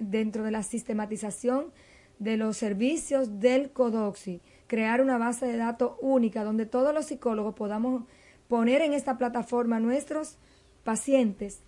[0.00, 1.72] dentro de la sistematización
[2.18, 7.54] de los servicios del CODOXI, crear una base de datos única donde todos los psicólogos
[7.54, 8.04] podamos
[8.48, 10.38] poner en esta plataforma nuestros
[10.84, 11.62] pacientes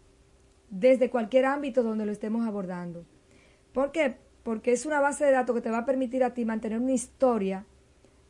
[0.70, 3.04] desde cualquier ámbito donde lo estemos abordando.
[3.72, 4.16] ¿Por qué?
[4.42, 6.92] Porque es una base de datos que te va a permitir a ti mantener una
[6.92, 7.64] historia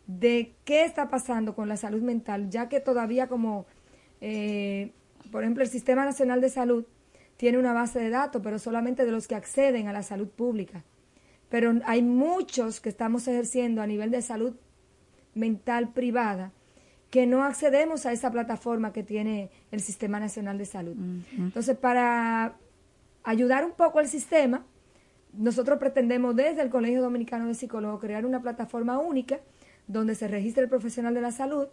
[0.06, 3.66] de qué está pasando con la salud mental, ya que todavía como,
[4.20, 4.92] eh,
[5.30, 6.84] por ejemplo, el Sistema Nacional de Salud
[7.36, 10.84] tiene una base de datos, pero solamente de los que acceden a la salud pública.
[11.48, 14.54] Pero hay muchos que estamos ejerciendo a nivel de salud
[15.34, 16.52] mental privada
[17.10, 20.96] que no accedemos a esa plataforma que tiene el Sistema Nacional de Salud.
[21.38, 22.56] Entonces, para
[23.22, 24.64] ayudar un poco al sistema,
[25.32, 29.40] nosotros pretendemos desde el Colegio Dominicano de Psicólogos crear una plataforma única
[29.86, 31.68] donde se registre el profesional de la salud,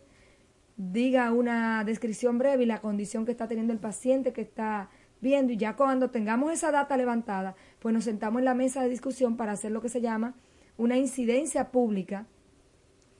[0.77, 4.89] diga una descripción breve y la condición que está teniendo el paciente que está
[5.21, 8.89] viendo y ya cuando tengamos esa data levantada, pues nos sentamos en la mesa de
[8.89, 10.35] discusión para hacer lo que se llama
[10.77, 12.27] una incidencia pública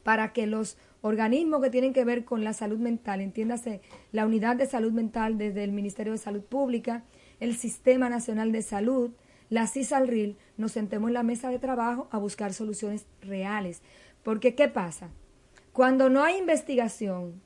[0.04, 3.82] para que los organismos que tienen que ver con la salud mental, entiéndase
[4.14, 7.04] la unidad de salud mental desde el Ministerio de Salud Pública,
[7.42, 9.12] el Sistema Nacional de Salud,
[9.50, 13.82] la CISALRIL, nos sentemos en la mesa de trabajo a buscar soluciones reales.
[14.24, 15.10] Porque, ¿qué pasa?
[15.74, 17.42] Cuando no hay investigación,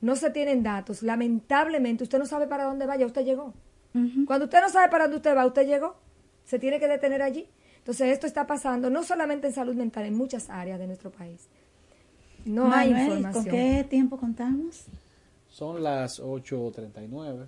[0.00, 3.52] no se tienen datos, lamentablemente usted no sabe para dónde vaya, usted llegó.
[4.26, 5.96] Cuando usted no sabe para dónde usted va, usted llegó.
[6.44, 7.46] Se tiene que detener allí.
[7.76, 11.50] Entonces, esto está pasando no solamente en salud mental, en muchas áreas de nuestro país.
[12.44, 13.32] No hay información.
[13.32, 14.84] ¿Con qué tiempo contamos?
[15.48, 17.46] Son las 8.39.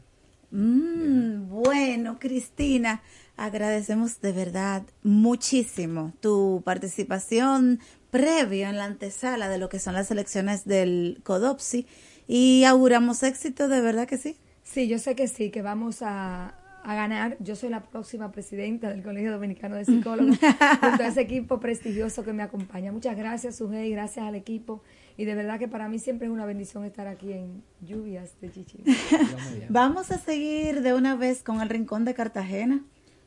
[0.51, 3.03] Mm, bueno, Cristina,
[3.37, 7.81] agradecemos de verdad muchísimo tu participación
[8.11, 11.87] previa en la antesala de lo que son las elecciones del CODOPSI
[12.29, 14.37] y auguramos éxito, de verdad que sí.
[14.62, 16.55] Sí, yo sé que sí, que vamos a,
[16.85, 17.36] a ganar.
[17.40, 20.39] Yo soy la próxima presidenta del Colegio Dominicano de Psicólogos,
[20.81, 22.93] junto a ese equipo prestigioso que me acompaña.
[22.93, 24.82] Muchas gracias, Sujei, gracias al equipo.
[25.16, 28.52] Y de verdad que para mí siempre es una bendición estar aquí en Lluvias de
[28.52, 28.85] Chichi.
[29.69, 32.82] Vamos a seguir de una vez con el Rincón de Cartagena.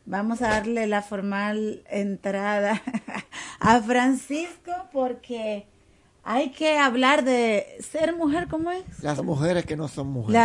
[0.05, 2.81] Vamos a darle la formal entrada
[3.59, 5.65] a Francisco porque
[6.23, 8.84] hay que hablar de ser mujer, ¿cómo es?
[9.01, 10.41] Las mujeres que no son mujeres.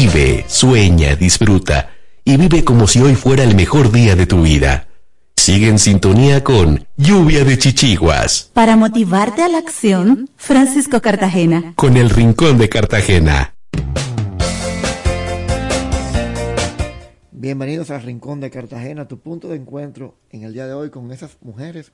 [0.00, 1.90] Vive, sueña, disfruta
[2.24, 4.86] y vive como si hoy fuera el mejor día de tu vida.
[5.34, 11.72] Sigue en sintonía con Lluvia de Chichiguas, Para motivarte a la acción, Francisco Cartagena.
[11.74, 13.56] con el Rincón de Cartagena.
[17.32, 21.10] Bienvenidos al Rincón de Cartagena, tu punto de encuentro en el día de hoy con
[21.10, 21.90] esas mujeres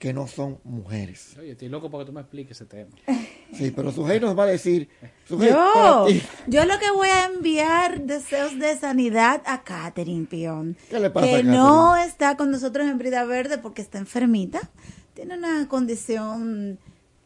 [0.00, 1.36] que no son mujeres.
[1.38, 2.90] Oye, estoy loco para que tú me expliques ese tema.
[3.52, 4.88] Sí, pero Sujei nos va a decir.
[5.28, 6.06] Sujei, Yo,
[6.46, 11.26] yo lo que voy a enviar deseos de sanidad a Catherine Pion, ¿Qué le pasa
[11.26, 14.70] que a no está con nosotros en Brida Verde porque está enfermita,
[15.12, 16.78] tiene una condición,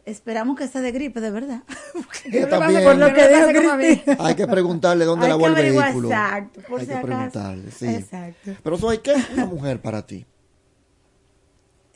[0.04, 1.62] esperamos que sea de gripe, de verdad.
[2.28, 6.08] que también por lo que dijo hay que preguntarle dónde Hay la vuelve el vehículo.
[6.08, 7.06] exacto, por hay si que acaso.
[7.06, 7.86] preguntarle, sí.
[7.86, 8.50] Exacto.
[8.64, 10.26] Pero Sujei, ¿qué es una mujer para ti?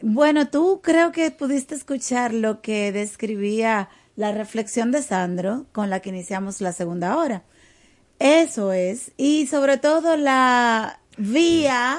[0.01, 6.01] Bueno, tú creo que pudiste escuchar lo que describía la reflexión de Sandro con la
[6.01, 7.45] que iniciamos la segunda hora.
[8.19, 11.99] Eso es, y sobre todo la vía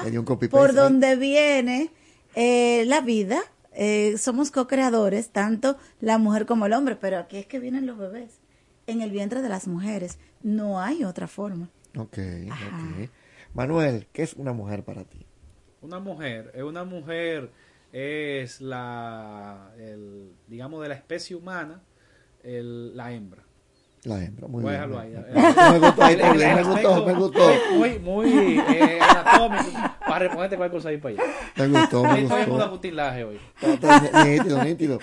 [0.50, 1.90] por donde viene
[2.34, 3.40] eh, la vida,
[3.72, 7.98] eh, somos co-creadores, tanto la mujer como el hombre, pero aquí es que vienen los
[7.98, 8.40] bebés.
[8.86, 10.18] En el vientre de las mujeres.
[10.42, 11.68] No hay otra forma.
[11.96, 12.18] Ok,
[12.48, 13.08] ok.
[13.54, 15.26] Manuel, ¿qué es una mujer para ti?
[15.80, 17.50] Una mujer, eh, una mujer
[17.92, 21.82] es la, el, digamos, de la especie humana,
[22.42, 23.42] el, la hembra.
[24.04, 24.98] La hembra, muy Voy a bien.
[24.98, 24.98] dejarlo
[25.34, 25.72] ahí.
[25.72, 27.50] Me gustó, El- el- me gustó, aspecto me gustó.
[27.76, 31.22] Muy, muy eh, anatómico para responderte cualquier cosa ahí para allá.
[31.56, 32.70] Me gustó, me Estoy en gustó.
[32.70, 33.40] butilaje hoy.
[34.24, 34.98] Nítido, nítido.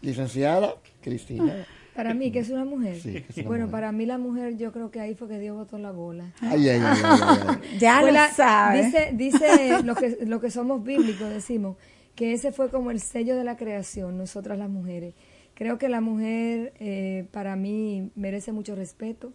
[0.00, 1.64] Licenciada Cristina.
[2.02, 2.96] Para mí, que es una mujer.
[3.00, 3.72] Sí, es una bueno, mujer.
[3.72, 6.32] para mí la mujer, yo creo que ahí fue que Dios botó la bola.
[6.40, 7.56] Ay, ay, ay, ay, ay.
[7.78, 8.84] Ya Pues lo la- sabe.
[8.84, 11.76] Dice, dice lo que, lo que somos bíblicos, decimos,
[12.14, 15.14] que ese fue como el sello de la creación, nosotras las mujeres.
[15.54, 19.32] Creo que la mujer, eh, para mí, merece mucho respeto,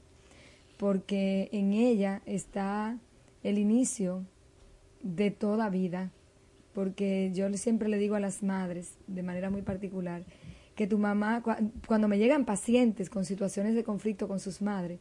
[0.78, 2.98] porque en ella está
[3.44, 4.24] el inicio
[5.04, 6.12] de toda vida,
[6.74, 10.24] porque yo siempre le digo a las madres, de manera muy particular,
[10.76, 15.00] que tu mamá, cua- cuando me llegan pacientes con situaciones de conflicto con sus madres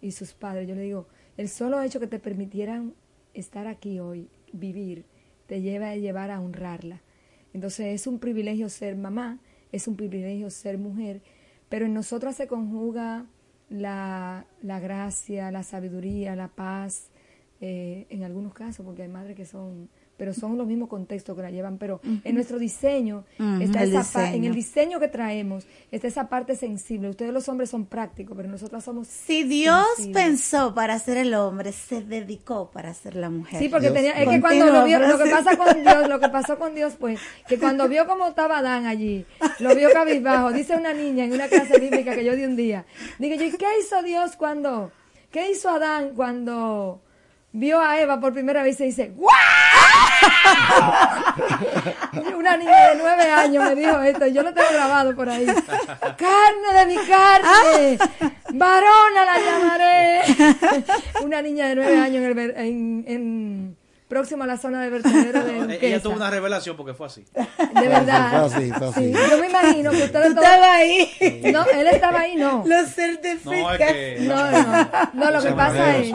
[0.00, 2.94] y sus padres, yo le digo, el solo hecho que te permitieran
[3.34, 5.04] estar aquí hoy, vivir,
[5.46, 7.02] te lleva a llevar a honrarla.
[7.52, 9.38] Entonces es un privilegio ser mamá,
[9.72, 11.22] es un privilegio ser mujer,
[11.68, 13.26] pero en nosotras se conjuga
[13.68, 17.10] la, la gracia, la sabiduría, la paz,
[17.60, 21.42] eh, en algunos casos, porque hay madres que son, pero son los mismos contextos que
[21.42, 23.24] la llevan, pero en nuestro diseño,
[23.60, 24.48] está el esa pa- en diseño.
[24.50, 27.10] el diseño que traemos, está esa parte sensible.
[27.10, 30.22] Ustedes los hombres son prácticos, pero nosotras somos Si Dios sensibles.
[30.24, 33.58] pensó para ser el hombre, se dedicó para ser la mujer.
[33.60, 36.18] Sí, porque Dios tenía, es que cuando lo vio, lo que pasa con Dios, lo
[36.20, 39.24] que pasó con Dios pues, que cuando vio cómo estaba Adán allí,
[39.60, 42.84] lo vio cabizbajo, dice una niña en una clase bíblica que yo di un día,
[43.18, 44.90] digo yo, ¿y qué hizo Dios cuando,
[45.30, 47.02] qué hizo Adán cuando
[47.52, 49.30] vio a Eva por primera vez y dice, ¡guau!
[52.36, 55.46] Una niña de nueve años me dijo esto, yo lo tengo grabado por ahí.
[55.46, 57.98] Carne de mi carne,
[58.52, 60.20] varona la llamaré.
[61.24, 63.76] Una niña de nueve años en, el ver- en- en-
[64.08, 66.02] próximo a la zona de vertedero de Eh, Ella Duquesa.
[66.04, 67.24] tuvo una revelación porque fue así.
[67.34, 68.30] De verdad.
[68.30, 69.12] Fue así, fue así.
[69.12, 71.10] Sí, yo me imagino que todos- estabas ahí.
[71.52, 72.62] No, él estaba ahí, no.
[72.64, 73.72] Lo No, certifica.
[73.74, 74.16] es que.
[74.20, 76.14] No, no, no, lo que pasa es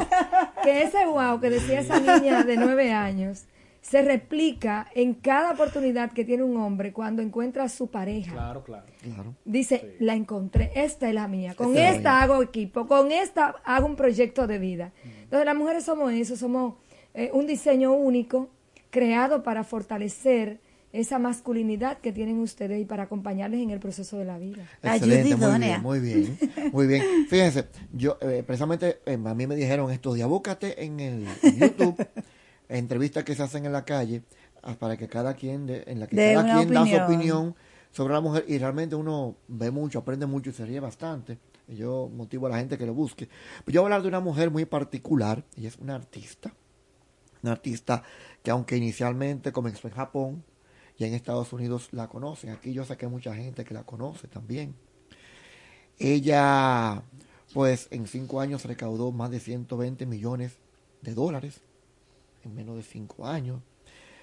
[0.64, 3.44] que ese wow que decía esa niña de nueve años
[3.82, 8.32] se replica en cada oportunidad que tiene un hombre cuando encuentra a su pareja.
[8.34, 8.86] Claro, claro.
[9.02, 9.36] Claro.
[9.44, 12.22] Dice, la encontré, esta es la mía, con Esta mía.
[12.22, 14.92] hago equipo, con esta hago un proyecto de vida.
[15.24, 16.76] Entonces las mujeres somos eso, somos
[17.14, 18.50] eh, un diseño único
[18.92, 20.60] creado para fortalecer
[20.94, 24.64] esa masculinidad que tienen ustedes y para acompañarles en el proceso de la vida.
[24.84, 25.68] Excelente, muy idónea.
[25.68, 26.38] bien, muy bien,
[26.74, 27.04] muy bien.
[27.30, 31.60] Fíjense, yo eh, precisamente eh, a mí me dijeron estos días, búscate en el en
[31.60, 31.96] YouTube
[32.78, 34.24] entrevistas que se hacen en la calle
[34.64, 37.56] ah, para que cada quien de- en la que De cada quien da su opinión.
[37.92, 41.38] sobre la mujer y realmente uno ve mucho, aprende mucho y se ríe bastante.
[41.68, 43.28] Y yo motivo a la gente que lo busque.
[43.66, 46.54] Pero yo voy a hablar de una mujer muy particular, ella es una artista,
[47.44, 48.04] una artista
[48.44, 50.44] que aunque inicialmente comenzó en Japón
[50.98, 53.84] y en Estados Unidos la conocen, aquí yo sé que hay mucha gente que la
[53.84, 54.74] conoce también.
[56.00, 57.04] Ella,
[57.54, 60.58] pues en cinco años recaudó más de 120 millones
[61.02, 61.62] de dólares,
[62.44, 63.62] en menos de cinco años.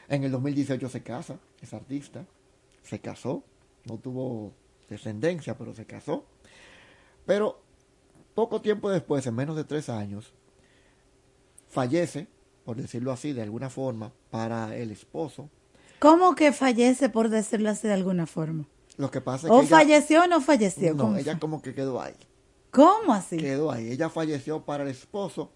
[0.09, 2.24] En el 2018 se casa, es artista,
[2.82, 3.43] se casó,
[3.85, 4.53] no tuvo
[4.89, 6.24] descendencia, pero se casó.
[7.27, 7.61] Pero
[8.35, 10.32] poco tiempo después, en menos de tres años,
[11.69, 12.27] fallece,
[12.65, 15.51] por decirlo así, de alguna forma, para el esposo.
[15.99, 18.66] ¿Cómo que fallece, por decirlo así de alguna forma?
[18.97, 20.95] Lo que pasa es ¿O que ella- falleció o no falleció?
[20.95, 21.40] no, ¿Cómo, ella fue?
[21.40, 22.15] como que quedó ahí.
[22.70, 23.36] ¿Cómo así?
[23.36, 23.90] Quedó ahí.
[23.90, 25.51] Ella falleció para el esposo,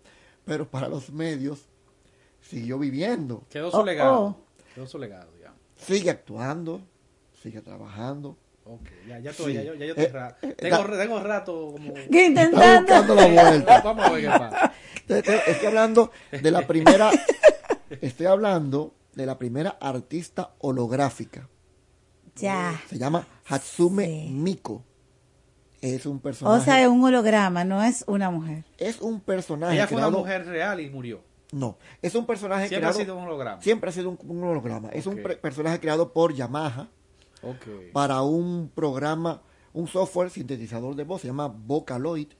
[0.44, 1.66] pero para los medios
[2.42, 3.44] siguió viviendo.
[3.50, 4.20] Quedó su Oh, legado.
[4.20, 4.36] oh.
[4.74, 5.58] Quedó su legado, digamos.
[5.76, 6.80] Sigue actuando,
[7.42, 8.36] sigue trabajando.
[8.64, 9.64] Ok, ya, ya, estoy, Sí.
[9.64, 11.94] ya, ya yo Eh, ra- eh, tengo, da- tengo rato como...
[12.10, 12.80] ¿Qué Está intentando?
[12.82, 13.80] buscando la vuelta.
[13.84, 14.72] Vamos a ver qué pasa.
[15.08, 17.10] Estoy hablando de la primera,
[18.00, 21.48] estoy hablando de la primera artista holográfica.
[22.36, 22.80] Ya.
[22.88, 24.30] Se llama Hatsume Sí.
[24.32, 24.84] Miko.
[25.80, 26.60] Es un personaje.
[26.60, 28.64] O sea, es un holograma, no es una mujer.
[28.78, 31.20] es un personaje Ella fue una mujer real y murió.
[31.52, 32.98] No, es un personaje Siempre ha creado.
[33.04, 33.60] sido un holograma.
[33.62, 34.88] Siempre ha sido un, un holograma.
[34.88, 36.88] Es un personaje creado por Yamaha
[37.92, 39.42] para un programa,
[39.72, 42.28] un software sintetizador de voz, se llama Vocaloid.
[42.28, 42.34] De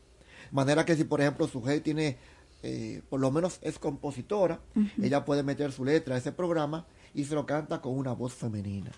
[0.51, 2.16] manera que si, por ejemplo, su jefe tiene,
[2.62, 4.60] eh, por lo menos es compositora,
[5.01, 8.32] ella puede meter su letra a ese programa y se lo canta con una voz
[8.34, 8.90] femenina.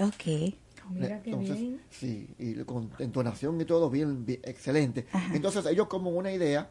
[0.00, 0.54] Ok.
[0.90, 1.80] Mira qué Entonces, bien.
[1.90, 5.06] sí, y con entonación y todo bien, bien, excelente.
[5.32, 6.70] Entonces ellos como una idea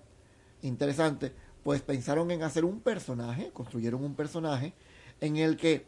[0.63, 1.33] interesante,
[1.63, 4.73] pues pensaron en hacer un personaje, construyeron un personaje
[5.19, 5.85] en el que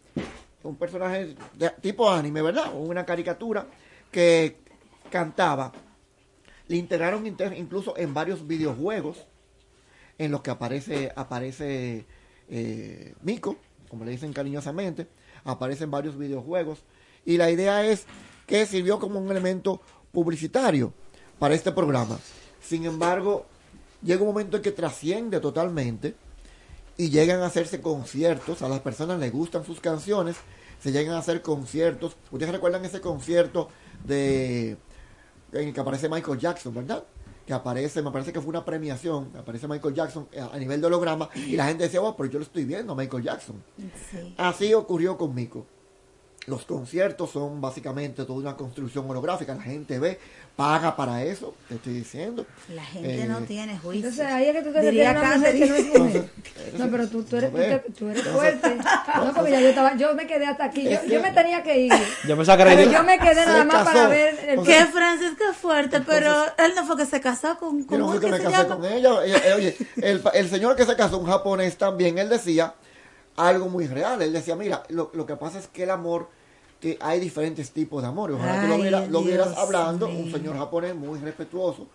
[0.63, 2.73] un personaje de tipo anime, ¿verdad?
[2.73, 3.67] Una caricatura
[4.11, 4.57] que
[5.09, 5.71] cantaba.
[6.67, 9.25] Le integraron incluso en varios videojuegos
[10.17, 12.05] en los que aparece aparece
[12.49, 13.57] eh, Miko,
[13.89, 15.07] como le dicen cariñosamente,
[15.43, 16.83] aparece en varios videojuegos
[17.25, 18.05] y la idea es
[18.47, 19.81] que sirvió como un elemento
[20.11, 20.93] publicitario
[21.39, 22.19] para este programa.
[22.61, 23.45] Sin embargo,
[24.03, 26.15] llega un momento en que trasciende totalmente
[26.97, 30.35] y llegan a hacerse conciertos, a las personas les gustan sus canciones,
[30.79, 32.15] se llegan a hacer conciertos.
[32.31, 33.69] Ustedes recuerdan ese concierto
[34.03, 34.77] de
[35.51, 37.03] en el que aparece Michael Jackson, ¿verdad?
[37.45, 40.81] Que aparece, me parece que fue una premiación, aparece Michael Jackson eh, a, a nivel
[40.81, 43.63] de holograma y la gente decía, oh, pero yo lo estoy viendo Michael Jackson.
[44.37, 45.65] Así ocurrió con Mico.
[46.45, 50.19] Los conciertos son básicamente toda una construcción holográfica, la gente ve,
[50.57, 52.45] paga para eso, te estoy diciendo.
[52.75, 54.09] La gente Eh, no tiene juicio.
[54.09, 56.29] Entonces ahí es que tú te Diría mujer que no es mujer.
[56.77, 57.79] No, pero tú, tú eres, tú, No ve.
[57.79, 58.77] te- tú eres fuerte.
[59.23, 60.83] No, porque ya yo estaba, yo me quedé hasta aquí.
[60.83, 61.93] Yo, yo me tenía que ir.
[62.27, 65.55] Yo era Pero yo- yo me quedé nada más para ver el Que Francisco es
[65.57, 68.25] fuerte, pero él no fue que se casó con, Yo con no fui ¿cómo que
[68.27, 68.75] es me se casé llama?
[68.75, 69.25] con ella.
[69.25, 72.73] Eh, eh, Oye, el, el señor que se casó, un japonés también, él decía
[73.37, 74.21] algo muy real.
[74.21, 76.29] Él decía, mira, lo, lo que pasa es que el amor,
[76.79, 78.31] que hay diferentes tipos de amor.
[78.31, 80.35] Ojalá que lo, Ay, viera- lo vieras hablando, un mío.
[80.37, 81.87] señor japonés muy respetuoso.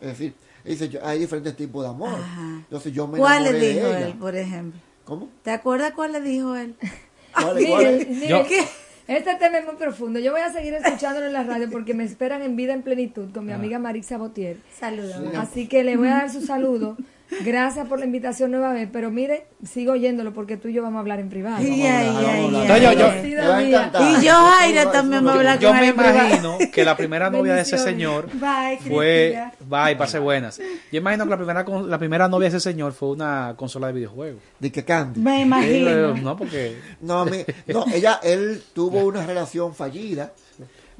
[0.00, 0.34] Es decir,
[0.64, 2.18] dice, yo- hay diferentes tipos de amor.
[2.60, 4.06] Entonces yo me ¿Cuál le enamoré de dijo ella.
[4.06, 4.80] él, por ejemplo?
[5.04, 5.28] ¿Cómo?
[5.42, 6.74] ¿Te acuerdas cuál le dijo él?
[7.34, 8.64] ¿Cuál- cuál Yo- que
[9.08, 10.18] este tema es muy profundo.
[10.20, 13.28] Yo voy a seguir escuchándolo en la radio porque me esperan en vida en plenitud
[13.34, 14.56] con mi amiga Marisa Botier.
[14.78, 15.16] Saludos.
[15.30, 15.36] Sí.
[15.36, 16.96] Así que le voy a dar su saludo.
[17.44, 20.98] Gracias por la invitación nueva vez, pero mire, sigo oyéndolo porque tú y yo vamos
[20.98, 21.62] a hablar en privado.
[21.62, 23.62] Yo- yo- a.
[23.62, 27.54] Y yo, Jaira, también me habla Yo con él me imagino que la primera novia
[27.54, 29.42] de ese señor Bye, fue.
[29.68, 30.58] Bye, pase buenas.
[30.58, 33.88] Yo imagino que la primera, con- la primera novia de ese señor fue una consola
[33.88, 34.42] de videojuegos.
[34.58, 35.20] De que Candy.
[35.20, 36.14] Me imagino.
[36.16, 36.76] No, porque.
[37.00, 40.32] No, mi- no, ella, él tuvo una relación fallida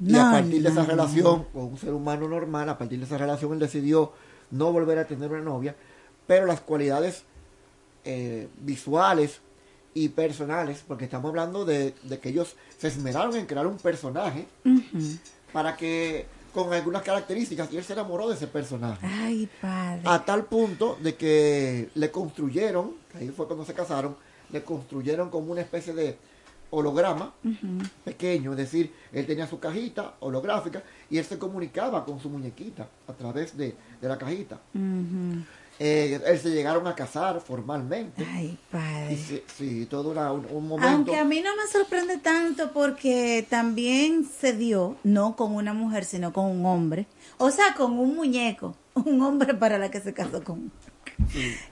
[0.03, 2.99] y No, a partir de esa no, relación con un ser humano normal, a partir
[2.99, 4.13] de esa relación él decidió
[4.53, 5.77] no volver a tener una novia,
[6.31, 7.25] pero las cualidades
[8.05, 9.41] eh, visuales
[9.95, 14.47] y personales, porque estamos hablando de, de que ellos se esmeraron en crear un personaje
[15.53, 19.05] para que con algunas características y él se enamoró de ese personaje.
[19.05, 20.03] Ay, padre.
[20.05, 24.15] A tal punto de que le construyeron, ahí fue cuando se casaron,
[24.53, 26.17] le construyeron como una especie de
[26.71, 27.35] holograma
[28.05, 32.87] pequeño, es decir, él tenía su cajita holográfica y él se comunicaba con su muñequita
[33.09, 34.61] a través de, de la cajita.
[35.83, 38.23] Eh, él se llegaron a casar formalmente.
[38.31, 39.15] Ay, padre.
[39.15, 40.87] Y sí, sí, todo era un, un momento.
[40.95, 46.05] Aunque a mí no me sorprende tanto porque también se dio, no con una mujer,
[46.05, 47.07] sino con un hombre.
[47.39, 48.77] O sea, con un muñeco.
[48.95, 50.71] Un hombre para la que se casó con.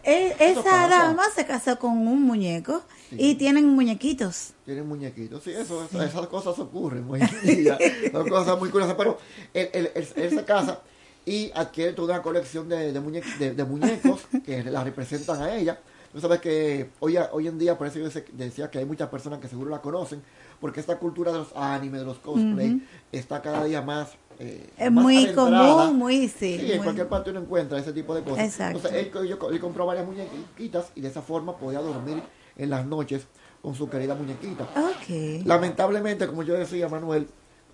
[0.05, 0.89] Eh, Eso esa pasa.
[0.89, 4.52] dama se casó con un muñeco y tienen muñequitos.
[4.64, 7.06] Tienen muñequitos, sí, eso, eso- esas cosas ocurren
[7.43, 7.76] día.
[8.12, 9.18] Son cosas muy curiosas, pero
[9.52, 10.80] él, él- él- él se casa
[11.28, 15.55] y adquiere toda una colección de, de, muñe- de- de muñecos que la representan a
[15.55, 15.78] ella.
[16.12, 19.40] Tú sabes que hoy, hoy en día, por eso yo decía que hay muchas personas
[19.40, 20.22] que seguro la conocen,
[20.59, 22.80] porque esta cultura de los animes, de los cosplay, Ujú.
[23.12, 24.09] está cada día más...
[24.38, 27.92] eh, Es más muy común, muy, sí, Sí, en muy- cualquier parte uno encuentra ese
[27.92, 28.46] tipo de cosas.
[28.46, 28.78] Exacto.
[28.88, 32.22] Entonces, él, yo él compró varias muñequitas y de esa forma podía dormir
[32.56, 33.24] en las noches
[33.60, 34.64] con su querida muñequita.
[34.64, 35.44] Ok.
[35.44, 37.28] Lamentablemente, como yo decía, Manuel,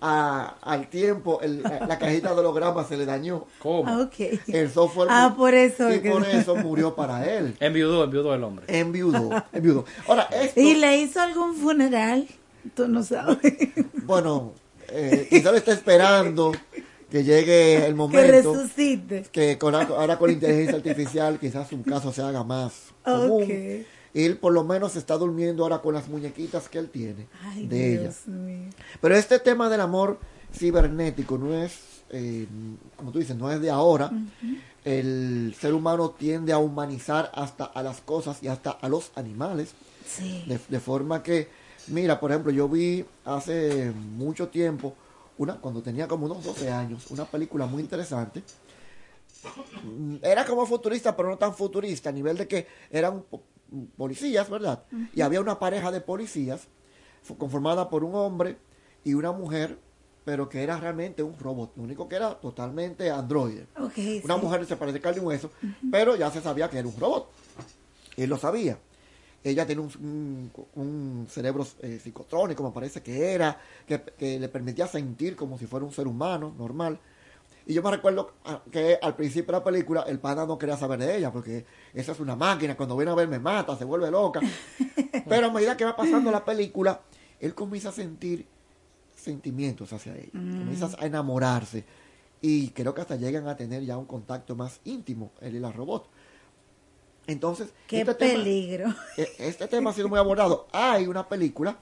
[0.07, 3.45] a- al tiempo el- la, cajita de holograma se le dañó.
[3.59, 4.01] ¿Cómo?
[4.03, 4.13] Ok.
[4.47, 5.07] El software.
[5.11, 7.55] Ah, por eso Y que- por eso murió para él.
[7.59, 8.65] Enviudó, enviudó el hombre.
[8.67, 9.85] Enviudó, enviudó.
[10.07, 12.27] Ahora, esto, ¿Y le hizo algún funeral?
[12.75, 13.39] Tú no sabes.
[14.03, 14.53] bueno,
[14.89, 16.51] eh, quizá le está esperando
[17.09, 18.53] que llegue el que momento.
[18.53, 19.23] resucite.
[19.31, 22.73] que con, ahora con la inteligencia artificial quizás un caso se haga más
[23.03, 23.43] común.
[23.43, 23.85] Ok.
[24.15, 27.93] Él por lo menos está durmiendo ahora con las muñequitas que él tiene Ay, de
[27.93, 28.01] ella.
[28.01, 28.69] Dios mío.
[29.01, 30.19] Pero este tema del amor
[30.51, 31.77] cibernético no es,
[32.09, 32.47] eh,
[32.95, 34.09] como tú dices, no es de ahora.
[34.85, 39.73] El ser humano tiende a humanizar hasta a las cosas y hasta a los animales.
[40.07, 40.43] Sí.
[40.47, 41.49] De, de forma que,
[41.87, 44.93] mira, por ejemplo, yo vi hace mucho tiempo,
[45.37, 48.43] una cuando tenía como unos 12 años, una película muy interesante.
[49.83, 53.43] Mm, Era como futurista, pero no tan futurista, a nivel de que eran po-
[53.97, 54.83] policías, ¿verdad?
[55.13, 56.67] Y había una pareja de policías
[57.37, 58.57] conformada por un hombre
[59.03, 59.77] y una mujer,
[60.23, 63.67] pero que era realmente un robot, lo único que era totalmente androide.
[64.23, 64.41] Una sí.
[64.41, 65.49] mujer se parece carne y hueso,
[65.91, 67.29] pero ya se sabía que era un robot.
[68.17, 68.77] Él lo sabía.
[69.43, 74.49] Ella tiene un, un- un cerebro eh, psicotrónico, me parece que era, que, que le
[74.49, 76.99] permitía sentir como si fuera un ser humano normal.
[77.67, 80.77] Y yo me recuerdo ah, que al principio de la película el pana no quería
[80.77, 83.85] saber de ella, porque esa es una máquina, cuando viene a ver me mata, se
[83.85, 84.39] vuelve loca.
[85.27, 87.01] Pero a medida que va pasando la película,
[87.39, 88.45] él comienza a sentir
[89.15, 90.59] sentimientos hacia ella, Mm.
[90.59, 91.83] comienza a enamorarse
[92.41, 95.71] y creo que hasta llegan a tener ya un contacto más íntimo, él y la
[95.71, 96.07] robot.
[97.27, 98.93] Entonces, Qué este peligro.
[99.17, 100.67] e- este tema ha sido muy abordado.
[100.71, 101.79] Hay una película,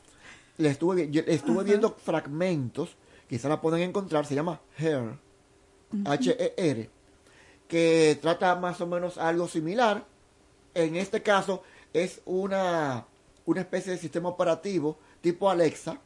[0.57, 2.95] le estuve, yo estuve viendo fragmentos,
[3.27, 5.18] quizá la pueden encontrar, se llama Hair,
[6.05, 6.89] H-E-R,
[7.67, 10.05] que trata más o menos algo similar.
[10.73, 11.63] En este caso
[11.93, 13.05] es una,
[13.45, 15.99] una especie de sistema operativo tipo Alexa,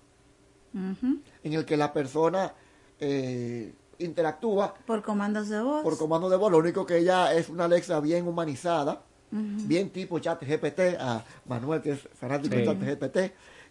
[0.74, 2.54] en el que la persona
[3.00, 5.82] eh, interactúa Por comandos de voz.
[5.84, 6.52] por comando de voz.
[6.52, 9.02] Lo único que ella es una Alexa bien humanizada,
[9.32, 13.18] bien tipo chat GPT, a Manuel que es fanático de chat GPT,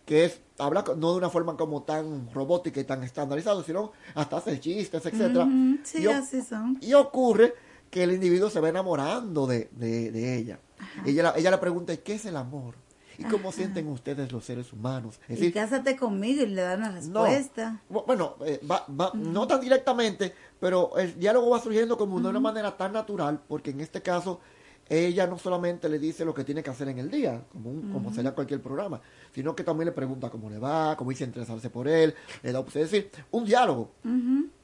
[0.07, 4.39] que es, habla no de una forma como tan robótica y tan estandarizada, sino hasta
[4.39, 5.45] hace chistes, etcétera.
[5.45, 6.79] Ujú, Sí, Y así son.
[6.81, 7.55] y ocurre
[7.91, 10.59] que el individuo se va enamorando de, de, de ella.
[11.05, 12.75] Ella, la- ella le pregunta, ¿y qué es el amor?
[13.19, 15.19] ¿Y cómo sienten ustedes los seres humanos?
[15.25, 17.81] Es y decir, cásate conmigo y le da una no, respuesta.
[17.91, 22.29] bu- bueno, eh, va- va- no tan directamente, pero el diálogo va surgiendo como de
[22.29, 24.41] una manera tan natural, porque en este caso
[24.89, 27.93] ella no solamente le dice lo que tiene que hacer en el día, como, un-
[27.93, 29.01] como sería cualquier programa,
[29.33, 32.61] sino que también le pregunta cómo le va, cómo dice interesarse por él, le da,
[32.61, 33.91] es decir, un diálogo.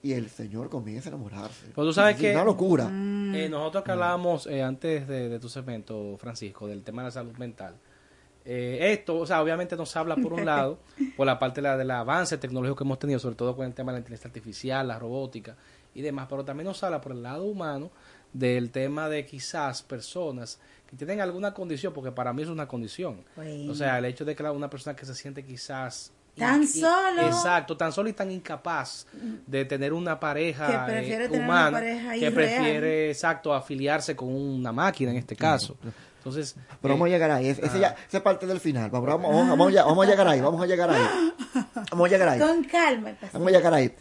[0.02, 1.66] Y el señor comienza a enamorarse.
[1.74, 2.32] Pues tú sabes Es que...
[2.34, 2.84] Una locura.
[2.88, 7.12] Eh, nosotros que hablábamos eh, antes de, de tu segmento, Francisco, del tema de la
[7.12, 7.74] salud mental.
[8.44, 10.78] eh, esto, o sea, obviamente nos habla por un lado,
[11.16, 13.74] por la parte de la, del avance tecnológico que hemos tenido, sobre todo con el
[13.74, 15.56] tema de la inteligencia artificial, la robótica
[15.94, 17.90] y demás, pero también nos habla por el lado humano
[18.32, 23.24] del tema de quizás personas que tienen alguna condición, porque para mí es una condición.
[23.36, 23.72] Bueno.
[23.72, 27.22] O sea, el hecho de que una persona que se siente quizás Tan solo.
[27.26, 29.06] Exacto, tan solo y tan incapaz
[29.46, 34.16] de tener una pareja Que prefiere eh, tener una humana, pareja que prefiere, exacto, afiliarse
[34.16, 35.76] con una máquina en este caso.
[36.18, 37.48] Entonces, Pero eh, vamos a llegar ahí.
[37.48, 37.80] Es- Ese ah.
[37.80, 38.90] ya, esa es parte del final.
[38.90, 40.40] Vamos, vamos, vamos, vamos a- vamos a llegar ahí.
[40.40, 41.02] Vamos a llegar ahí.
[41.90, 42.40] Vamos a llegar ahí.
[42.40, 43.16] Con calma.
[43.32, 43.94] Vamos a llegar ahí.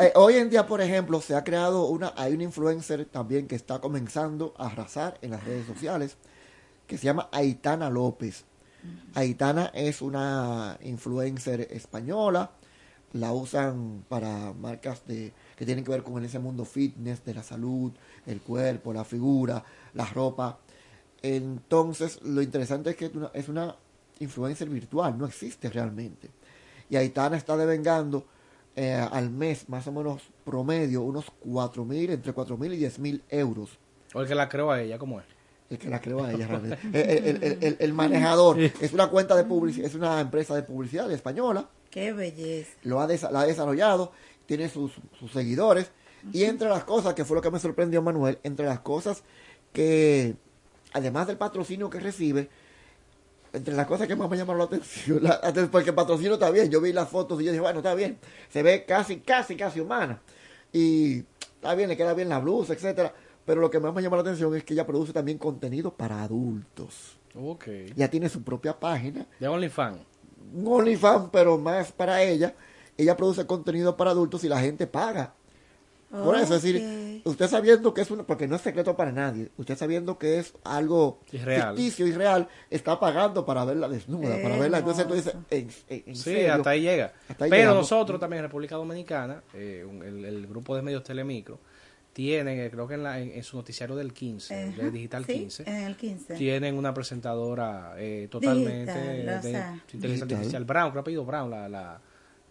[0.00, 3.54] Eh, hoy en día, por ejemplo, se ha creado una, hay una influencer también que
[3.54, 6.16] está comenzando a arrasar en las redes sociales,
[6.86, 8.44] que se llama Aitana López.
[9.14, 12.50] Aitana es una influencer española,
[13.12, 17.42] la usan para marcas de que tienen que ver con ese mundo fitness, de la
[17.42, 17.92] salud,
[18.26, 19.62] el cuerpo, la figura,
[19.94, 20.58] la ropa.
[21.22, 23.74] Entonces, lo interesante es que es una, es una
[24.20, 26.30] influencer virtual, no existe realmente.
[26.90, 28.24] Y Aitana está devengando
[28.76, 32.98] eh, al mes, más o menos promedio, unos cuatro mil, entre cuatro mil y diez
[32.98, 33.70] mil euros.
[34.14, 35.26] o el que la creó a ella, ¿cómo es?
[35.70, 36.78] El que la creó a ella realmente.
[36.92, 40.62] El, el- el- el- el manejador es una cuenta de publicidad, es una empresa de
[40.62, 42.70] publicidad española, Qué belleza.
[42.84, 44.12] lo ha, desa- la ha desarrollado,
[44.46, 45.90] tiene sus, sus seguidores,
[46.32, 49.22] y entre las cosas, que fue lo que me sorprendió Manuel, entre las cosas
[49.74, 50.36] que,
[50.92, 52.48] además del patrocinio que recibe,
[53.52, 56.70] entre las cosas que más me llamaron la atención, la- porque el patrocinio está bien,
[56.70, 58.18] yo vi las fotos y yo dije, bueno, está bien,
[58.50, 60.20] se ve casi, casi, casi humana,
[60.72, 61.18] y
[61.54, 63.14] está bien, le queda bien la blusa, etcétera,
[63.44, 66.22] pero lo que más me llama la atención es que ella produce también contenido para
[66.22, 67.16] adultos.
[67.34, 67.66] Ok.
[67.96, 69.98] Ya tiene su propia página, De OnlyFans.
[70.54, 72.54] un OnlyFans, pero más para ella.
[72.96, 75.34] Ella produce contenido para adultos y la gente paga.
[76.10, 79.50] Por eso, es decir, usted sabiendo que es una, porque no es secreto para nadie,
[79.58, 81.76] usted sabiendo que es algo Irreal.
[81.76, 84.78] ficticio y real, está pagando para verla desnuda, para verla.
[84.78, 86.54] Entonces tú dices, en, en- en Sí, serio?
[86.54, 87.12] hasta ahí llega.
[87.28, 87.82] Hasta ahí Pero llegamos.
[87.82, 91.58] nosotros también en República Dominicana, eh, un- el, el grupo de medios Telemicro,
[92.14, 95.24] tienen, eh, creo que en, la- en- en su noticiario del 15, Ajá, de Digital
[95.26, 96.34] sí, 15, en el 15.
[96.36, 99.82] tienen una presentadora eh, totalmente Digital, o de sea.
[99.92, 100.64] inteligencia artificial.
[100.64, 102.00] Brown, creo que apellido Brown, la, la,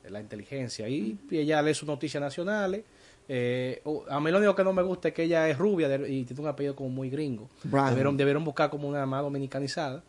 [0.09, 0.87] la inteligencia.
[0.87, 2.83] Y, y ella lee sus noticias nacionales.
[3.29, 5.89] Eh, o- a mí lo único que no me gusta es que ella es rubia
[5.89, 7.49] de- y tiene un apellido como muy gringo.
[7.89, 10.03] Debieron, debieron buscar como una más dominicanizada.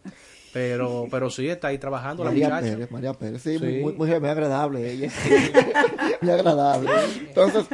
[0.53, 2.73] Pero, pero sí, está ahí trabajando la María muchacha.
[2.74, 3.65] Pérez, María Pérez, sí, Sí.
[3.65, 5.11] Muy, muy, muy agradable ella.
[6.23, 6.90] muy agradable.
[7.27, 7.66] Entonces,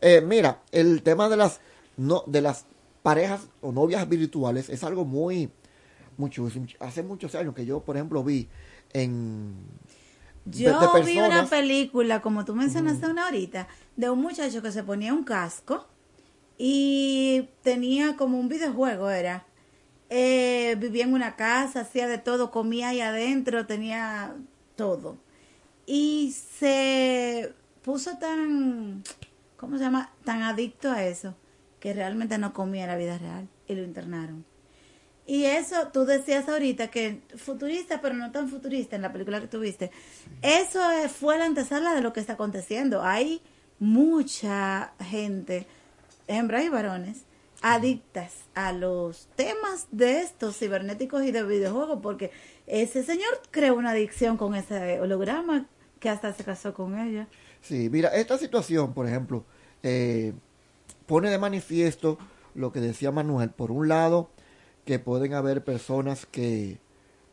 [0.00, 1.60] eh, mira, el tema de las
[1.96, 2.66] no de las
[3.02, 5.50] parejas o novias virtuales es algo muy
[6.16, 6.48] mucho
[6.80, 8.48] hace muchos años que yo, por ejemplo, vi
[8.92, 9.54] en
[10.44, 14.82] de- Yo vi una película, como tú mencionaste una ahorita, de un muchacho que se
[14.82, 15.86] ponía un casco
[16.58, 19.46] y tenía como un videojuego, era.
[20.08, 24.34] Eh, vivía en una casa, hacía de todo, comía ahí adentro, tenía
[24.76, 25.18] todo.
[25.86, 29.02] Y se puso tan,
[29.56, 30.10] ¿cómo se llama?
[30.24, 31.34] Tan adicto a eso,
[31.78, 34.44] que realmente no comía la vida real y lo internaron.
[35.30, 39.46] Y eso, tú decías ahorita que futurista, pero no tan futurista en la película que
[39.46, 39.92] tuviste.
[40.42, 43.04] Eso eh, fue la antesala de lo que está aconteciendo.
[43.04, 43.40] Hay
[43.78, 45.68] mucha gente,
[46.26, 47.18] hembras y varones,
[47.62, 52.32] adictas a los temas de estos cibernéticos y de videojuegos, porque
[52.66, 55.68] ese señor creó una adicción con ese holograma
[56.00, 57.28] que hasta se casó con ella.
[57.60, 59.44] Sí, mira, esta situación, por ejemplo,
[59.84, 60.32] eh,
[61.06, 62.18] pone de manifiesto
[62.56, 63.50] lo que decía Manuel.
[63.50, 64.28] Por un lado,
[64.84, 66.78] que pueden haber personas que,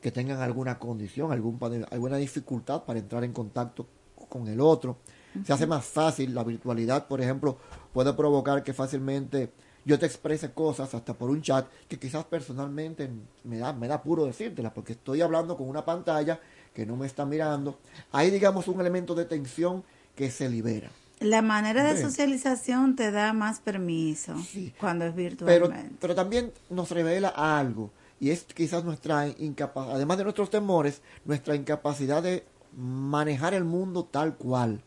[0.02, 1.60] que tengan alguna condición, algún,
[1.91, 3.88] alguna dificultad para entrar en contacto
[4.30, 4.98] con el otro.
[5.45, 7.57] Se hace más fácil, la virtualidad, por ejemplo,
[7.94, 9.52] puede provocar que fácilmente
[9.86, 13.10] yo te exprese cosas hasta por un chat que quizás personalmente
[13.44, 16.40] me da, me da puro decírtela, porque estoy hablando con una pantalla
[16.74, 17.80] que no me está mirando.
[18.11, 19.84] Hay, digamos, un elemento de tensión
[20.15, 20.90] que se libera.
[21.19, 24.35] La manera de socialización te da más permiso
[24.80, 25.76] cuando es virtualmente.
[25.77, 31.02] Pero, pero también nos revela algo, y es quizás nuestra incapacidad, además de nuestros temores,
[31.26, 32.45] nuestra incapacidad de
[32.76, 34.84] manejar el mundo tal cual.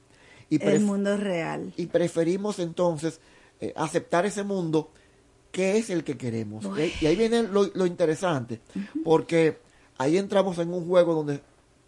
[0.48, 1.72] Y el mundo real.
[1.76, 3.20] Y preferimos entonces
[3.60, 4.90] eh, aceptar ese mundo
[5.52, 6.64] que es el que queremos.
[7.00, 8.60] Y ahí viene lo, interesante,
[9.04, 9.58] porque
[9.98, 11.40] ahí entramos en un juego donde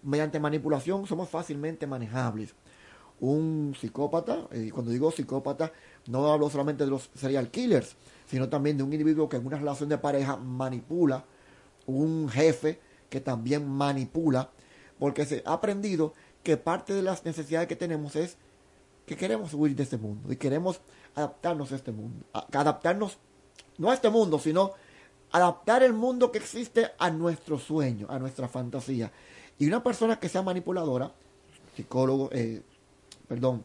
[0.03, 2.55] mediante manipulación somos fácilmente manejables.
[3.23, 5.71] Un psicópata, y cuando digo psicópata,
[6.09, 7.95] no hablo solamente de los serial killers,
[8.27, 11.25] sino también de un individuo que en una relación de pareja manipula,
[11.87, 14.51] un jefe que también manipula,
[14.99, 18.37] porque se ha aprendido que parte de las necesidades que tenemos es
[19.07, 20.81] que queremos huir de este mundo y queremos
[21.15, 22.27] adaptarnos a este mundo.
[22.33, 23.19] adaptarnos,
[23.79, 24.73] no a este mundo, sino
[25.31, 29.13] adaptar el mundo que existe a nuestro sueño, a nuestra fantasía.
[29.61, 31.13] Y una persona que sea manipuladora,
[31.77, 32.63] psicólogo, eh,
[33.33, 33.65] perdón,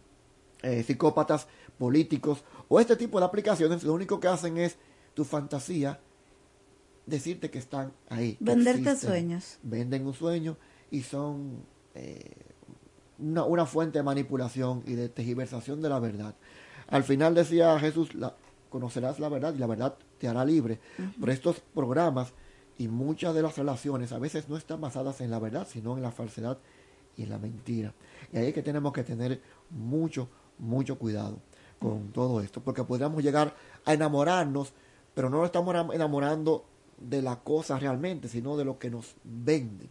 [0.63, 1.45] eh, psicópatas,
[1.77, 4.77] políticos o este tipo de aplicaciones, lo único que hacen es
[5.13, 5.99] tu fantasía
[7.05, 8.37] decirte que están ahí.
[8.39, 9.57] Venderte sueños.
[9.63, 10.55] Venden un sueño
[10.89, 11.65] y son
[11.95, 12.31] eh,
[13.19, 16.33] una, una, fuente de manipulación y de tergiversación de la verdad.
[16.87, 18.37] Al final decía Jesús, la,
[18.69, 20.79] conocerás la verdad y la verdad te hará libre.
[21.19, 22.31] Por estos programas
[22.77, 26.03] y muchas de las relaciones a veces no están basadas en la verdad, sino en
[26.03, 26.57] la falsedad
[27.17, 27.93] y en la mentira.
[28.31, 30.29] Y ahí es que tenemos que tener mucho,
[30.59, 31.39] mucho cuidado
[31.79, 34.73] con todo esto, porque podríamos llegar a enamorarnos,
[35.13, 36.65] pero no nos estamos enamorando
[36.97, 39.89] de la cosa realmente, sino de lo que nos venden,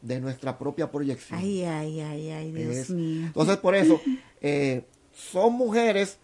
[0.00, 1.38] de nuestra propia proyección.
[1.38, 3.26] Ay, ay, ay, ay, Dios mío.
[3.26, 4.00] Entonces, por eso,
[4.40, 6.18] eh, son mujeres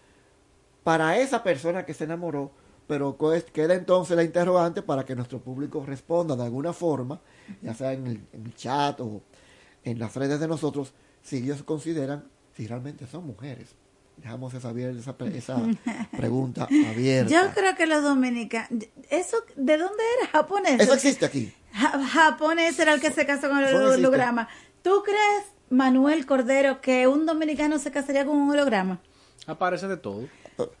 [0.83, 2.51] para esa persona que se enamoró,
[2.87, 3.17] pero
[3.53, 7.21] queda entonces la interrogante para que nuestro público responda de alguna forma,
[7.61, 9.21] ya sea en el, chat o
[9.83, 13.69] en las redes de nosotros, si ellos consideran si realmente son mujeres.
[14.17, 15.57] Dejamos esa, esa, esa
[16.17, 17.31] pregunta abierta.
[17.31, 18.69] Yo creo que los dominicanos,
[19.09, 20.29] eso, ¿de dónde era?
[20.31, 20.79] Japonés.
[20.79, 21.51] Eso existe aquí.
[21.73, 24.47] japonés era el que se casó con el holograma.
[24.83, 28.99] ¿Tú crees, Manuel Cordero, que un dominicano se casaría con un holograma?
[29.47, 30.27] Aparece de todo.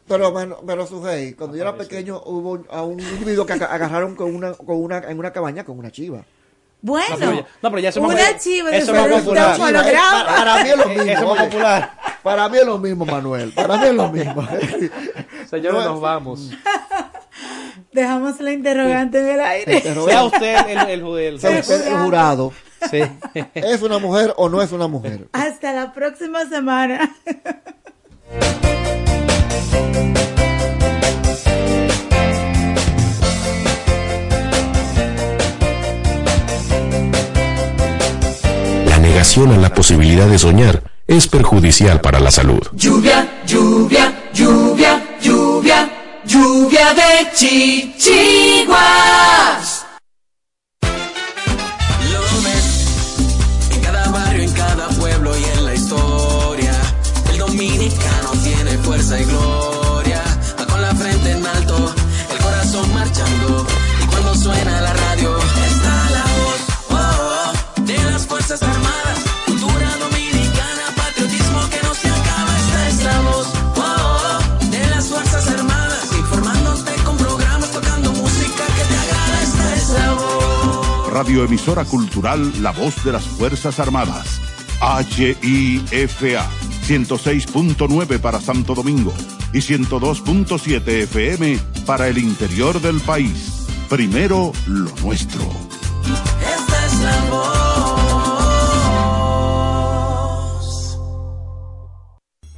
[0.07, 4.33] Pero, bueno, pero Sujei, cuando yo era pequeño hubo a un individuo que agarraron con
[4.35, 6.23] una, con una, en una cabaña con una chiva.
[6.83, 9.57] Bueno, no, pero ya, eso una chiva eso es popular.
[9.57, 9.83] Para,
[10.25, 11.03] para, mí es lo mismo.
[11.03, 11.91] Eso popular.
[12.21, 13.53] Para mí es lo mismo, Manuel.
[13.53, 14.45] Para mí es lo mismo.
[15.49, 16.49] Señores, nos vamos.
[17.93, 19.81] Dejamos la interrogante en el aire.
[19.81, 22.51] Sea usted el, el, el, sea usted el jurado.
[22.91, 23.01] Sí.
[23.53, 25.29] ¿Es una mujer o no es una mujer?
[25.31, 27.15] Hasta la próxima semana.
[39.61, 42.61] la posibilidad de soñar es perjudicial para la salud.
[42.73, 45.89] Lluvia, lluvia, lluvia, lluvia,
[46.25, 48.73] lluvia de chichiguas.
[81.13, 84.41] Radioemisora Cultural La Voz de las Fuerzas Armadas.
[84.81, 86.49] HIFA
[86.87, 89.13] 106.9 para Santo Domingo
[89.53, 93.67] y 102.7 FM para el interior del país.
[93.89, 95.43] Primero lo nuestro.
[96.41, 97.53] Esta es la voz.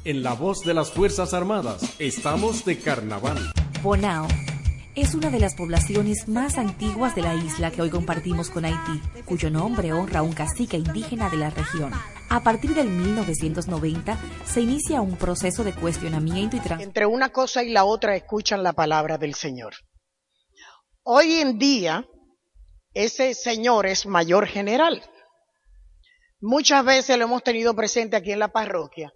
[0.04, 3.52] En la voz de las Fuerzas Armadas estamos de carnaval.
[3.82, 4.26] Bonao
[4.96, 9.02] es una de las poblaciones más antiguas de la isla que hoy compartimos con Haití,
[9.26, 11.92] cuyo nombre honra a un cacique indígena de la región.
[12.30, 17.72] A partir del 1990 se inicia un proceso de cuestionamiento y Entre una cosa y
[17.72, 19.74] la otra escuchan la palabra del Señor.
[21.02, 22.06] Hoy en día,
[22.94, 25.02] ese Señor es mayor general.
[26.40, 29.12] Muchas veces lo hemos tenido presente aquí en la parroquia,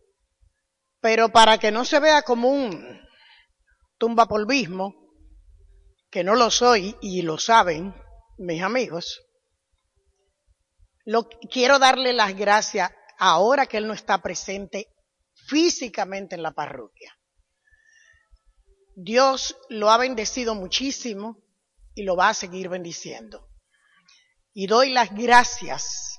[1.01, 3.01] pero para que no se vea como un
[3.97, 5.00] tumbapolvismo,
[6.11, 7.95] que no lo soy y lo saben
[8.39, 9.23] mis amigos,
[11.05, 14.89] lo, quiero darle las gracias ahora que él no está presente
[15.47, 17.17] físicamente en la parroquia.
[18.97, 21.39] Dios lo ha bendecido muchísimo
[21.95, 23.49] y lo va a seguir bendiciendo.
[24.53, 26.19] Y doy las gracias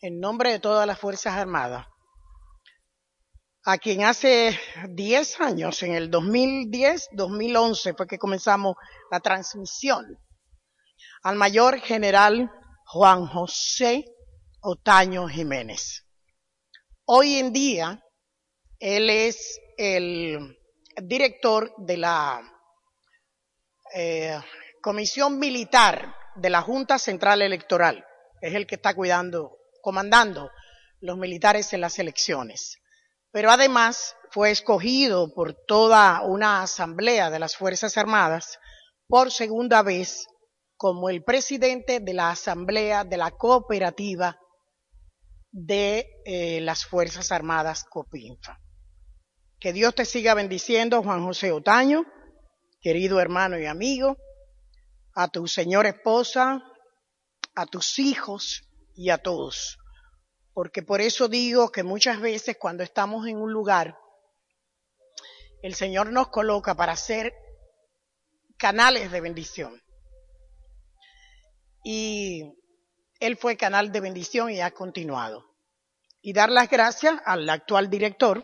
[0.00, 1.86] en nombre de todas las Fuerzas Armadas
[3.68, 4.56] a quien hace
[4.90, 8.76] 10 años, en el 2010, 2011, fue que comenzamos
[9.10, 10.06] la transmisión,
[11.24, 12.48] al mayor general
[12.84, 14.04] Juan José
[14.60, 16.04] Otaño Jiménez.
[17.06, 18.00] Hoy en día,
[18.78, 20.56] él es el
[21.02, 22.40] director de la
[23.96, 24.38] eh,
[24.80, 28.06] Comisión Militar de la Junta Central Electoral.
[28.40, 30.52] Es el que está cuidando, comandando
[31.00, 32.78] los militares en las elecciones
[33.36, 38.58] pero además fue escogido por toda una asamblea de las Fuerzas Armadas
[39.08, 40.26] por segunda vez
[40.78, 44.38] como el presidente de la asamblea de la cooperativa
[45.52, 48.58] de eh, las Fuerzas Armadas Copinfa.
[49.60, 52.06] Que Dios te siga bendiciendo, Juan José Otaño,
[52.80, 54.16] querido hermano y amigo,
[55.14, 56.62] a tu señora esposa,
[57.54, 58.62] a tus hijos
[58.94, 59.76] y a todos
[60.56, 63.98] porque por eso digo que muchas veces cuando estamos en un lugar,
[65.60, 67.34] el Señor nos coloca para ser
[68.56, 69.82] canales de bendición.
[71.84, 72.54] Y
[73.20, 75.44] Él fue canal de bendición y ha continuado.
[76.22, 78.42] Y dar las gracias al actual director,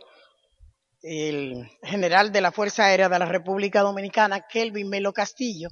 [1.00, 5.70] el general de la Fuerza Aérea de la República Dominicana, Kelvin Melo Castillo,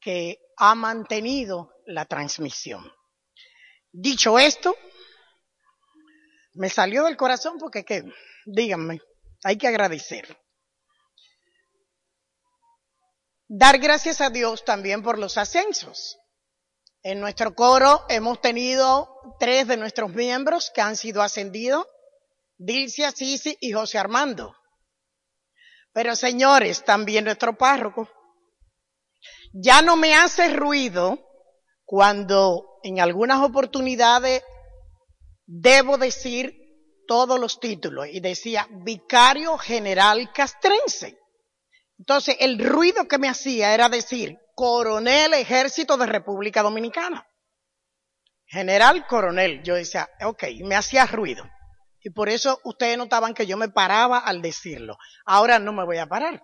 [0.00, 2.92] que ha mantenido la transmisión.
[3.92, 4.74] Dicho esto,
[6.54, 8.04] me salió del corazón porque, ¿qué?
[8.46, 9.00] Díganme,
[9.42, 10.38] hay que agradecer.
[13.48, 16.18] Dar gracias a Dios también por los ascensos.
[17.02, 21.86] En nuestro coro hemos tenido tres de nuestros miembros que han sido ascendidos,
[22.56, 24.56] Dilcia, Sisi y José Armando.
[25.92, 28.08] Pero señores, también nuestro párroco.
[29.52, 31.18] Ya no me hace ruido
[31.84, 34.42] cuando en algunas oportunidades
[35.46, 36.54] debo decir
[37.06, 41.18] todos los títulos y decía vicario general castrense.
[41.98, 47.26] Entonces el ruido que me hacía era decir coronel ejército de República Dominicana.
[48.46, 49.62] General coronel.
[49.62, 51.44] Yo decía, ok, me hacía ruido.
[52.00, 54.96] Y por eso ustedes notaban que yo me paraba al decirlo.
[55.24, 56.42] Ahora no me voy a parar.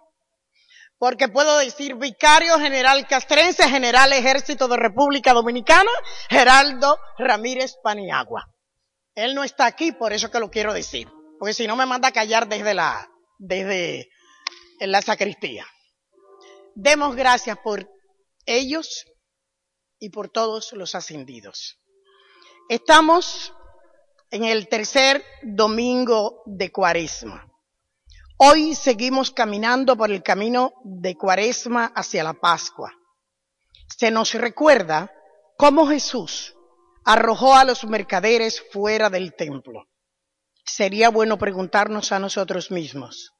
[0.99, 5.91] Porque puedo decir vicario general castrense, general ejército de República Dominicana,
[6.29, 8.47] Geraldo Ramírez Paniagua.
[9.21, 11.07] Él no está aquí, por eso que lo quiero decir.
[11.39, 13.07] Porque si no me manda a callar desde la,
[13.39, 14.09] desde
[14.81, 15.67] la sacristía.
[16.75, 17.87] Demos gracias por
[18.47, 19.05] ellos
[19.99, 21.79] y por todos los ascendidos.
[22.71, 23.53] Estamos
[24.31, 27.47] en el tercer domingo de Cuaresma.
[28.39, 32.91] Hoy seguimos caminando por el camino de Cuaresma hacia la Pascua.
[33.99, 35.13] Se nos recuerda
[35.59, 36.55] cómo Jesús
[37.05, 39.87] arrojó a los mercaderes fuera del templo.
[40.65, 43.33] Sería bueno preguntarnos a nosotros mismos,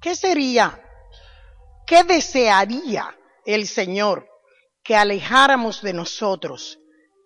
[0.00, 0.80] ¿qué sería,
[1.86, 4.28] qué desearía el Señor
[4.82, 6.78] que alejáramos de nosotros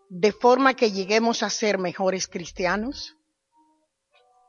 [0.08, 3.14] de forma que lleguemos a ser mejores cristianos?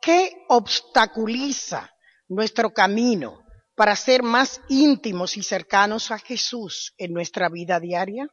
[0.01, 1.91] ¿Qué obstaculiza
[2.27, 3.43] nuestro camino
[3.75, 8.27] para ser más íntimos y cercanos a Jesús en nuestra vida diaria?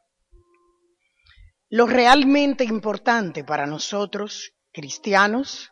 [1.71, 5.71] Lo realmente importante para nosotros, cristianos,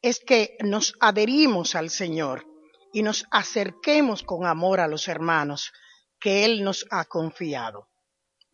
[0.00, 2.46] es que nos adherimos al Señor
[2.94, 5.70] y nos acerquemos con amor a los hermanos
[6.18, 7.88] que Él nos ha confiado.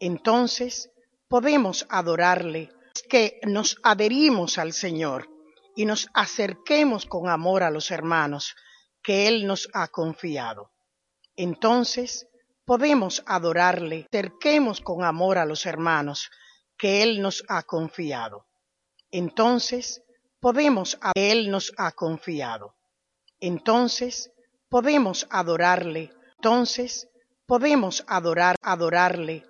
[0.01, 0.91] Entonces
[1.29, 5.29] podemos adorarle, es que nos adherimos al Señor
[5.77, 8.57] y nos acerquemos con amor a los hermanos
[9.01, 10.73] que Él nos ha confiado.
[11.37, 12.27] Entonces
[12.65, 16.31] podemos adorarle, acerquemos con amor a los hermanos
[16.81, 18.47] que Él nos ha confiado.
[19.11, 20.03] Entonces
[20.41, 22.75] podemos, Él nos ha confiado.
[23.39, 24.33] Entonces
[24.71, 26.11] podemos adorarle.
[26.37, 27.07] Entonces
[27.45, 29.45] podemos adorar, adorarle